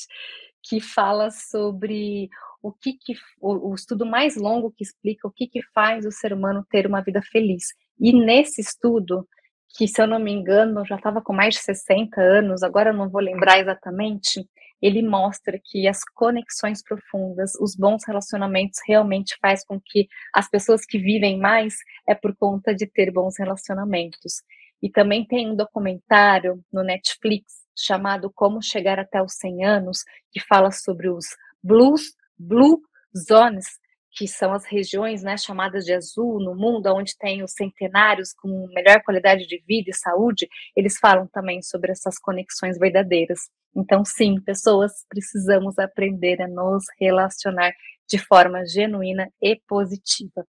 que 0.64 0.80
fala 0.80 1.32
sobre 1.32 2.30
o 2.62 2.72
que, 2.72 2.94
que 2.94 3.14
o, 3.40 3.72
o, 3.72 3.76
estudo 3.76 4.06
mais 4.06 4.36
longo 4.36 4.72
que 4.72 4.84
explica 4.84 5.28
o 5.28 5.32
que, 5.32 5.48
que 5.48 5.62
faz 5.74 6.06
o 6.06 6.12
ser 6.12 6.34
humano 6.34 6.66
ter 6.70 6.86
uma 6.86 7.02
vida 7.02 7.22
feliz. 7.32 7.74
E 8.00 8.14
nesse 8.14 8.62
estudo, 8.62 9.28
que 9.76 9.88
se 9.88 10.02
eu 10.02 10.08
não 10.08 10.20
me 10.20 10.32
engano 10.32 10.86
já 10.86 10.96
estava 10.96 11.22
com 11.22 11.34
mais 11.34 11.56
de 11.56 11.62
60 11.62 12.22
anos, 12.22 12.64
agora 12.64 12.92
eu 12.92 12.94
não 12.94 13.10
vou 13.10 13.22
lembrar 13.22 13.60
exatamente, 13.60 14.48
ele 14.82 15.02
mostra 15.02 15.60
que 15.64 15.88
as 15.88 16.04
conexões 16.16 16.84
profundas, 16.84 17.54
os 17.56 17.76
bons 17.76 18.04
relacionamentos 18.06 18.80
realmente 18.88 19.38
faz 19.42 19.64
com 19.66 19.80
que 19.80 20.08
as 20.34 20.50
pessoas 20.50 20.86
que 20.86 20.98
vivem 20.98 21.40
mais 21.40 21.76
é 22.08 22.16
por 22.16 22.36
conta 22.36 22.74
de 22.74 22.86
ter 22.88 23.12
bons 23.12 23.38
relacionamentos. 23.38 24.42
E 24.82 24.90
também 24.90 25.26
tem 25.26 25.50
um 25.50 25.56
documentário 25.56 26.60
no 26.74 26.84
Netflix 26.84 27.61
chamado 27.76 28.32
Como 28.34 28.62
Chegar 28.62 29.00
até 29.00 29.22
os 29.22 29.34
100 29.34 29.66
Anos, 29.66 30.04
que 30.32 30.40
fala 30.40 30.72
sobre 30.72 31.10
os 31.10 31.26
blues, 31.64 32.14
blue 32.38 32.82
zones, 33.16 33.66
que 34.14 34.28
são 34.28 34.54
as 34.54 34.66
regiões 34.66 35.24
né, 35.24 35.38
chamadas 35.38 35.86
de 35.86 35.94
azul 35.94 36.40
no 36.40 36.54
mundo, 36.54 36.94
onde 36.94 37.18
tem 37.18 37.44
os 37.44 37.54
centenários 37.54 38.34
com 38.34 38.68
melhor 38.74 39.02
qualidade 39.04 39.48
de 39.48 39.64
vida 39.66 39.90
e 39.90 39.94
saúde, 39.94 40.50
eles 40.76 40.98
falam 40.98 41.28
também 41.28 41.62
sobre 41.62 41.92
essas 41.92 42.20
conexões 42.20 42.78
verdadeiras. 42.78 43.40
Então, 43.76 44.04
sim, 44.04 44.40
pessoas 44.42 45.06
precisamos 45.08 45.80
aprender 45.80 46.42
a 46.42 46.48
nos 46.48 46.84
relacionar 47.00 47.72
de 48.10 48.18
forma 48.18 48.66
genuína 48.66 49.32
e 49.42 49.56
positiva. 49.66 50.46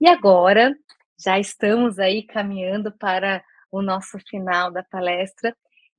E 0.00 0.08
agora, 0.08 0.72
já 1.18 1.38
estamos 1.38 1.98
aí 1.98 2.22
caminhando 2.24 2.92
para 2.92 3.42
o 3.72 3.82
nosso 3.82 4.18
final 4.28 4.70
da 4.70 4.84
palestra 4.84 5.56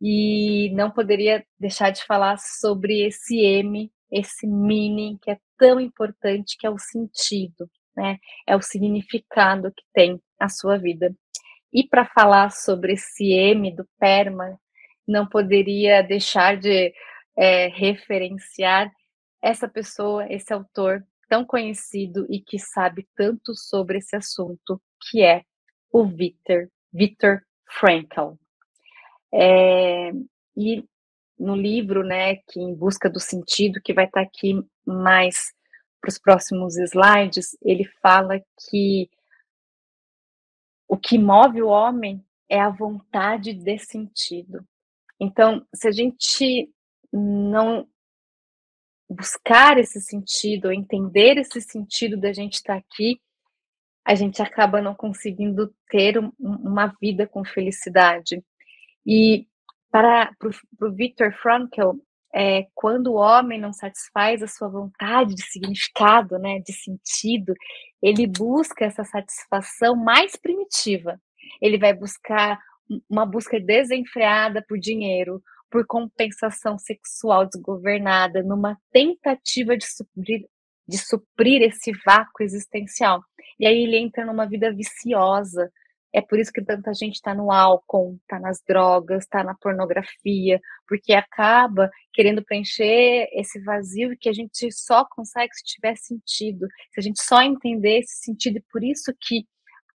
e 0.08 0.70
não 0.76 0.92
poderia 0.92 1.44
deixar 1.60 1.90
de 1.90 2.06
falar 2.06 2.38
sobre 2.38 3.02
esse 3.08 3.40
M, 3.40 3.92
esse 4.12 4.46
meaning 4.46 5.18
que 5.20 5.32
é 5.32 5.40
tão 5.58 5.80
importante, 5.80 6.58
que 6.60 6.68
é 6.68 6.70
o 6.70 6.78
sentido, 6.78 7.68
né? 7.98 8.20
É 8.46 8.56
o 8.56 8.62
significado 8.62 9.72
que 9.72 9.84
tem 9.92 10.22
a 10.40 10.48
sua 10.48 10.78
vida. 10.78 11.12
E 11.74 11.88
para 11.88 12.06
falar 12.06 12.52
sobre 12.52 12.94
esse 12.94 13.34
M 13.34 13.76
do 13.76 13.84
PERMA, 14.00 14.60
não 15.08 15.28
poderia 15.28 16.04
deixar 16.04 16.56
de 16.56 16.94
é, 17.36 17.70
referenciar 17.70 18.92
essa 19.42 19.68
pessoa, 19.68 20.32
esse 20.32 20.54
autor 20.54 21.04
tão 21.28 21.44
conhecido 21.44 22.28
e 22.30 22.40
que 22.40 22.60
sabe 22.60 23.08
tanto 23.16 23.56
sobre 23.56 23.98
esse 23.98 24.16
assunto, 24.16 24.80
que 25.10 25.24
é 25.24 25.42
o 25.92 26.06
Victor, 26.06 26.70
Victor 26.94 27.42
Frankl. 27.68 28.36
É, 29.38 30.12
e 30.56 30.88
no 31.38 31.56
livro, 31.56 32.04
né, 32.04 32.38
que 32.48 32.60
em 32.60 32.74
busca 32.74 33.10
do 33.10 33.20
sentido, 33.20 33.82
que 33.82 33.94
vai 33.94 34.06
estar 34.06 34.22
aqui 34.22 34.54
mais 34.86 35.54
para 36.00 36.10
os 36.10 36.18
próximos 36.18 36.78
slides, 36.78 37.58
ele 37.62 37.84
fala 38.02 38.40
que 38.70 39.10
o 40.88 40.98
que 40.98 41.18
move 41.18 41.62
o 41.62 41.68
homem 41.68 42.24
é 42.48 42.60
a 42.60 42.70
vontade 42.70 43.54
de 43.54 43.78
sentido. 43.78 44.66
Então, 45.20 45.66
se 45.74 45.88
a 45.88 45.92
gente 45.92 46.72
não 47.12 47.88
buscar 49.10 49.78
esse 49.78 50.00
sentido, 50.00 50.72
entender 50.72 51.38
esse 51.38 51.60
sentido 51.62 52.18
da 52.18 52.32
gente 52.32 52.56
estar 52.56 52.76
aqui, 52.76 53.20
a 54.06 54.14
gente 54.14 54.42
acaba 54.42 54.82
não 54.82 54.94
conseguindo 54.94 55.74
ter 55.90 56.20
um, 56.20 56.32
uma 56.40 56.88
vida 57.02 57.28
com 57.28 57.44
felicidade. 57.44 58.44
E 59.06 59.48
para 59.92 60.32
o 60.82 60.92
Viktor 60.92 61.32
Frankl, 61.42 61.92
é, 62.34 62.68
quando 62.74 63.14
o 63.14 63.16
homem 63.16 63.60
não 63.60 63.72
satisfaz 63.72 64.44
a 64.44 64.48
sua 64.48 64.68
vontade 64.68 65.34
de 65.34 65.44
significado, 65.44 66.38
né, 66.38 66.60
de 66.60 66.74
sentido, 66.74 67.54
ele 68.02 68.28
busca 68.28 68.84
essa 68.84 69.06
satisfação 69.06 69.96
mais 69.96 70.36
primitiva. 70.36 71.18
Ele 71.62 71.78
vai 71.78 71.94
buscar 71.94 72.60
uma 73.10 73.26
busca 73.26 73.60
desenfreada 73.60 74.64
por 74.68 74.78
dinheiro, 74.78 75.42
por 75.72 75.86
compensação 75.86 76.78
sexual 76.78 77.46
desgovernada, 77.46 78.44
numa 78.44 78.78
tentativa 78.92 79.78
de 79.78 79.86
suprir, 79.86 80.46
de 80.88 80.98
suprir 80.98 81.62
esse 81.62 81.92
vácuo 82.06 82.44
existencial. 82.44 83.24
E 83.60 83.66
aí 83.66 83.84
ele 83.84 83.98
entra 83.98 84.26
numa 84.26 84.46
vida 84.46 84.74
viciosa. 84.74 85.72
É 86.16 86.22
por 86.22 86.40
isso 86.40 86.54
que 86.54 86.64
tanta 86.64 86.94
gente 86.94 87.16
está 87.16 87.36
no 87.36 87.52
álcool, 87.52 88.18
está 88.22 88.40
nas 88.40 88.64
drogas, 88.66 89.26
está 89.26 89.44
na 89.44 89.54
pornografia, 89.54 90.62
porque 90.88 91.12
acaba 91.12 91.92
querendo 92.14 92.42
preencher 92.42 93.28
esse 93.34 93.60
vazio 93.60 94.16
que 94.18 94.30
a 94.30 94.34
gente 94.34 94.72
só 94.72 95.04
consegue 95.04 95.54
se 95.54 95.66
tiver 95.66 95.98
sentido, 95.98 96.68
se 96.94 97.02
a 97.02 97.04
gente 97.04 97.22
só 97.22 97.42
entender 97.42 98.00
esse 98.00 98.24
sentido. 98.24 98.60
E 98.60 98.64
por 98.72 98.82
isso 98.82 99.14
que 99.20 99.46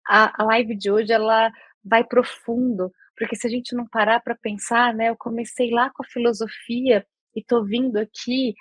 a, 0.06 0.42
a 0.42 0.44
live 0.44 0.76
de 0.76 0.90
hoje 0.90 1.10
ela 1.10 1.50
vai 1.82 2.04
profundo, 2.04 2.92
porque 3.16 3.34
se 3.34 3.46
a 3.46 3.50
gente 3.50 3.74
não 3.74 3.86
parar 3.88 4.20
para 4.20 4.36
pensar, 4.36 4.92
né, 4.92 5.08
eu 5.08 5.16
comecei 5.16 5.70
lá 5.70 5.88
com 5.88 6.02
a 6.02 6.06
filosofia 6.06 7.02
e 7.34 7.40
estou 7.40 7.64
vindo 7.64 7.96
aqui 7.96 8.54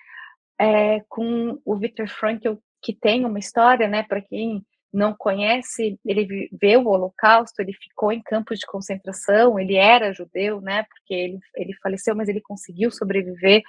é, 0.57 1.01
com 1.09 1.59
o 1.65 1.75
Viktor 1.75 2.07
Frankl, 2.07 2.53
que 2.81 2.95
tem 2.95 3.25
uma 3.25 3.39
história, 3.39 3.89
né, 3.89 4.03
para 4.03 4.21
quem 4.21 4.65
não 4.91 5.13
conhece, 5.15 5.99
ele 6.03 6.25
viveu 6.25 6.81
o 6.81 6.89
Holocausto, 6.89 7.61
ele 7.61 7.73
ficou 7.73 8.11
em 8.11 8.21
campos 8.21 8.59
de 8.59 8.65
concentração, 8.65 9.59
ele 9.59 9.75
era 9.75 10.13
judeu, 10.13 10.59
né, 10.59 10.83
porque 10.83 11.13
ele, 11.13 11.39
ele 11.55 11.73
faleceu, 11.75 12.15
mas 12.15 12.27
ele 12.27 12.41
conseguiu 12.41 12.89
sobreviver 12.89 13.61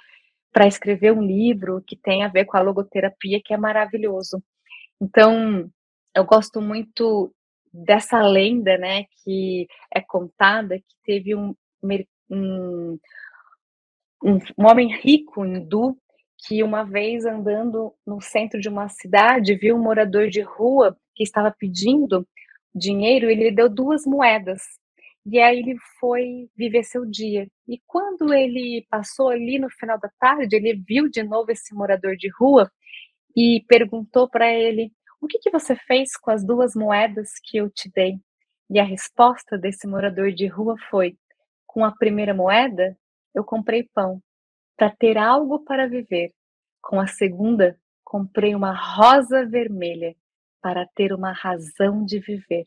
para 0.51 0.67
escrever 0.67 1.13
um 1.13 1.21
livro 1.21 1.81
que 1.85 1.95
tem 1.95 2.23
a 2.23 2.27
ver 2.27 2.45
com 2.45 2.57
a 2.57 2.61
logoterapia, 2.61 3.41
que 3.43 3.53
é 3.53 3.57
maravilhoso. 3.57 4.43
Então, 4.99 5.69
eu 6.15 6.25
gosto 6.25 6.59
muito 6.59 7.33
dessa 7.71 8.21
lenda, 8.21 8.77
né, 8.77 9.05
que 9.23 9.67
é 9.93 10.01
contada 10.01 10.77
que 10.77 10.95
teve 11.05 11.35
um, 11.35 11.55
um, 12.29 12.99
um, 14.23 14.39
um 14.57 14.65
homem 14.67 14.93
rico 14.97 15.45
hindu 15.45 15.97
que 16.47 16.63
uma 16.63 16.83
vez 16.83 17.23
andando 17.23 17.93
no 18.05 18.19
centro 18.19 18.59
de 18.59 18.67
uma 18.67 18.89
cidade 18.89 19.55
viu 19.55 19.75
um 19.75 19.81
morador 19.81 20.27
de 20.27 20.41
rua 20.41 20.97
que 21.15 21.23
estava 21.23 21.53
pedindo 21.57 22.27
dinheiro, 22.73 23.29
ele 23.29 23.51
deu 23.51 23.69
duas 23.69 24.05
moedas. 24.05 24.61
E 25.25 25.39
aí 25.39 25.59
ele 25.59 25.75
foi 25.99 26.49
viver 26.55 26.83
seu 26.83 27.05
dia. 27.05 27.47
E 27.67 27.79
quando 27.85 28.33
ele 28.33 28.85
passou 28.89 29.29
ali 29.29 29.59
no 29.59 29.69
final 29.69 29.99
da 29.99 30.09
tarde, 30.19 30.55
ele 30.55 30.73
viu 30.87 31.09
de 31.09 31.21
novo 31.23 31.51
esse 31.51 31.73
morador 31.75 32.15
de 32.15 32.29
rua 32.39 32.71
e 33.35 33.63
perguntou 33.67 34.27
para 34.29 34.51
ele: 34.51 34.91
o 35.21 35.27
que, 35.27 35.37
que 35.39 35.51
você 35.51 35.75
fez 35.75 36.17
com 36.17 36.31
as 36.31 36.43
duas 36.43 36.73
moedas 36.75 37.29
que 37.43 37.57
eu 37.57 37.69
te 37.69 37.89
dei? 37.93 38.15
E 38.69 38.79
a 38.79 38.83
resposta 38.83 39.57
desse 39.57 39.85
morador 39.87 40.31
de 40.31 40.47
rua 40.47 40.75
foi: 40.89 41.15
com 41.67 41.85
a 41.85 41.91
primeira 41.91 42.33
moeda, 42.33 42.97
eu 43.35 43.43
comprei 43.43 43.87
pão 43.93 44.21
para 44.75 44.89
ter 44.89 45.17
algo 45.17 45.59
para 45.63 45.87
viver. 45.87 46.31
Com 46.81 46.99
a 46.99 47.05
segunda, 47.05 47.77
comprei 48.03 48.55
uma 48.55 48.73
rosa 48.73 49.45
vermelha 49.45 50.15
para 50.61 50.85
ter 50.95 51.13
uma 51.13 51.31
razão 51.31 52.05
de 52.05 52.19
viver. 52.19 52.65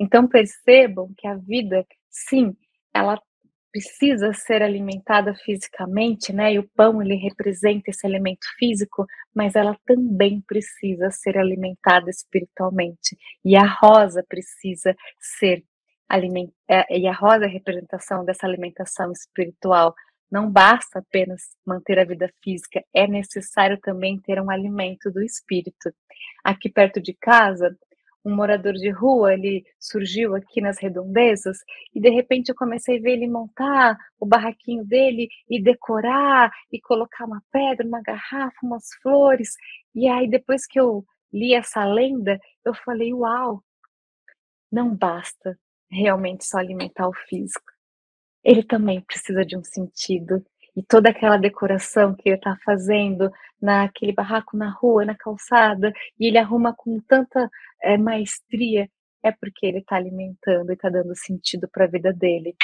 Então 0.00 0.28
percebam 0.28 1.12
que 1.16 1.26
a 1.26 1.34
vida, 1.34 1.84
sim, 2.10 2.56
ela 2.94 3.20
precisa 3.70 4.32
ser 4.32 4.62
alimentada 4.62 5.34
fisicamente, 5.34 6.32
né? 6.32 6.54
E 6.54 6.58
o 6.58 6.68
pão 6.74 7.02
ele 7.02 7.14
representa 7.16 7.90
esse 7.90 8.06
elemento 8.06 8.46
físico, 8.58 9.06
mas 9.34 9.54
ela 9.54 9.76
também 9.86 10.40
precisa 10.40 11.10
ser 11.10 11.36
alimentada 11.36 12.10
espiritualmente. 12.10 13.16
E 13.44 13.56
a 13.56 13.66
rosa 13.66 14.24
precisa 14.28 14.96
ser 15.20 15.64
alimentada, 16.08 16.54
é, 16.68 16.98
e 16.98 17.06
a 17.06 17.12
rosa 17.12 17.44
é 17.44 17.48
a 17.48 17.50
representação 17.50 18.24
dessa 18.24 18.46
alimentação 18.46 19.12
espiritual. 19.12 19.94
Não 20.30 20.50
basta 20.50 20.98
apenas 20.98 21.42
manter 21.66 21.98
a 21.98 22.04
vida 22.04 22.30
física, 22.42 22.84
é 22.94 23.06
necessário 23.06 23.78
também 23.80 24.20
ter 24.20 24.40
um 24.40 24.50
alimento 24.50 25.10
do 25.10 25.22
espírito. 25.22 25.90
Aqui 26.44 26.68
perto 26.70 27.00
de 27.00 27.14
casa, 27.14 27.74
um 28.24 28.34
morador 28.34 28.74
de 28.74 28.90
rua, 28.90 29.32
ele 29.32 29.64
surgiu 29.80 30.34
aqui 30.36 30.60
nas 30.60 30.78
redondezas 30.78 31.58
e 31.94 32.00
de 32.00 32.10
repente 32.10 32.50
eu 32.50 32.54
comecei 32.54 32.98
a 32.98 33.00
ver 33.00 33.12
ele 33.12 33.26
montar 33.28 33.96
o 34.20 34.26
barraquinho 34.26 34.84
dele 34.84 35.28
e 35.48 35.62
decorar 35.62 36.50
e 36.70 36.80
colocar 36.80 37.24
uma 37.24 37.42
pedra, 37.50 37.86
uma 37.86 38.02
garrafa, 38.02 38.56
umas 38.62 38.88
flores. 39.02 39.54
E 39.94 40.08
aí 40.08 40.28
depois 40.28 40.66
que 40.66 40.78
eu 40.78 41.04
li 41.32 41.54
essa 41.54 41.84
lenda, 41.84 42.38
eu 42.64 42.74
falei: 42.74 43.14
"Uau! 43.14 43.62
Não 44.70 44.94
basta 44.94 45.58
realmente 45.90 46.44
só 46.44 46.58
alimentar 46.58 47.08
o 47.08 47.14
físico. 47.14 47.77
Ele 48.44 48.62
também 48.62 49.00
precisa 49.00 49.44
de 49.44 49.56
um 49.56 49.64
sentido 49.64 50.44
e 50.78 50.82
toda 50.82 51.10
aquela 51.10 51.36
decoração 51.36 52.14
que 52.14 52.28
ele 52.28 52.36
está 52.36 52.56
fazendo 52.64 53.32
naquele 53.60 54.12
barraco 54.12 54.56
na 54.56 54.70
rua, 54.70 55.04
na 55.04 55.14
calçada, 55.16 55.92
e 56.20 56.28
ele 56.28 56.38
arruma 56.38 56.72
com 56.72 57.00
tanta 57.00 57.50
é, 57.82 57.98
maestria, 57.98 58.88
é 59.20 59.32
porque 59.32 59.66
ele 59.66 59.78
está 59.78 59.96
alimentando 59.96 60.70
e 60.70 60.74
está 60.74 60.88
dando 60.88 61.16
sentido 61.16 61.68
para 61.68 61.84
a 61.84 61.88
vida 61.88 62.12
dele. 62.12 62.54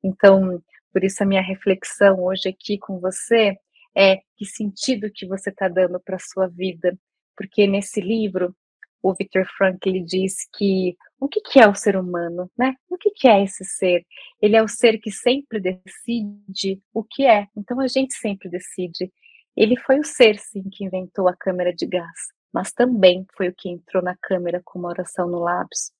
Então, 0.00 0.62
por 0.92 1.02
isso 1.02 1.22
a 1.22 1.26
minha 1.26 1.42
reflexão 1.42 2.22
hoje 2.22 2.48
aqui 2.48 2.78
com 2.78 3.00
você 3.00 3.58
é 3.96 4.18
que 4.36 4.44
sentido 4.44 5.10
que 5.12 5.26
você 5.26 5.50
está 5.50 5.66
dando 5.66 5.98
para 5.98 6.16
a 6.16 6.20
sua 6.20 6.46
vida. 6.46 6.96
Porque 7.36 7.66
nesse 7.66 8.00
livro, 8.00 8.54
o 9.02 9.12
Victor 9.12 9.44
Frankl 9.56 10.04
diz 10.04 10.48
que 10.56 10.96
o 11.18 11.28
que, 11.28 11.40
que 11.40 11.58
é 11.58 11.68
o 11.68 11.74
ser 11.74 11.96
humano, 11.96 12.50
né? 12.56 12.74
O 12.88 12.96
que, 12.96 13.10
que 13.10 13.28
é 13.28 13.42
esse 13.42 13.64
ser? 13.64 14.04
Ele 14.40 14.56
é 14.56 14.62
o 14.62 14.68
ser 14.68 14.98
que 14.98 15.10
sempre 15.10 15.60
decide 15.60 16.80
o 16.92 17.02
que 17.02 17.26
é. 17.26 17.46
Então 17.56 17.80
a 17.80 17.88
gente 17.88 18.14
sempre 18.14 18.48
decide. 18.48 19.10
Ele 19.56 19.76
foi 19.76 19.98
o 19.98 20.04
ser, 20.04 20.38
sim, 20.38 20.64
que 20.70 20.84
inventou 20.84 21.28
a 21.28 21.36
câmera 21.36 21.74
de 21.74 21.86
gás, 21.86 22.28
mas 22.52 22.72
também 22.72 23.26
foi 23.36 23.48
o 23.48 23.54
que 23.56 23.70
entrou 23.70 24.02
na 24.02 24.14
câmera 24.16 24.60
com 24.64 24.78
uma 24.78 24.90
oração 24.90 25.26
no 25.28 25.38
lábios. 25.38 25.90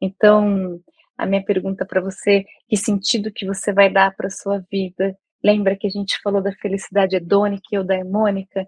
Então, 0.00 0.80
a 1.16 1.26
minha 1.26 1.44
pergunta 1.44 1.86
para 1.86 2.00
você, 2.00 2.44
que 2.68 2.76
sentido 2.76 3.32
que 3.32 3.46
você 3.46 3.72
vai 3.72 3.90
dar 3.92 4.14
para 4.16 4.30
sua 4.30 4.64
vida? 4.70 5.16
Lembra 5.42 5.76
que 5.76 5.86
a 5.86 5.90
gente 5.90 6.20
falou 6.22 6.42
da 6.42 6.52
felicidade 6.52 7.16
hedônica 7.16 7.78
ou 7.78 7.84
daimônica? 7.84 8.66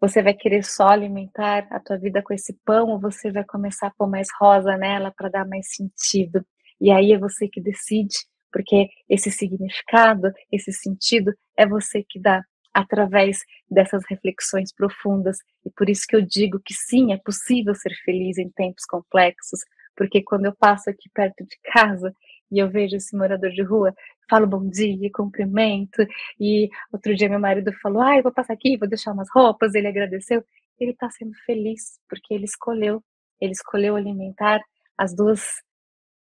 Você 0.00 0.22
vai 0.22 0.32
querer 0.34 0.64
só 0.64 0.88
alimentar 0.88 1.66
a 1.70 1.80
tua 1.80 1.98
vida 1.98 2.22
com 2.22 2.32
esse 2.32 2.56
pão 2.64 2.88
ou 2.90 3.00
você 3.00 3.32
vai 3.32 3.44
começar 3.44 3.88
a 3.88 3.92
pôr 3.96 4.08
mais 4.08 4.28
rosa 4.40 4.76
nela 4.76 5.12
para 5.16 5.28
dar 5.28 5.46
mais 5.46 5.74
sentido? 5.74 6.44
E 6.80 6.90
aí 6.90 7.12
é 7.12 7.18
você 7.18 7.48
que 7.48 7.60
decide, 7.60 8.16
porque 8.52 8.88
esse 9.08 9.30
significado, 9.30 10.32
esse 10.52 10.72
sentido 10.72 11.32
é 11.56 11.66
você 11.66 12.04
que 12.08 12.20
dá 12.20 12.42
através 12.72 13.40
dessas 13.68 14.04
reflexões 14.08 14.72
profundas. 14.72 15.38
E 15.66 15.70
por 15.70 15.90
isso 15.90 16.04
que 16.08 16.14
eu 16.14 16.22
digo 16.22 16.60
que 16.64 16.74
sim, 16.74 17.12
é 17.12 17.18
possível 17.18 17.74
ser 17.74 17.92
feliz 18.04 18.38
em 18.38 18.50
tempos 18.50 18.84
complexos, 18.84 19.60
porque 19.96 20.22
quando 20.22 20.44
eu 20.46 20.54
passo 20.56 20.88
aqui 20.88 21.10
perto 21.12 21.44
de 21.44 21.58
casa 21.72 22.14
e 22.50 22.58
eu 22.58 22.70
vejo 22.70 22.96
esse 22.96 23.16
morador 23.16 23.50
de 23.50 23.62
rua, 23.62 23.94
falo 24.28 24.46
bom 24.46 24.68
dia, 24.68 25.10
cumprimento, 25.14 26.06
e 26.40 26.68
outro 26.92 27.14
dia 27.14 27.28
meu 27.28 27.40
marido 27.40 27.72
falou, 27.80 28.02
eu 28.14 28.22
vou 28.22 28.32
passar 28.32 28.54
aqui, 28.54 28.76
vou 28.76 28.88
deixar 28.88 29.12
umas 29.12 29.28
roupas, 29.30 29.74
ele 29.74 29.88
agradeceu, 29.88 30.44
ele 30.78 30.92
está 30.92 31.10
sendo 31.10 31.32
feliz, 31.44 31.98
porque 32.08 32.34
ele 32.34 32.44
escolheu, 32.44 33.02
ele 33.40 33.52
escolheu 33.52 33.96
alimentar 33.96 34.60
as 34.96 35.14
duas 35.14 35.42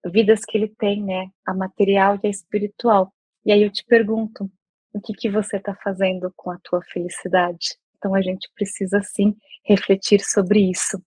vidas 0.07 0.45
que 0.45 0.57
ele 0.59 0.69
tem, 0.69 1.03
né, 1.03 1.29
a 1.47 1.55
material 1.55 2.19
e 2.23 2.27
a 2.27 2.31
espiritual. 2.31 3.13
E 3.45 3.53
aí 3.53 3.63
eu 3.63 3.71
te 3.71 3.85
pergunto, 3.85 4.51
o 4.93 5.01
que 5.01 5.13
que 5.13 5.31
você 5.31 5.57
está 5.57 5.75
fazendo 5.75 6.33
com 6.37 6.51
a 6.51 6.59
tua 6.63 6.83
felicidade? 6.83 7.77
Então 7.97 8.15
a 8.15 8.21
gente 8.21 8.51
precisa 8.55 9.01
sim 9.03 9.35
refletir 9.65 10.21
sobre 10.21 10.71
isso. 10.71 11.03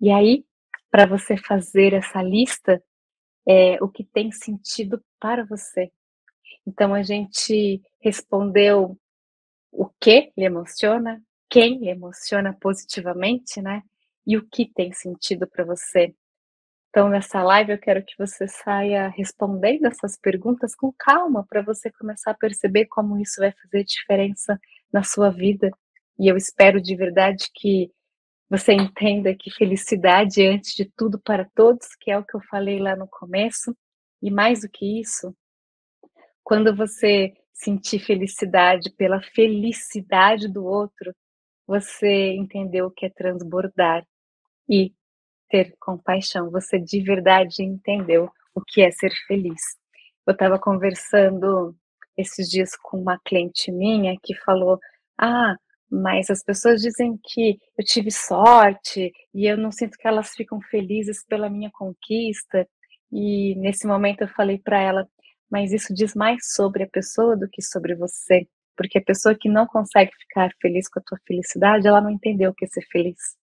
E 0.00 0.10
aí, 0.10 0.44
para 0.90 1.06
você 1.06 1.36
fazer 1.36 1.92
essa 1.94 2.22
lista, 2.22 2.82
é, 3.46 3.82
o 3.82 3.88
que 3.88 4.04
tem 4.04 4.32
sentido 4.32 5.02
para 5.20 5.44
você. 5.44 5.90
Então 6.66 6.94
a 6.94 7.02
gente 7.02 7.80
respondeu 8.00 8.98
o 9.70 9.88
que 10.00 10.32
lhe 10.36 10.44
emociona, 10.44 11.22
quem 11.48 11.78
lhe 11.78 11.88
emociona 11.88 12.56
positivamente, 12.60 13.60
né? 13.62 13.82
E 14.26 14.36
o 14.36 14.46
que 14.48 14.66
tem 14.72 14.92
sentido 14.92 15.46
para 15.46 15.64
você. 15.64 16.14
Então, 16.90 17.10
nessa 17.10 17.42
live, 17.42 17.72
eu 17.72 17.78
quero 17.78 18.02
que 18.02 18.14
você 18.18 18.48
saia 18.48 19.08
respondendo 19.08 19.84
essas 19.84 20.18
perguntas 20.18 20.74
com 20.74 20.90
calma, 20.98 21.44
para 21.46 21.60
você 21.60 21.90
começar 21.92 22.30
a 22.30 22.34
perceber 22.34 22.86
como 22.86 23.20
isso 23.20 23.38
vai 23.38 23.52
fazer 23.52 23.84
diferença 23.84 24.58
na 24.90 25.02
sua 25.02 25.30
vida. 25.30 25.70
E 26.18 26.26
eu 26.26 26.36
espero 26.38 26.80
de 26.80 26.96
verdade 26.96 27.50
que 27.54 27.90
você 28.48 28.72
entenda 28.72 29.34
que 29.34 29.50
felicidade 29.50 30.42
é 30.42 30.48
antes 30.48 30.74
de 30.74 30.84
tudo 30.96 31.18
para 31.18 31.48
todos, 31.54 31.88
que 32.00 32.10
é 32.10 32.18
o 32.18 32.24
que 32.24 32.36
eu 32.36 32.40
falei 32.48 32.78
lá 32.78 32.94
no 32.94 33.08
começo, 33.08 33.76
e 34.22 34.30
mais 34.30 34.60
do 34.60 34.68
que 34.68 35.00
isso, 35.00 35.34
quando 36.44 36.74
você 36.74 37.34
sentir 37.52 37.98
felicidade 37.98 38.90
pela 38.92 39.20
felicidade 39.20 40.46
do 40.48 40.64
outro, 40.64 41.14
você 41.66 42.34
entendeu 42.34 42.86
o 42.86 42.90
que 42.90 43.06
é 43.06 43.10
transbordar 43.10 44.06
e 44.68 44.92
ter 45.48 45.74
compaixão. 45.80 46.50
Você 46.50 46.78
de 46.78 47.02
verdade 47.02 47.62
entendeu 47.62 48.30
o 48.54 48.60
que 48.60 48.82
é 48.82 48.90
ser 48.92 49.10
feliz. 49.26 49.60
Eu 50.26 50.32
estava 50.32 50.58
conversando 50.58 51.74
esses 52.16 52.48
dias 52.48 52.76
com 52.76 53.00
uma 53.00 53.18
cliente 53.24 53.72
minha 53.72 54.16
que 54.22 54.34
falou: 54.36 54.78
Ah, 55.18 55.56
mas 55.90 56.30
as 56.30 56.42
pessoas 56.42 56.80
dizem 56.80 57.18
que 57.22 57.58
eu 57.78 57.84
tive 57.84 58.10
sorte 58.10 59.12
e 59.34 59.46
eu 59.46 59.56
não 59.56 59.70
sinto 59.70 59.96
que 59.96 60.06
elas 60.06 60.30
ficam 60.30 60.60
felizes 60.62 61.24
pela 61.26 61.48
minha 61.48 61.70
conquista. 61.72 62.66
E 63.12 63.54
nesse 63.56 63.86
momento 63.86 64.22
eu 64.22 64.28
falei 64.28 64.58
para 64.58 64.80
ela, 64.80 65.08
mas 65.50 65.72
isso 65.72 65.94
diz 65.94 66.14
mais 66.14 66.52
sobre 66.54 66.82
a 66.82 66.88
pessoa 66.88 67.36
do 67.36 67.48
que 67.48 67.62
sobre 67.62 67.94
você, 67.94 68.46
porque 68.76 68.98
a 68.98 69.04
pessoa 69.04 69.36
que 69.38 69.48
não 69.48 69.66
consegue 69.66 70.10
ficar 70.20 70.50
feliz 70.60 70.88
com 70.88 70.98
a 70.98 71.02
tua 71.02 71.18
felicidade, 71.26 71.86
ela 71.86 72.00
não 72.00 72.10
entendeu 72.10 72.50
o 72.50 72.54
que 72.54 72.64
é 72.64 72.68
ser 72.68 72.84
feliz. 72.90 73.36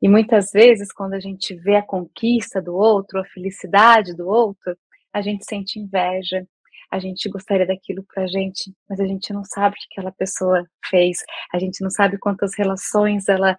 E 0.00 0.08
muitas 0.08 0.52
vezes, 0.52 0.92
quando 0.92 1.14
a 1.14 1.20
gente 1.20 1.54
vê 1.54 1.76
a 1.76 1.82
conquista 1.82 2.62
do 2.62 2.74
outro, 2.74 3.18
a 3.18 3.24
felicidade 3.24 4.14
do 4.14 4.28
outro, 4.28 4.76
a 5.12 5.20
gente 5.20 5.44
sente 5.44 5.78
inveja, 5.78 6.46
a 6.94 6.98
gente 7.00 7.28
gostaria 7.28 7.66
daquilo 7.66 8.04
para 8.04 8.22
a 8.22 8.26
gente, 8.28 8.72
mas 8.88 9.00
a 9.00 9.04
gente 9.04 9.32
não 9.32 9.42
sabe 9.44 9.74
o 9.74 9.78
que 9.78 9.86
aquela 9.90 10.12
pessoa 10.12 10.64
fez, 10.88 11.18
a 11.52 11.58
gente 11.58 11.82
não 11.82 11.90
sabe 11.90 12.18
quantas 12.18 12.54
relações 12.56 13.28
ela 13.28 13.56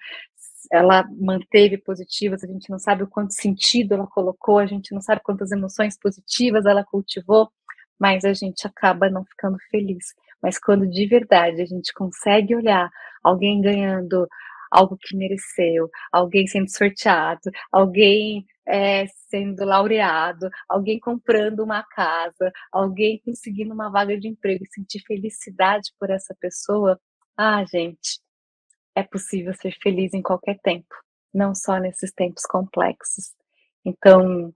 ela 0.71 1.05
manteve 1.19 1.77
positivas, 1.77 2.43
a 2.43 2.47
gente 2.47 2.71
não 2.71 2.79
sabe 2.79 3.03
o 3.03 3.07
quanto 3.07 3.33
sentido 3.33 3.93
ela 3.93 4.07
colocou, 4.07 4.57
a 4.57 4.65
gente 4.65 4.93
não 4.93 5.01
sabe 5.01 5.21
quantas 5.21 5.51
emoções 5.51 5.95
positivas 5.99 6.65
ela 6.65 6.83
cultivou, 6.83 7.49
mas 7.99 8.25
a 8.25 8.33
gente 8.33 8.65
acaba 8.65 9.09
não 9.09 9.23
ficando 9.25 9.57
feliz. 9.69 10.05
Mas 10.41 10.57
quando 10.57 10.89
de 10.89 11.05
verdade 11.05 11.61
a 11.61 11.65
gente 11.65 11.93
consegue 11.93 12.55
olhar 12.55 12.89
alguém 13.23 13.61
ganhando 13.61 14.27
algo 14.71 14.97
que 14.99 15.15
mereceu, 15.15 15.89
alguém 16.11 16.47
sendo 16.47 16.69
sorteado, 16.69 17.51
alguém 17.71 18.45
é, 18.67 19.05
sendo 19.29 19.63
laureado, 19.63 20.49
alguém 20.67 20.99
comprando 20.99 21.59
uma 21.59 21.83
casa, 21.83 22.51
alguém 22.71 23.21
conseguindo 23.23 23.73
uma 23.73 23.89
vaga 23.89 24.17
de 24.17 24.27
emprego 24.27 24.63
e 24.63 24.73
sentir 24.73 25.01
felicidade 25.05 25.91
por 25.99 26.09
essa 26.09 26.35
pessoa, 26.39 26.99
ah, 27.37 27.63
gente, 27.65 28.19
é 28.95 29.03
possível 29.03 29.53
ser 29.53 29.75
feliz 29.81 30.13
em 30.13 30.21
qualquer 30.21 30.57
tempo, 30.63 30.95
não 31.33 31.53
só 31.53 31.77
nesses 31.77 32.11
tempos 32.11 32.45
complexos. 32.45 33.33
Então, 33.83 34.53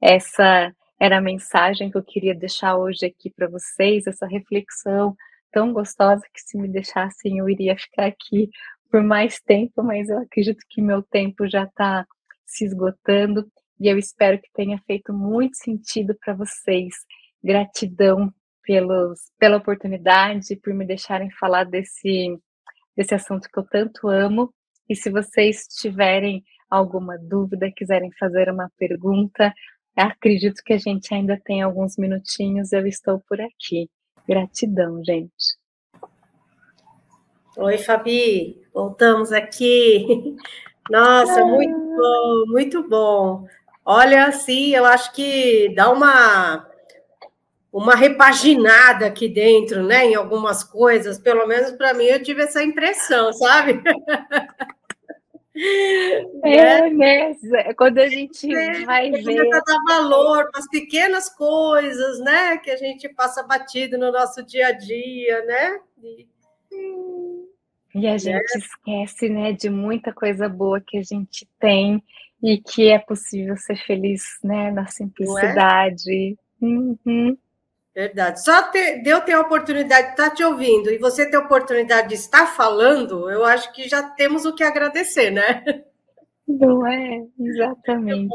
essa 0.00 0.74
era 0.98 1.18
a 1.18 1.20
mensagem 1.20 1.90
que 1.90 1.98
eu 1.98 2.02
queria 2.02 2.34
deixar 2.34 2.76
hoje 2.76 3.06
aqui 3.06 3.30
para 3.30 3.48
vocês, 3.48 4.06
essa 4.06 4.26
reflexão 4.26 5.16
tão 5.52 5.72
gostosa 5.72 6.22
que 6.32 6.40
se 6.40 6.56
me 6.56 6.68
deixassem 6.68 7.38
eu 7.38 7.48
iria 7.48 7.76
ficar 7.76 8.06
aqui 8.06 8.48
por 8.90 9.02
mais 9.02 9.40
tempo, 9.40 9.82
mas 9.82 10.08
eu 10.08 10.18
acredito 10.18 10.64
que 10.68 10.80
meu 10.80 11.02
tempo 11.02 11.48
já 11.48 11.64
está 11.64 12.06
se 12.44 12.64
esgotando 12.64 13.46
e 13.82 13.88
eu 13.88 13.98
espero 13.98 14.40
que 14.40 14.48
tenha 14.54 14.78
feito 14.86 15.12
muito 15.12 15.56
sentido 15.56 16.16
para 16.24 16.34
vocês. 16.34 16.94
Gratidão 17.42 18.32
pelos, 18.62 19.18
pela 19.38 19.56
oportunidade, 19.56 20.54
por 20.62 20.72
me 20.72 20.86
deixarem 20.86 21.28
falar 21.32 21.64
desse, 21.64 22.38
desse 22.96 23.12
assunto 23.12 23.48
que 23.52 23.58
eu 23.58 23.64
tanto 23.64 24.08
amo. 24.08 24.54
E 24.88 24.94
se 24.94 25.10
vocês 25.10 25.66
tiverem 25.80 26.44
alguma 26.70 27.18
dúvida, 27.18 27.72
quiserem 27.74 28.10
fazer 28.18 28.48
uma 28.48 28.70
pergunta, 28.78 29.52
acredito 29.96 30.62
que 30.64 30.74
a 30.74 30.78
gente 30.78 31.12
ainda 31.12 31.36
tem 31.44 31.60
alguns 31.62 31.96
minutinhos, 31.98 32.72
eu 32.72 32.86
estou 32.86 33.20
por 33.28 33.40
aqui. 33.40 33.90
Gratidão, 34.28 35.02
gente. 35.04 35.58
Oi, 37.56 37.78
Fabi, 37.78 38.62
voltamos 38.72 39.32
aqui. 39.32 40.06
Nossa, 40.90 41.44
muito 41.44 41.78
bom, 41.78 42.44
muito 42.48 42.88
bom. 42.88 43.46
Olha, 43.84 44.30
sim, 44.32 44.74
eu 44.74 44.84
acho 44.84 45.12
que 45.12 45.72
dá 45.74 45.90
uma 45.90 46.68
uma 47.72 47.94
repaginada 47.96 49.06
aqui 49.06 49.28
dentro, 49.28 49.82
né? 49.82 50.04
Em 50.04 50.14
algumas 50.14 50.62
coisas, 50.62 51.18
pelo 51.18 51.46
menos 51.46 51.72
para 51.72 51.94
mim, 51.94 52.04
eu 52.04 52.22
tive 52.22 52.42
essa 52.42 52.62
impressão, 52.62 53.32
sabe? 53.32 53.80
É, 56.42 56.88
né? 56.88 57.34
Quando 57.76 57.98
a 57.98 58.08
gente 58.08 58.52
é, 58.54 58.84
vai 58.86 59.10
a 59.10 59.16
gente 59.16 59.22
ver. 59.22 59.50
dar 59.50 59.62
valor 59.86 60.50
para 60.50 60.60
as 60.60 60.68
pequenas 60.68 61.28
coisas, 61.28 62.18
né? 62.20 62.56
Que 62.56 62.70
a 62.70 62.76
gente 62.76 63.06
passa 63.10 63.42
batido 63.42 63.98
no 63.98 64.10
nosso 64.10 64.42
dia 64.42 64.68
a 64.68 64.72
dia, 64.72 65.44
né? 65.44 65.80
E, 66.02 66.26
e 67.94 68.06
a 68.06 68.16
gente 68.16 68.54
é. 68.54 68.58
esquece, 68.58 69.28
né, 69.28 69.52
de 69.52 69.68
muita 69.68 70.12
coisa 70.12 70.48
boa 70.48 70.80
que 70.80 70.98
a 70.98 71.02
gente 71.02 71.46
tem 71.58 72.02
e 72.42 72.58
que 72.58 72.88
é 72.88 72.98
possível 72.98 73.56
ser 73.56 73.76
feliz, 73.86 74.22
né, 74.42 74.70
na 74.70 74.82
é? 74.82 74.86
simplicidade. 74.86 76.36
É? 76.60 76.64
Uhum. 76.64 77.36
Verdade. 77.94 78.42
Só 78.42 78.70
ter, 78.70 79.02
de 79.02 79.10
eu 79.10 79.20
ter 79.20 79.32
a 79.32 79.40
oportunidade 79.40 80.06
de 80.06 80.12
estar 80.12 80.30
te 80.30 80.42
ouvindo 80.42 80.90
e 80.90 80.98
você 80.98 81.28
ter 81.28 81.36
a 81.36 81.40
oportunidade 81.40 82.08
de 82.08 82.14
estar 82.14 82.46
falando, 82.46 83.30
eu 83.30 83.44
acho 83.44 83.70
que 83.72 83.86
já 83.88 84.02
temos 84.02 84.46
o 84.46 84.54
que 84.54 84.64
agradecer, 84.64 85.30
né? 85.30 85.62
Não 86.48 86.86
é? 86.86 87.22
Exatamente. 87.38 88.32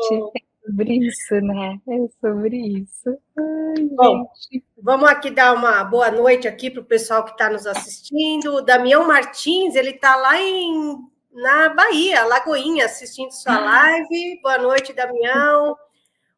Sobre 0.67 0.93
isso, 0.93 1.35
né? 1.35 1.79
É 1.87 2.07
sobre 2.19 2.57
isso. 2.57 3.17
Ai, 3.37 3.83
Bom, 3.95 4.29
gente. 4.51 4.65
vamos 4.77 5.09
aqui 5.09 5.31
dar 5.31 5.53
uma 5.53 5.83
boa 5.83 6.11
noite 6.11 6.47
aqui 6.47 6.69
para 6.69 6.81
o 6.81 6.85
pessoal 6.85 7.23
que 7.23 7.31
está 7.31 7.49
nos 7.49 7.65
assistindo. 7.65 8.55
O 8.55 8.61
Damião 8.61 9.07
Martins, 9.07 9.75
ele 9.75 9.91
está 9.91 10.15
lá 10.15 10.39
em, 10.41 10.97
na 11.31 11.69
Bahia, 11.69 12.25
Lagoinha, 12.25 12.85
assistindo 12.85 13.31
sua 13.31 13.55
ah. 13.55 13.59
live. 13.59 14.39
Boa 14.41 14.57
noite, 14.57 14.93
Damião. 14.93 15.75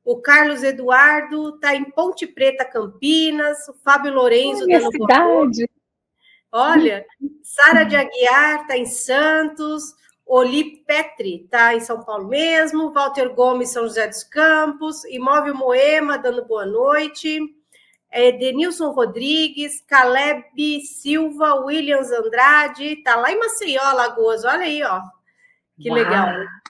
O 0.06 0.22
Carlos 0.22 0.64
Eduardo 0.64 1.56
está 1.56 1.76
em 1.76 1.90
Ponte 1.92 2.28
Preta, 2.28 2.64
Campinas. 2.66 3.68
O 3.68 3.74
Fábio 3.84 4.14
Lourenço. 4.14 4.66
Minha 4.66 4.82
cidade. 4.82 5.70
Olha, 6.52 7.06
Sara 7.44 7.84
de 7.84 7.96
Aguiar 7.96 8.62
está 8.62 8.78
em 8.78 8.86
Santos. 8.86 9.94
Oli 10.30 10.78
Petri 10.86 11.42
está 11.44 11.74
em 11.74 11.80
São 11.80 12.04
Paulo 12.04 12.28
mesmo. 12.28 12.94
Walter 12.94 13.34
Gomes, 13.34 13.72
São 13.72 13.88
José 13.88 14.08
dos 14.08 14.24
Campos. 14.24 15.04
Imóvel 15.06 15.56
Moema, 15.56 16.20
dando 16.20 16.46
boa 16.46 16.68
noite. 16.68 17.40
É, 18.12 18.32
Denilson 18.32 18.92
Rodrigues, 18.92 19.82
Caleb 19.88 20.82
Silva, 20.82 21.56
Williams 21.66 22.12
Andrade, 22.12 22.94
está 22.94 23.16
lá 23.16 23.32
em 23.32 23.40
Maceió, 23.40 23.82
Alagoas. 23.82 24.46
Olha 24.46 24.66
aí, 24.66 24.84
ó. 24.84 25.02
Que 25.82 25.90
Uau. 25.90 25.98
legal. 25.98 26.28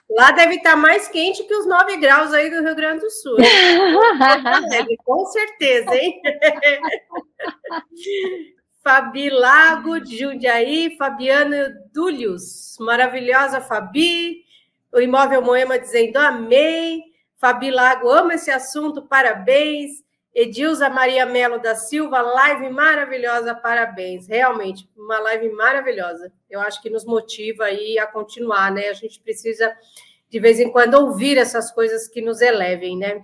Lá 0.08 0.30
deve 0.30 0.54
estar 0.54 0.70
tá 0.70 0.76
mais 0.76 1.06
quente 1.08 1.44
que 1.44 1.54
os 1.54 1.66
9 1.66 1.98
graus 1.98 2.32
aí 2.32 2.48
do 2.48 2.62
Rio 2.62 2.74
Grande 2.74 3.02
do 3.02 3.10
Sul. 3.10 3.36
Com 5.04 5.26
certeza, 5.26 5.94
hein? 5.94 6.18
Fabi 8.82 9.28
Lago, 9.28 10.00
de 10.00 10.18
Jundiaí, 10.18 10.96
Fabiano 10.96 11.54
Dúlios, 11.92 12.76
maravilhosa 12.80 13.60
Fabi, 13.60 14.42
o 14.92 15.00
Imóvel 15.00 15.42
Moema 15.42 15.78
dizendo 15.78 16.16
amei, 16.16 17.02
Fabi 17.36 17.70
Lago, 17.70 18.10
ama 18.10 18.34
esse 18.34 18.50
assunto, 18.50 19.02
parabéns, 19.02 20.02
Edilza 20.34 20.88
Maria 20.88 21.26
Melo 21.26 21.60
da 21.60 21.74
Silva, 21.74 22.22
live 22.22 22.70
maravilhosa, 22.70 23.54
parabéns, 23.54 24.26
realmente, 24.26 24.88
uma 24.96 25.18
live 25.18 25.50
maravilhosa, 25.50 26.32
eu 26.48 26.60
acho 26.60 26.80
que 26.80 26.88
nos 26.88 27.04
motiva 27.04 27.64
aí 27.64 27.98
a 27.98 28.06
continuar, 28.06 28.72
né, 28.72 28.88
a 28.88 28.94
gente 28.94 29.20
precisa, 29.20 29.76
de 30.30 30.40
vez 30.40 30.58
em 30.58 30.70
quando, 30.70 30.94
ouvir 30.94 31.36
essas 31.36 31.70
coisas 31.70 32.08
que 32.08 32.22
nos 32.22 32.40
elevem, 32.40 32.96
né? 32.96 33.20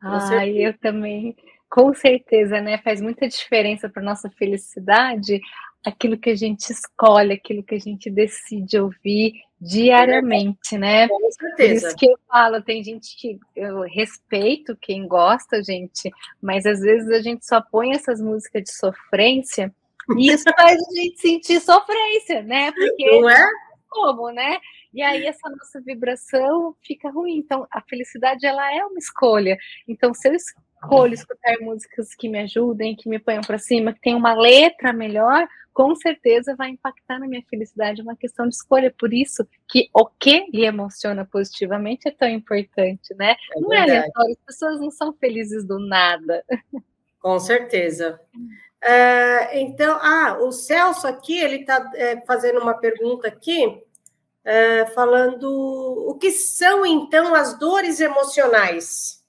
Ah, 0.00 0.46
eu 0.46 0.76
também 0.78 1.36
com 1.72 1.94
certeza, 1.94 2.60
né? 2.60 2.76
Faz 2.84 3.00
muita 3.00 3.26
diferença 3.26 3.88
para 3.88 4.02
nossa 4.02 4.28
felicidade 4.28 5.40
aquilo 5.82 6.18
que 6.18 6.28
a 6.28 6.36
gente 6.36 6.70
escolhe, 6.70 7.32
aquilo 7.32 7.62
que 7.62 7.74
a 7.74 7.78
gente 7.78 8.10
decide 8.10 8.78
ouvir 8.78 9.32
diariamente, 9.58 10.76
né? 10.76 11.08
Com 11.08 11.30
certeza. 11.30 11.88
Isso 11.88 11.96
que 11.96 12.06
eu 12.06 12.18
falo, 12.28 12.60
tem 12.62 12.84
gente 12.84 13.16
que 13.16 13.40
eu 13.56 13.80
respeito 13.80 14.76
quem 14.82 15.08
gosta, 15.08 15.64
gente, 15.64 16.10
mas 16.42 16.66
às 16.66 16.80
vezes 16.80 17.08
a 17.08 17.22
gente 17.22 17.46
só 17.46 17.62
põe 17.62 17.92
essas 17.92 18.20
músicas 18.20 18.64
de 18.64 18.72
sofrência 18.74 19.74
e 20.18 20.30
isso 20.30 20.44
faz 20.54 20.78
a 20.78 20.94
gente 20.94 21.18
sentir 21.22 21.58
sofrência, 21.58 22.42
né? 22.42 22.70
Porque 22.70 23.20
não 23.20 23.30
é? 23.30 23.48
Como, 23.88 24.30
né? 24.30 24.58
E 24.92 25.02
aí 25.02 25.26
essa 25.26 25.48
nossa 25.48 25.80
vibração 25.80 26.76
fica 26.82 27.10
ruim. 27.10 27.38
Então, 27.38 27.66
a 27.70 27.80
felicidade 27.80 28.44
ela 28.44 28.74
é 28.74 28.84
uma 28.84 28.98
escolha. 28.98 29.56
Então, 29.88 30.12
se 30.12 30.28
eu 30.28 30.34
escolho 30.82 31.14
escutar 31.14 31.58
músicas 31.60 32.14
que 32.14 32.28
me 32.28 32.40
ajudem, 32.40 32.96
que 32.96 33.08
me 33.08 33.18
ponham 33.18 33.42
para 33.42 33.58
cima, 33.58 33.92
que 33.92 34.00
tem 34.00 34.14
uma 34.14 34.34
letra 34.34 34.92
melhor, 34.92 35.46
com 35.72 35.94
certeza 35.94 36.54
vai 36.56 36.70
impactar 36.70 37.18
na 37.18 37.26
minha 37.26 37.42
felicidade. 37.48 38.00
É 38.00 38.04
uma 38.04 38.16
questão 38.16 38.48
de 38.48 38.54
escolha. 38.54 38.92
Por 38.98 39.14
isso 39.14 39.46
que 39.68 39.88
o 39.94 40.06
que 40.06 40.46
lhe 40.52 40.64
emociona 40.64 41.24
positivamente 41.24 42.08
é 42.08 42.10
tão 42.10 42.28
importante, 42.28 43.14
né? 43.14 43.36
É 43.56 43.60
não 43.60 43.72
é 43.72 43.82
aleatório, 43.82 44.32
as 44.32 44.44
pessoas 44.46 44.80
não 44.80 44.90
são 44.90 45.12
felizes 45.14 45.64
do 45.64 45.78
nada. 45.78 46.44
Com 47.20 47.38
certeza. 47.38 48.20
É, 48.82 49.60
então, 49.60 49.96
ah, 50.02 50.38
o 50.40 50.50
Celso 50.50 51.06
aqui, 51.06 51.38
ele 51.38 51.60
está 51.60 51.90
é, 51.94 52.20
fazendo 52.22 52.60
uma 52.60 52.74
pergunta 52.74 53.28
aqui, 53.28 53.80
é, 54.44 54.86
falando 54.86 55.44
o 56.08 56.18
que 56.18 56.32
são 56.32 56.84
então 56.84 57.32
as 57.32 57.56
dores 57.56 58.00
emocionais? 58.00 59.21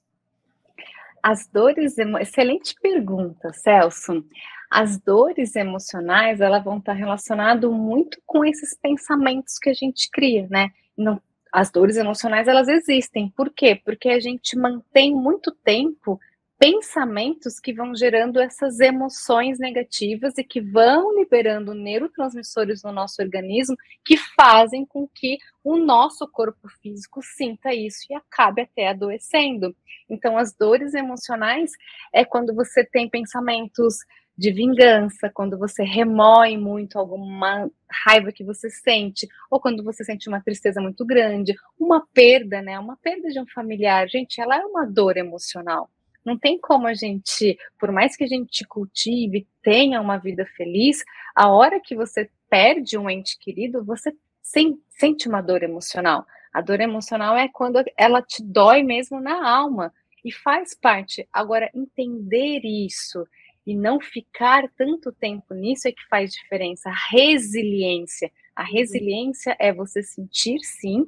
As 1.26 1.46
dores, 1.46 1.96
excelente 2.20 2.74
pergunta, 2.82 3.50
Celso. 3.54 4.22
As 4.70 4.98
dores 4.98 5.56
emocionais, 5.56 6.38
elas 6.38 6.62
vão 6.62 6.76
estar 6.76 6.92
relacionadas 6.92 7.70
muito 7.70 8.20
com 8.26 8.44
esses 8.44 8.76
pensamentos 8.76 9.58
que 9.58 9.70
a 9.70 9.72
gente 9.72 10.10
cria, 10.10 10.46
né? 10.50 10.68
Não, 10.94 11.18
as 11.50 11.70
dores 11.70 11.96
emocionais, 11.96 12.46
elas 12.46 12.68
existem. 12.68 13.30
Por 13.30 13.48
quê? 13.48 13.74
Porque 13.74 14.10
a 14.10 14.20
gente 14.20 14.54
mantém 14.54 15.14
muito 15.14 15.50
tempo 15.50 16.20
pensamentos 16.64 17.60
que 17.60 17.74
vão 17.74 17.94
gerando 17.94 18.40
essas 18.40 18.80
emoções 18.80 19.58
negativas 19.58 20.38
e 20.38 20.42
que 20.42 20.62
vão 20.62 21.14
liberando 21.14 21.74
neurotransmissores 21.74 22.82
no 22.82 22.90
nosso 22.90 23.20
organismo 23.20 23.76
que 24.02 24.16
fazem 24.16 24.86
com 24.86 25.06
que 25.06 25.36
o 25.62 25.76
nosso 25.76 26.26
corpo 26.26 26.66
físico 26.80 27.20
sinta 27.22 27.74
isso 27.74 28.06
e 28.08 28.14
acabe 28.14 28.62
até 28.62 28.88
adoecendo. 28.88 29.76
Então, 30.08 30.38
as 30.38 30.54
dores 30.54 30.94
emocionais 30.94 31.72
é 32.10 32.24
quando 32.24 32.54
você 32.54 32.82
tem 32.82 33.10
pensamentos 33.10 33.96
de 34.34 34.50
vingança, 34.50 35.30
quando 35.34 35.58
você 35.58 35.82
remoe 35.84 36.56
muito 36.56 36.98
alguma 36.98 37.70
raiva 38.06 38.32
que 38.32 38.42
você 38.42 38.70
sente, 38.70 39.28
ou 39.50 39.60
quando 39.60 39.84
você 39.84 40.02
sente 40.02 40.30
uma 40.30 40.40
tristeza 40.40 40.80
muito 40.80 41.04
grande, 41.04 41.54
uma 41.78 42.06
perda, 42.14 42.62
né? 42.62 42.78
Uma 42.78 42.96
perda 42.96 43.28
de 43.28 43.38
um 43.38 43.46
familiar. 43.46 44.08
Gente, 44.08 44.40
ela 44.40 44.56
é 44.56 44.64
uma 44.64 44.86
dor 44.86 45.18
emocional. 45.18 45.90
Não 46.24 46.38
tem 46.38 46.58
como 46.58 46.86
a 46.86 46.94
gente, 46.94 47.58
por 47.78 47.92
mais 47.92 48.16
que 48.16 48.24
a 48.24 48.26
gente 48.26 48.64
cultive, 48.66 49.46
tenha 49.62 50.00
uma 50.00 50.16
vida 50.16 50.46
feliz, 50.56 51.04
a 51.34 51.48
hora 51.48 51.80
que 51.80 51.94
você 51.94 52.30
perde 52.48 52.96
um 52.96 53.10
ente 53.10 53.38
querido, 53.38 53.84
você 53.84 54.12
sente 54.40 55.28
uma 55.28 55.42
dor 55.42 55.62
emocional. 55.62 56.26
A 56.52 56.60
dor 56.60 56.80
emocional 56.80 57.36
é 57.36 57.48
quando 57.48 57.82
ela 57.96 58.22
te 58.22 58.42
dói 58.42 58.82
mesmo 58.82 59.20
na 59.20 59.48
alma 59.48 59.92
e 60.24 60.32
faz 60.32 60.74
parte. 60.74 61.28
Agora, 61.32 61.70
entender 61.74 62.60
isso 62.64 63.26
e 63.66 63.74
não 63.74 64.00
ficar 64.00 64.68
tanto 64.76 65.10
tempo 65.12 65.54
nisso 65.54 65.88
é 65.88 65.92
que 65.92 66.06
faz 66.08 66.32
diferença. 66.32 66.90
A 66.90 66.94
resiliência. 67.10 68.30
A 68.54 68.62
uhum. 68.62 68.72
resiliência 68.72 69.56
é 69.58 69.72
você 69.72 70.02
sentir, 70.02 70.60
sim, 70.60 71.06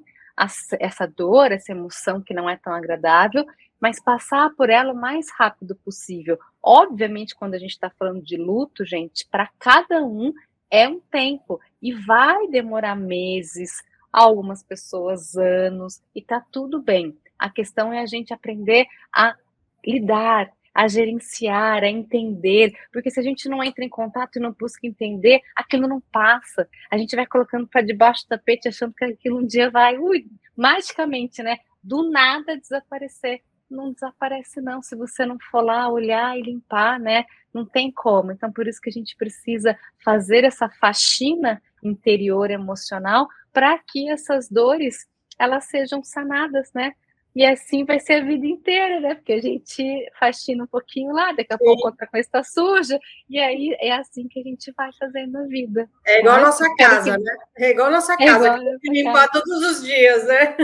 essa 0.81 1.07
dor, 1.07 1.53
essa 1.53 1.73
emoção 1.73 2.21
que 2.21 2.35
não 2.35 2.51
é 2.51 2.57
tão 2.57 2.73
agradável, 2.73 3.47
mas 3.81 4.01
passar 4.01 4.51
por 4.57 4.71
ela 4.71 4.93
o 4.93 4.97
mais 4.97 5.27
rápido 5.31 5.77
possível. 5.77 6.39
Obviamente, 6.63 7.35
quando 7.35 7.55
a 7.55 7.59
gente 7.59 7.73
está 7.73 7.91
falando 7.91 8.23
de 8.23 8.37
luto, 8.37 8.85
gente, 8.85 9.27
para 9.31 9.51
cada 9.59 10.03
um 10.05 10.33
é 10.71 10.89
um 10.89 11.01
tempo 11.01 11.61
e 11.81 11.93
vai 11.93 12.49
demorar 12.49 12.97
meses, 12.97 13.83
algumas 14.13 14.63
pessoas 14.63 15.37
anos, 15.37 16.03
e 16.15 16.23
tá 16.23 16.45
tudo 16.51 16.81
bem. 16.81 17.17
A 17.39 17.51
questão 17.51 17.93
é 17.93 18.01
a 18.01 18.07
gente 18.07 18.33
aprender 18.33 18.87
a 19.13 19.37
lidar, 19.85 20.51
a 20.75 20.89
gerenciar, 20.89 21.83
a 21.83 21.89
entender, 21.89 22.73
porque 22.93 23.11
se 23.11 23.19
a 23.19 23.23
gente 23.23 23.49
não 23.49 23.63
entra 23.63 23.85
em 23.85 23.89
contato 23.89 24.37
e 24.37 24.41
não 24.41 24.53
busca 24.53 24.87
entender, 24.87 25.41
aquilo 25.55 25.89
não 25.89 26.01
passa. 26.13 26.69
A 26.91 26.99
gente 26.99 27.17
vai 27.17 27.27
colocando 27.27 27.67
para 27.67 27.81
debaixo 27.81 28.25
do 28.25 28.29
tapete 28.29 28.69
achando 28.69 28.93
que 28.95 29.05
aquilo 29.05 29.39
um 29.39 29.47
dia 29.47 29.71
vai, 29.71 29.97
ui, 29.97 30.27
magicamente, 30.57 31.43
né? 31.43 31.59
Do 31.83 32.11
nada 32.11 32.59
desaparecer. 32.59 33.43
Não 33.69 33.93
desaparece, 33.93 34.61
não, 34.61 34.81
se 34.81 34.95
você 34.95 35.27
não 35.27 35.37
for 35.51 35.61
lá 35.61 35.89
olhar 35.89 36.39
e 36.39 36.43
limpar, 36.43 37.01
né? 37.01 37.25
Não 37.53 37.65
tem 37.65 37.91
como. 37.91 38.31
Então, 38.31 38.53
por 38.53 38.69
isso 38.69 38.81
que 38.81 38.89
a 38.89 38.93
gente 38.93 39.17
precisa 39.17 39.77
fazer 40.05 40.45
essa 40.45 40.69
faxina 40.69 41.61
interior 41.83 42.51
emocional 42.51 43.29
para 43.53 43.79
que 43.79 44.11
essas 44.11 44.49
dores 44.49 45.07
elas 45.39 45.65
sejam 45.65 46.03
sanadas, 46.03 46.71
né? 46.73 46.93
E 47.35 47.45
assim 47.45 47.85
vai 47.85 48.01
ser 48.01 48.15
a 48.15 48.25
vida 48.25 48.47
inteira, 48.47 48.99
né? 48.99 49.15
Porque 49.15 49.35
a 49.35 49.43
gente 49.43 50.11
faxina 50.19 50.65
um 50.65 50.67
pouquinho 50.67 51.13
lá, 51.13 51.33
daqui 51.33 51.53
a 51.53 51.59
Sim. 51.59 51.65
pouco 51.65 51.89
outra 51.89 52.07
coisa 52.07 52.27
está 52.27 52.43
suja, 52.43 52.99
e 53.29 53.39
aí 53.39 53.77
é 53.79 53.93
assim 53.93 54.27
que 54.27 54.41
a 54.41 54.43
gente 54.43 54.73
vai 54.75 54.89
fazendo 54.99 55.37
a 55.37 55.43
vida. 55.43 55.87
É 56.07 56.21
igual 56.21 56.37
a 56.37 56.41
nossa 56.41 56.75
casa, 56.77 57.13
que... 57.13 57.23
né? 57.23 57.37
É 57.59 57.71
igual 57.73 57.89
a 57.89 57.91
nossa 57.91 58.15
é 58.15 58.17
casa, 58.17 58.55
que 58.55 58.65
tem 58.65 58.79
que 58.81 59.03
limpar 59.03 59.29
casa. 59.29 59.33
todos 59.33 59.71
os 59.71 59.85
dias, 59.85 60.27
né? 60.27 60.57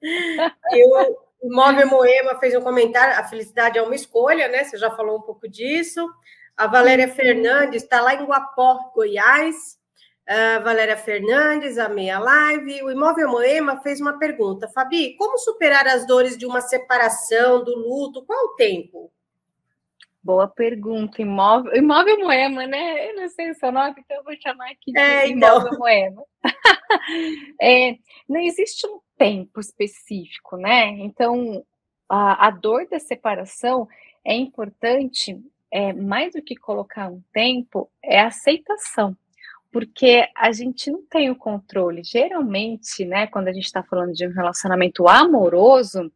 Eu, 0.72 1.18
o 1.40 1.54
Móvel 1.54 1.88
Moema 1.88 2.38
fez 2.38 2.54
um 2.54 2.60
comentário, 2.60 3.18
a 3.18 3.24
felicidade 3.24 3.78
é 3.78 3.82
uma 3.82 3.94
escolha, 3.94 4.48
né? 4.48 4.64
Você 4.64 4.76
já 4.76 4.90
falou 4.90 5.18
um 5.18 5.22
pouco 5.22 5.48
disso. 5.48 6.06
A 6.56 6.66
Valéria 6.66 7.08
Fernandes 7.08 7.82
está 7.82 8.00
lá 8.02 8.14
em 8.14 8.24
Guapó, 8.24 8.90
Goiás. 8.94 9.78
Uh, 10.28 10.62
Valéria 10.62 10.96
Fernandes, 10.96 11.78
a 11.78 11.88
meia 11.88 12.18
live. 12.18 12.82
O 12.84 12.90
Imóvel 12.90 13.30
Moema 13.30 13.80
fez 13.80 14.00
uma 14.00 14.18
pergunta. 14.18 14.68
Fabi, 14.68 15.16
como 15.16 15.38
superar 15.38 15.86
as 15.86 16.06
dores 16.06 16.36
de 16.36 16.44
uma 16.44 16.60
separação, 16.60 17.64
do 17.64 17.74
luto? 17.74 18.24
Qual 18.24 18.38
o 18.44 18.54
tempo? 18.54 19.10
Boa 20.22 20.46
pergunta. 20.46 21.22
Imóvel, 21.22 21.74
imóvel 21.74 22.18
Moema, 22.18 22.66
né? 22.66 23.10
Eu 23.10 23.16
não 23.16 23.28
sei 23.30 23.50
o 23.50 23.54
seu 23.54 23.72
nome, 23.72 23.94
então 23.98 24.18
eu 24.18 24.22
vou 24.22 24.34
chamar 24.40 24.70
aqui 24.70 24.92
de 24.92 25.00
é, 25.00 25.26
então. 25.26 25.60
Imóvel 25.60 25.78
Moema. 25.78 26.22
é, 27.60 27.96
não 28.28 28.40
existe 28.40 28.86
um 28.86 29.00
tempo 29.20 29.60
específico, 29.60 30.56
né? 30.56 30.88
Então, 31.00 31.62
a, 32.08 32.46
a 32.46 32.50
dor 32.50 32.88
da 32.88 32.98
separação 32.98 33.86
é 34.24 34.34
importante, 34.34 35.38
é, 35.70 35.92
mais 35.92 36.32
do 36.32 36.40
que 36.40 36.56
colocar 36.56 37.10
um 37.10 37.22
tempo, 37.30 37.90
é 38.02 38.18
aceitação 38.18 39.14
porque 39.72 40.28
a 40.36 40.50
gente 40.50 40.90
não 40.90 41.02
tem 41.08 41.30
o 41.30 41.36
controle. 41.36 42.02
Geralmente, 42.02 43.04
né, 43.04 43.28
quando 43.28 43.46
a 43.46 43.52
gente 43.52 43.66
está 43.66 43.84
falando 43.84 44.12
de 44.12 44.26
um 44.26 44.32
relacionamento 44.32 45.06
amoroso, 45.06 46.10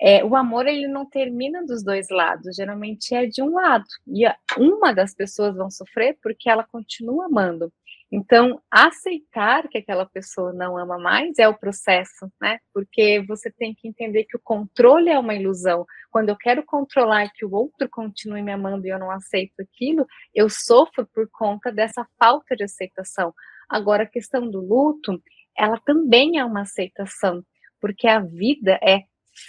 é, 0.00 0.24
o 0.24 0.34
amor 0.34 0.66
ele 0.66 0.88
não 0.88 1.04
termina 1.04 1.62
dos 1.64 1.82
dois 1.82 2.08
lados, 2.10 2.56
geralmente 2.56 3.14
é 3.14 3.26
de 3.26 3.42
um 3.42 3.54
lado. 3.54 3.84
E 4.06 4.24
uma 4.58 4.94
das 4.94 5.14
pessoas 5.14 5.54
vão 5.54 5.70
sofrer 5.70 6.18
porque 6.22 6.48
ela 6.48 6.64
continua 6.64 7.26
amando. 7.26 7.70
Então, 8.10 8.62
aceitar 8.70 9.68
que 9.68 9.78
aquela 9.78 10.06
pessoa 10.06 10.52
não 10.52 10.78
ama 10.78 10.96
mais 10.96 11.38
é 11.38 11.48
o 11.48 11.58
processo, 11.58 12.30
né? 12.40 12.58
Porque 12.72 13.24
você 13.26 13.50
tem 13.50 13.74
que 13.74 13.88
entender 13.88 14.24
que 14.24 14.36
o 14.36 14.42
controle 14.42 15.10
é 15.10 15.18
uma 15.18 15.34
ilusão. 15.34 15.84
Quando 16.10 16.28
eu 16.28 16.36
quero 16.36 16.64
controlar 16.64 17.28
que 17.34 17.44
o 17.44 17.52
outro 17.52 17.88
continue 17.90 18.42
me 18.42 18.52
amando 18.52 18.86
e 18.86 18.90
eu 18.90 18.98
não 18.98 19.10
aceito 19.10 19.60
aquilo, 19.60 20.06
eu 20.32 20.48
sofro 20.48 21.04
por 21.12 21.28
conta 21.32 21.72
dessa 21.72 22.06
falta 22.16 22.54
de 22.54 22.62
aceitação. 22.62 23.34
Agora, 23.68 24.04
a 24.04 24.08
questão 24.08 24.48
do 24.48 24.60
luto, 24.60 25.20
ela 25.58 25.78
também 25.80 26.38
é 26.38 26.44
uma 26.44 26.60
aceitação, 26.60 27.44
porque 27.80 28.06
a 28.06 28.20
vida 28.20 28.78
é 28.82 29.02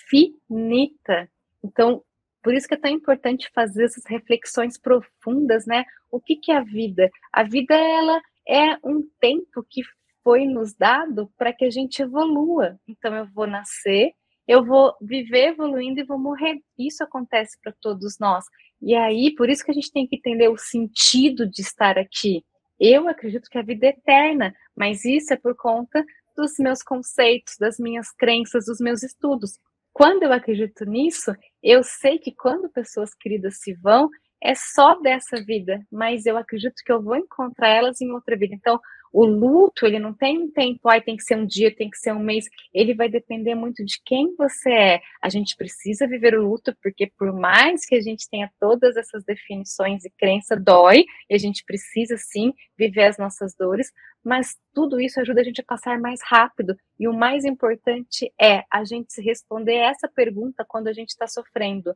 finita. 0.09 1.29
Então, 1.63 2.03
por 2.41 2.55
isso 2.55 2.67
que 2.67 2.73
é 2.73 2.77
tão 2.77 2.89
importante 2.89 3.51
fazer 3.53 3.85
essas 3.85 4.05
reflexões 4.05 4.79
profundas, 4.79 5.67
né? 5.67 5.85
O 6.09 6.19
que, 6.19 6.37
que 6.37 6.51
é 6.51 6.57
a 6.57 6.63
vida? 6.63 7.09
A 7.31 7.43
vida, 7.43 7.75
ela 7.75 8.19
é 8.47 8.77
um 8.83 9.01
tempo 9.19 9.65
que 9.69 9.81
foi 10.23 10.45
nos 10.45 10.73
dado 10.73 11.31
para 11.37 11.53
que 11.53 11.65
a 11.65 11.69
gente 11.69 12.01
evolua. 12.01 12.79
Então, 12.87 13.15
eu 13.15 13.25
vou 13.27 13.47
nascer, 13.47 14.11
eu 14.47 14.63
vou 14.65 14.93
viver 15.01 15.49
evoluindo 15.49 15.99
e 15.99 16.05
vou 16.05 16.19
morrer. 16.19 16.59
Isso 16.77 17.03
acontece 17.03 17.57
para 17.61 17.73
todos 17.81 18.17
nós. 18.19 18.45
E 18.81 18.95
aí, 18.95 19.33
por 19.35 19.49
isso 19.49 19.63
que 19.63 19.71
a 19.71 19.73
gente 19.73 19.91
tem 19.91 20.07
que 20.07 20.17
entender 20.17 20.49
o 20.49 20.57
sentido 20.57 21.49
de 21.49 21.61
estar 21.61 21.97
aqui. 21.97 22.43
Eu 22.79 23.07
acredito 23.07 23.49
que 23.49 23.57
a 23.57 23.63
vida 23.63 23.87
é 23.87 23.89
eterna, 23.89 24.53
mas 24.75 25.03
isso 25.03 25.33
é 25.33 25.37
por 25.37 25.55
conta 25.55 26.03
dos 26.35 26.53
meus 26.59 26.83
conceitos, 26.83 27.55
das 27.59 27.77
minhas 27.79 28.11
crenças, 28.11 28.65
dos 28.65 28.79
meus 28.79 29.01
estudos. 29.01 29.59
Quando 29.91 30.23
eu 30.23 30.31
acredito 30.31 30.85
nisso, 30.85 31.31
eu 31.63 31.83
sei 31.83 32.19
que 32.19 32.31
quando 32.31 32.69
pessoas 32.69 33.15
queridas 33.15 33.57
se 33.57 33.73
vão, 33.73 34.09
é 34.41 34.53
só 34.55 34.99
dessa 34.99 35.43
vida, 35.43 35.81
mas 35.91 36.25
eu 36.25 36.37
acredito 36.37 36.81
que 36.85 36.91
eu 36.91 37.01
vou 37.01 37.15
encontrar 37.15 37.69
elas 37.69 38.01
em 38.01 38.11
outra 38.11 38.37
vida. 38.37 38.53
Então, 38.53 38.79
o 39.11 39.25
luto, 39.25 39.85
ele 39.85 39.99
não 39.99 40.13
tem 40.13 40.37
um 40.37 40.51
tempo, 40.51 40.87
ai, 40.89 41.01
tem 41.01 41.15
que 41.15 41.23
ser 41.23 41.35
um 41.35 41.45
dia, 41.45 41.73
tem 41.75 41.89
que 41.89 41.97
ser 41.97 42.11
um 42.11 42.19
mês, 42.19 42.45
ele 42.73 42.93
vai 42.93 43.09
depender 43.09 43.55
muito 43.55 43.83
de 43.83 43.99
quem 44.05 44.35
você 44.35 44.71
é. 44.71 45.01
A 45.21 45.29
gente 45.29 45.55
precisa 45.55 46.07
viver 46.07 46.37
o 46.37 46.47
luto, 46.47 46.75
porque 46.81 47.11
por 47.17 47.33
mais 47.33 47.85
que 47.85 47.95
a 47.95 48.01
gente 48.01 48.29
tenha 48.29 48.51
todas 48.59 48.95
essas 48.97 49.23
definições 49.23 50.05
e 50.05 50.09
crença, 50.11 50.55
dói, 50.55 51.05
e 51.29 51.35
a 51.35 51.37
gente 51.37 51.63
precisa 51.65 52.17
sim 52.17 52.53
viver 52.77 53.05
as 53.05 53.17
nossas 53.17 53.55
dores, 53.55 53.91
mas 54.23 54.57
tudo 54.73 54.99
isso 54.99 55.19
ajuda 55.19 55.41
a 55.41 55.43
gente 55.43 55.61
a 55.61 55.65
passar 55.65 55.99
mais 55.99 56.19
rápido. 56.23 56.75
E 56.99 57.07
o 57.07 57.13
mais 57.13 57.45
importante 57.45 58.31
é 58.39 58.63
a 58.71 58.83
gente 58.83 59.13
se 59.13 59.21
responder 59.21 59.75
essa 59.75 60.07
pergunta 60.07 60.65
quando 60.67 60.87
a 60.87 60.93
gente 60.93 61.09
está 61.09 61.27
sofrendo. 61.27 61.95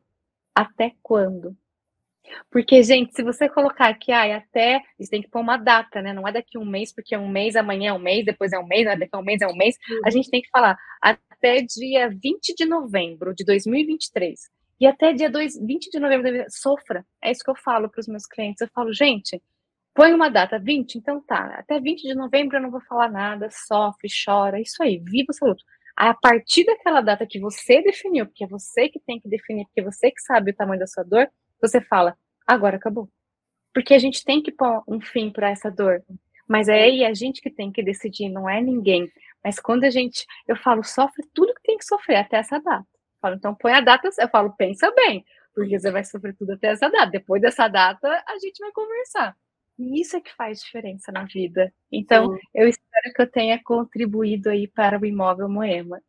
Até 0.54 0.92
quando? 1.02 1.56
Porque, 2.50 2.82
gente, 2.82 3.14
se 3.14 3.22
você 3.22 3.48
colocar 3.48 3.88
aqui, 3.88 4.12
ah, 4.12 4.36
até. 4.36 4.80
Você 4.98 5.10
tem 5.10 5.22
que 5.22 5.28
pôr 5.28 5.40
uma 5.40 5.56
data, 5.56 6.00
né? 6.00 6.12
Não 6.12 6.26
é 6.26 6.32
daqui 6.32 6.58
um 6.58 6.64
mês, 6.64 6.92
porque 6.94 7.14
é 7.14 7.18
um 7.18 7.28
mês, 7.28 7.56
amanhã 7.56 7.90
é 7.90 7.92
um 7.92 7.98
mês, 7.98 8.24
depois 8.24 8.52
é 8.52 8.58
um 8.58 8.66
mês, 8.66 8.84
daqui 8.84 9.10
a 9.12 9.18
um 9.18 9.24
mês 9.24 9.40
é 9.40 9.46
um 9.46 9.56
mês. 9.56 9.76
Uhum. 9.88 10.00
A 10.04 10.10
gente 10.10 10.30
tem 10.30 10.42
que 10.42 10.50
falar 10.50 10.76
até 11.00 11.62
dia 11.62 12.08
20 12.08 12.54
de 12.54 12.64
novembro 12.64 13.34
de 13.34 13.44
2023. 13.44 14.38
E 14.80 14.86
até 14.86 15.12
dia 15.12 15.30
2, 15.30 15.64
20 15.64 15.90
de 15.90 16.00
novembro, 16.00 16.44
sofra. 16.48 17.04
É 17.22 17.30
isso 17.30 17.44
que 17.44 17.50
eu 17.50 17.56
falo 17.56 17.88
para 17.88 18.00
os 18.00 18.08
meus 18.08 18.26
clientes. 18.26 18.60
Eu 18.60 18.68
falo, 18.74 18.92
gente, 18.92 19.40
põe 19.94 20.12
uma 20.12 20.28
data, 20.28 20.58
20, 20.58 20.96
então 20.96 21.20
tá. 21.20 21.54
Até 21.58 21.80
20 21.80 22.02
de 22.02 22.14
novembro 22.14 22.56
eu 22.56 22.62
não 22.62 22.70
vou 22.70 22.80
falar 22.82 23.08
nada, 23.10 23.48
sofre, 23.50 24.08
chora, 24.24 24.60
isso 24.60 24.82
aí, 24.82 24.98
viva 24.98 25.30
o 25.30 25.32
seu 25.32 25.48
luto. 25.48 25.62
A 25.96 26.14
partir 26.14 26.64
daquela 26.64 27.00
data 27.00 27.26
que 27.26 27.38
você 27.38 27.82
definiu, 27.82 28.26
porque 28.26 28.44
é 28.44 28.46
você 28.46 28.88
que 28.88 28.98
tem 29.00 29.20
que 29.20 29.28
definir, 29.28 29.66
porque 29.66 29.80
é 29.80 29.84
você 29.84 30.10
que 30.10 30.20
sabe 30.22 30.50
o 30.50 30.56
tamanho 30.56 30.80
da 30.80 30.86
sua 30.86 31.04
dor, 31.04 31.28
você 31.62 31.80
fala, 31.80 32.16
agora 32.46 32.76
acabou. 32.76 33.08
Porque 33.72 33.94
a 33.94 33.98
gente 33.98 34.24
tem 34.24 34.42
que 34.42 34.52
pôr 34.52 34.82
um 34.86 35.00
fim 35.00 35.30
para 35.30 35.50
essa 35.50 35.70
dor. 35.70 36.02
Mas 36.46 36.68
é 36.68 36.82
aí 36.82 37.04
a 37.04 37.14
gente 37.14 37.40
que 37.40 37.50
tem 37.50 37.72
que 37.72 37.82
decidir, 37.82 38.28
não 38.28 38.48
é 38.48 38.60
ninguém. 38.60 39.10
Mas 39.42 39.58
quando 39.58 39.84
a 39.84 39.90
gente, 39.90 40.26
eu 40.46 40.56
falo, 40.56 40.84
sofre 40.84 41.24
tudo 41.32 41.54
que 41.54 41.62
tem 41.62 41.78
que 41.78 41.84
sofrer 41.84 42.16
até 42.16 42.36
essa 42.36 42.58
data. 42.58 42.86
Eu 42.92 43.20
falo, 43.20 43.36
então 43.36 43.54
põe 43.54 43.72
a 43.72 43.80
data, 43.80 44.10
eu 44.18 44.28
falo, 44.28 44.52
pensa 44.56 44.92
bem, 44.94 45.24
porque 45.54 45.78
você 45.78 45.90
vai 45.90 46.04
sofrer 46.04 46.34
tudo 46.36 46.52
até 46.52 46.68
essa 46.68 46.90
data. 46.90 47.10
Depois 47.10 47.40
dessa 47.40 47.68
data, 47.68 48.08
a 48.26 48.38
gente 48.38 48.58
vai 48.58 48.72
conversar. 48.72 49.36
E 49.78 50.00
isso 50.00 50.16
é 50.16 50.20
que 50.20 50.34
faz 50.34 50.60
diferença 50.60 51.10
na 51.10 51.24
vida. 51.24 51.72
Então, 51.90 52.32
Sim. 52.32 52.40
eu 52.54 52.68
espero 52.68 53.14
que 53.14 53.22
eu 53.22 53.30
tenha 53.30 53.60
contribuído 53.62 54.50
aí 54.50 54.68
para 54.68 54.98
o 54.98 55.06
imóvel 55.06 55.48
Moema. 55.48 56.00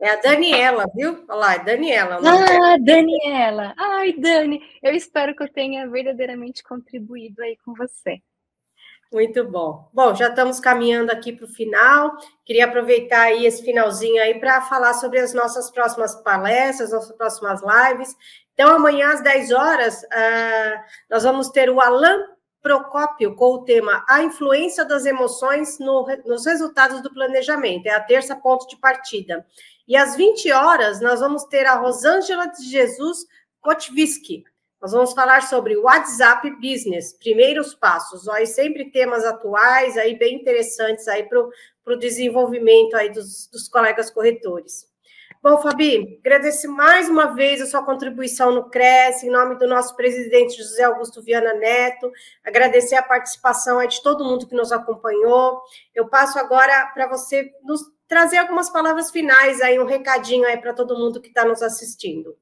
É 0.00 0.10
a 0.10 0.16
Daniela, 0.16 0.86
viu? 0.94 1.24
Olha 1.28 1.38
lá, 1.38 1.54
é 1.54 1.58
Daniela. 1.60 2.18
Ah, 2.24 2.76
Daniela. 2.78 3.74
Ai, 3.78 4.12
Dani, 4.12 4.60
eu 4.82 4.94
espero 4.94 5.34
que 5.34 5.42
eu 5.42 5.52
tenha 5.52 5.88
verdadeiramente 5.88 6.62
contribuído 6.62 7.42
aí 7.42 7.56
com 7.64 7.72
você. 7.74 8.20
Muito 9.12 9.44
bom. 9.44 9.88
Bom, 9.92 10.14
já 10.14 10.28
estamos 10.28 10.58
caminhando 10.58 11.12
aqui 11.12 11.32
para 11.32 11.44
o 11.44 11.48
final. 11.48 12.16
Queria 12.46 12.64
aproveitar 12.64 13.24
aí 13.24 13.44
esse 13.44 13.62
finalzinho 13.62 14.22
aí 14.22 14.40
para 14.40 14.62
falar 14.62 14.94
sobre 14.94 15.18
as 15.18 15.34
nossas 15.34 15.70
próximas 15.70 16.14
palestras, 16.22 16.92
nossas 16.92 17.14
próximas 17.14 17.60
lives. 17.62 18.16
Então, 18.54 18.74
amanhã 18.74 19.12
às 19.12 19.22
10 19.22 19.52
horas, 19.52 20.02
uh, 20.02 20.80
nós 21.10 21.24
vamos 21.24 21.50
ter 21.50 21.68
o 21.68 21.80
Alan 21.80 22.24
Procópio 22.62 23.34
com 23.34 23.54
o 23.54 23.64
tema 23.64 24.04
A 24.08 24.22
influência 24.22 24.84
das 24.84 25.04
emoções 25.04 25.80
no, 25.80 26.06
nos 26.24 26.46
resultados 26.46 27.02
do 27.02 27.12
planejamento. 27.12 27.86
É 27.86 27.90
a 27.90 28.00
terça 28.00 28.36
ponto 28.36 28.68
de 28.68 28.76
partida. 28.76 29.44
E 29.86 29.96
às 29.96 30.14
20 30.14 30.52
horas, 30.52 31.00
nós 31.00 31.20
vamos 31.20 31.44
ter 31.44 31.66
a 31.66 31.74
Rosângela 31.74 32.46
de 32.46 32.64
Jesus 32.70 33.26
Kotviski. 33.60 34.44
Nós 34.80 34.92
vamos 34.92 35.12
falar 35.12 35.42
sobre 35.42 35.76
WhatsApp 35.76 36.50
Business, 36.56 37.12
primeiros 37.12 37.74
passos. 37.74 38.26
Ó, 38.26 38.46
sempre 38.46 38.90
temas 38.90 39.24
atuais, 39.24 39.96
aí 39.96 40.16
bem 40.16 40.36
interessantes 40.36 41.06
aí 41.08 41.24
para 41.24 41.40
o 41.40 41.96
desenvolvimento 41.96 42.94
aí 42.94 43.10
dos, 43.10 43.48
dos 43.48 43.68
colegas 43.68 44.10
corretores. 44.10 44.91
Bom, 45.42 45.58
Fabi, 45.58 46.20
agradeço 46.20 46.70
mais 46.70 47.08
uma 47.08 47.34
vez 47.34 47.60
a 47.60 47.66
sua 47.66 47.84
contribuição 47.84 48.54
no 48.54 48.70
CRES, 48.70 49.24
em 49.24 49.28
nome 49.28 49.58
do 49.58 49.66
nosso 49.66 49.96
presidente 49.96 50.56
José 50.56 50.84
Augusto 50.84 51.20
Viana 51.20 51.52
Neto, 51.54 52.12
agradecer 52.44 52.94
a 52.94 53.02
participação 53.02 53.84
de 53.84 54.00
todo 54.04 54.24
mundo 54.24 54.46
que 54.46 54.54
nos 54.54 54.70
acompanhou. 54.70 55.60
Eu 55.92 56.06
passo 56.06 56.38
agora 56.38 56.86
para 56.94 57.08
você 57.08 57.50
nos 57.64 57.80
trazer 58.06 58.36
algumas 58.36 58.70
palavras 58.70 59.10
finais 59.10 59.60
aí, 59.60 59.80
um 59.80 59.84
recadinho 59.84 60.46
aí 60.46 60.58
para 60.58 60.72
todo 60.72 60.96
mundo 60.96 61.20
que 61.20 61.26
está 61.26 61.44
nos 61.44 61.60
assistindo. 61.60 62.36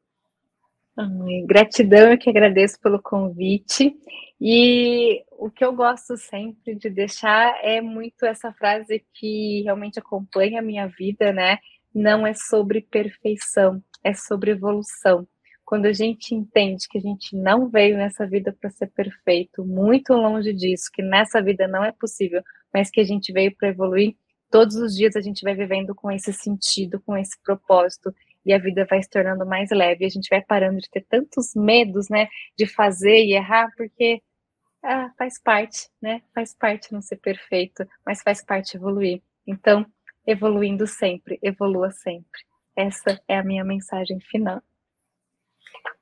Gratidão, 1.47 2.13
eu 2.13 2.19
que 2.19 2.29
agradeço 2.29 2.79
pelo 2.81 3.01
convite. 3.01 3.97
E 4.39 5.25
o 5.39 5.51
que 5.51 5.65
eu 5.65 5.73
gosto 5.73 6.19
sempre 6.19 6.75
de 6.75 6.91
deixar 6.91 7.59
é 7.63 7.81
muito 7.81 8.27
essa 8.27 8.53
frase 8.53 9.03
que 9.15 9.63
realmente 9.63 9.99
acompanha 9.99 10.61
a 10.61 10.63
minha 10.63 10.87
vida, 10.87 11.33
né? 11.33 11.59
Não 11.95 12.26
é 12.26 12.34
sobre 12.34 12.82
perfeição, 12.82 13.82
é 14.03 14.14
sobre 14.14 14.53
evolução. 14.53 15.26
Quando 15.64 15.86
a 15.86 15.93
gente 15.93 16.34
entende 16.34 16.88
que 16.88 16.99
a 16.99 17.01
gente 17.01 17.36
não 17.36 17.68
veio 17.68 17.97
nessa 17.97 18.26
vida 18.26 18.53
para 18.53 18.70
ser 18.70 18.88
perfeito, 18.88 19.64
muito 19.64 20.12
longe 20.12 20.53
disso, 20.53 20.91
que 20.93 21.03
nessa 21.03 21.41
vida 21.41 21.68
não 21.68 21.84
é 21.84 21.93
possível, 21.93 22.43
mas 22.74 22.91
que 22.91 23.01
a 23.01 23.05
gente 23.05 23.32
veio 23.32 23.55
para 23.57 23.68
evoluir, 23.68 24.16
todos 24.51 24.74
os 24.76 24.97
dias 24.97 25.14
a 25.14 25.20
gente 25.20 25.43
vai 25.43 25.55
vivendo 25.55 25.95
com 25.95 26.11
esse 26.11 26.32
sentido, 26.32 27.01
com 27.01 27.16
esse 27.16 27.41
propósito, 27.43 28.12
e 28.45 28.53
a 28.53 28.59
vida 28.59 28.86
vai 28.88 29.03
se 29.03 29.09
tornando 29.09 29.47
mais 29.47 29.70
leve, 29.70 30.05
a 30.05 30.09
gente 30.09 30.28
vai 30.28 30.43
parando 30.43 30.78
de 30.78 30.91
ter 30.91 31.05
tantos 31.09 31.55
medos, 31.55 32.09
né, 32.09 32.26
de 32.57 32.66
fazer 32.66 33.24
e 33.24 33.34
errar, 33.34 33.72
porque 33.76 34.20
ah, 34.82 35.12
faz 35.16 35.41
parte, 35.41 35.88
né, 36.01 36.22
faz 36.34 36.55
parte 36.55 36.93
não 36.93 37.03
ser 37.03 37.16
perfeito, 37.16 37.86
mas 38.05 38.22
faz 38.22 38.43
parte 38.45 38.76
evoluir. 38.76 39.22
Então, 39.47 39.86
evoluindo 40.27 40.87
sempre, 40.87 41.39
evolua 41.43 41.91
sempre. 41.91 42.41
Essa 42.77 43.21
é 43.29 43.39
a 43.39 43.45
minha 43.45 43.64
mensagem 43.64 44.21
final. 44.21 44.62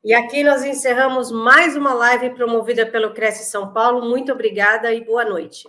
E 0.04 0.14
aqui 0.14 0.44
nós 0.44 0.64
encerramos 0.64 1.30
mais 1.30 1.76
uma 1.76 1.92
live 1.92 2.30
promovida 2.30 2.86
pelo 2.86 3.12
Cresce 3.12 3.50
São 3.50 3.72
Paulo. 3.72 4.08
Muito 4.08 4.32
obrigada 4.32 4.92
e 4.92 5.04
boa 5.04 5.24
noite. 5.24 5.68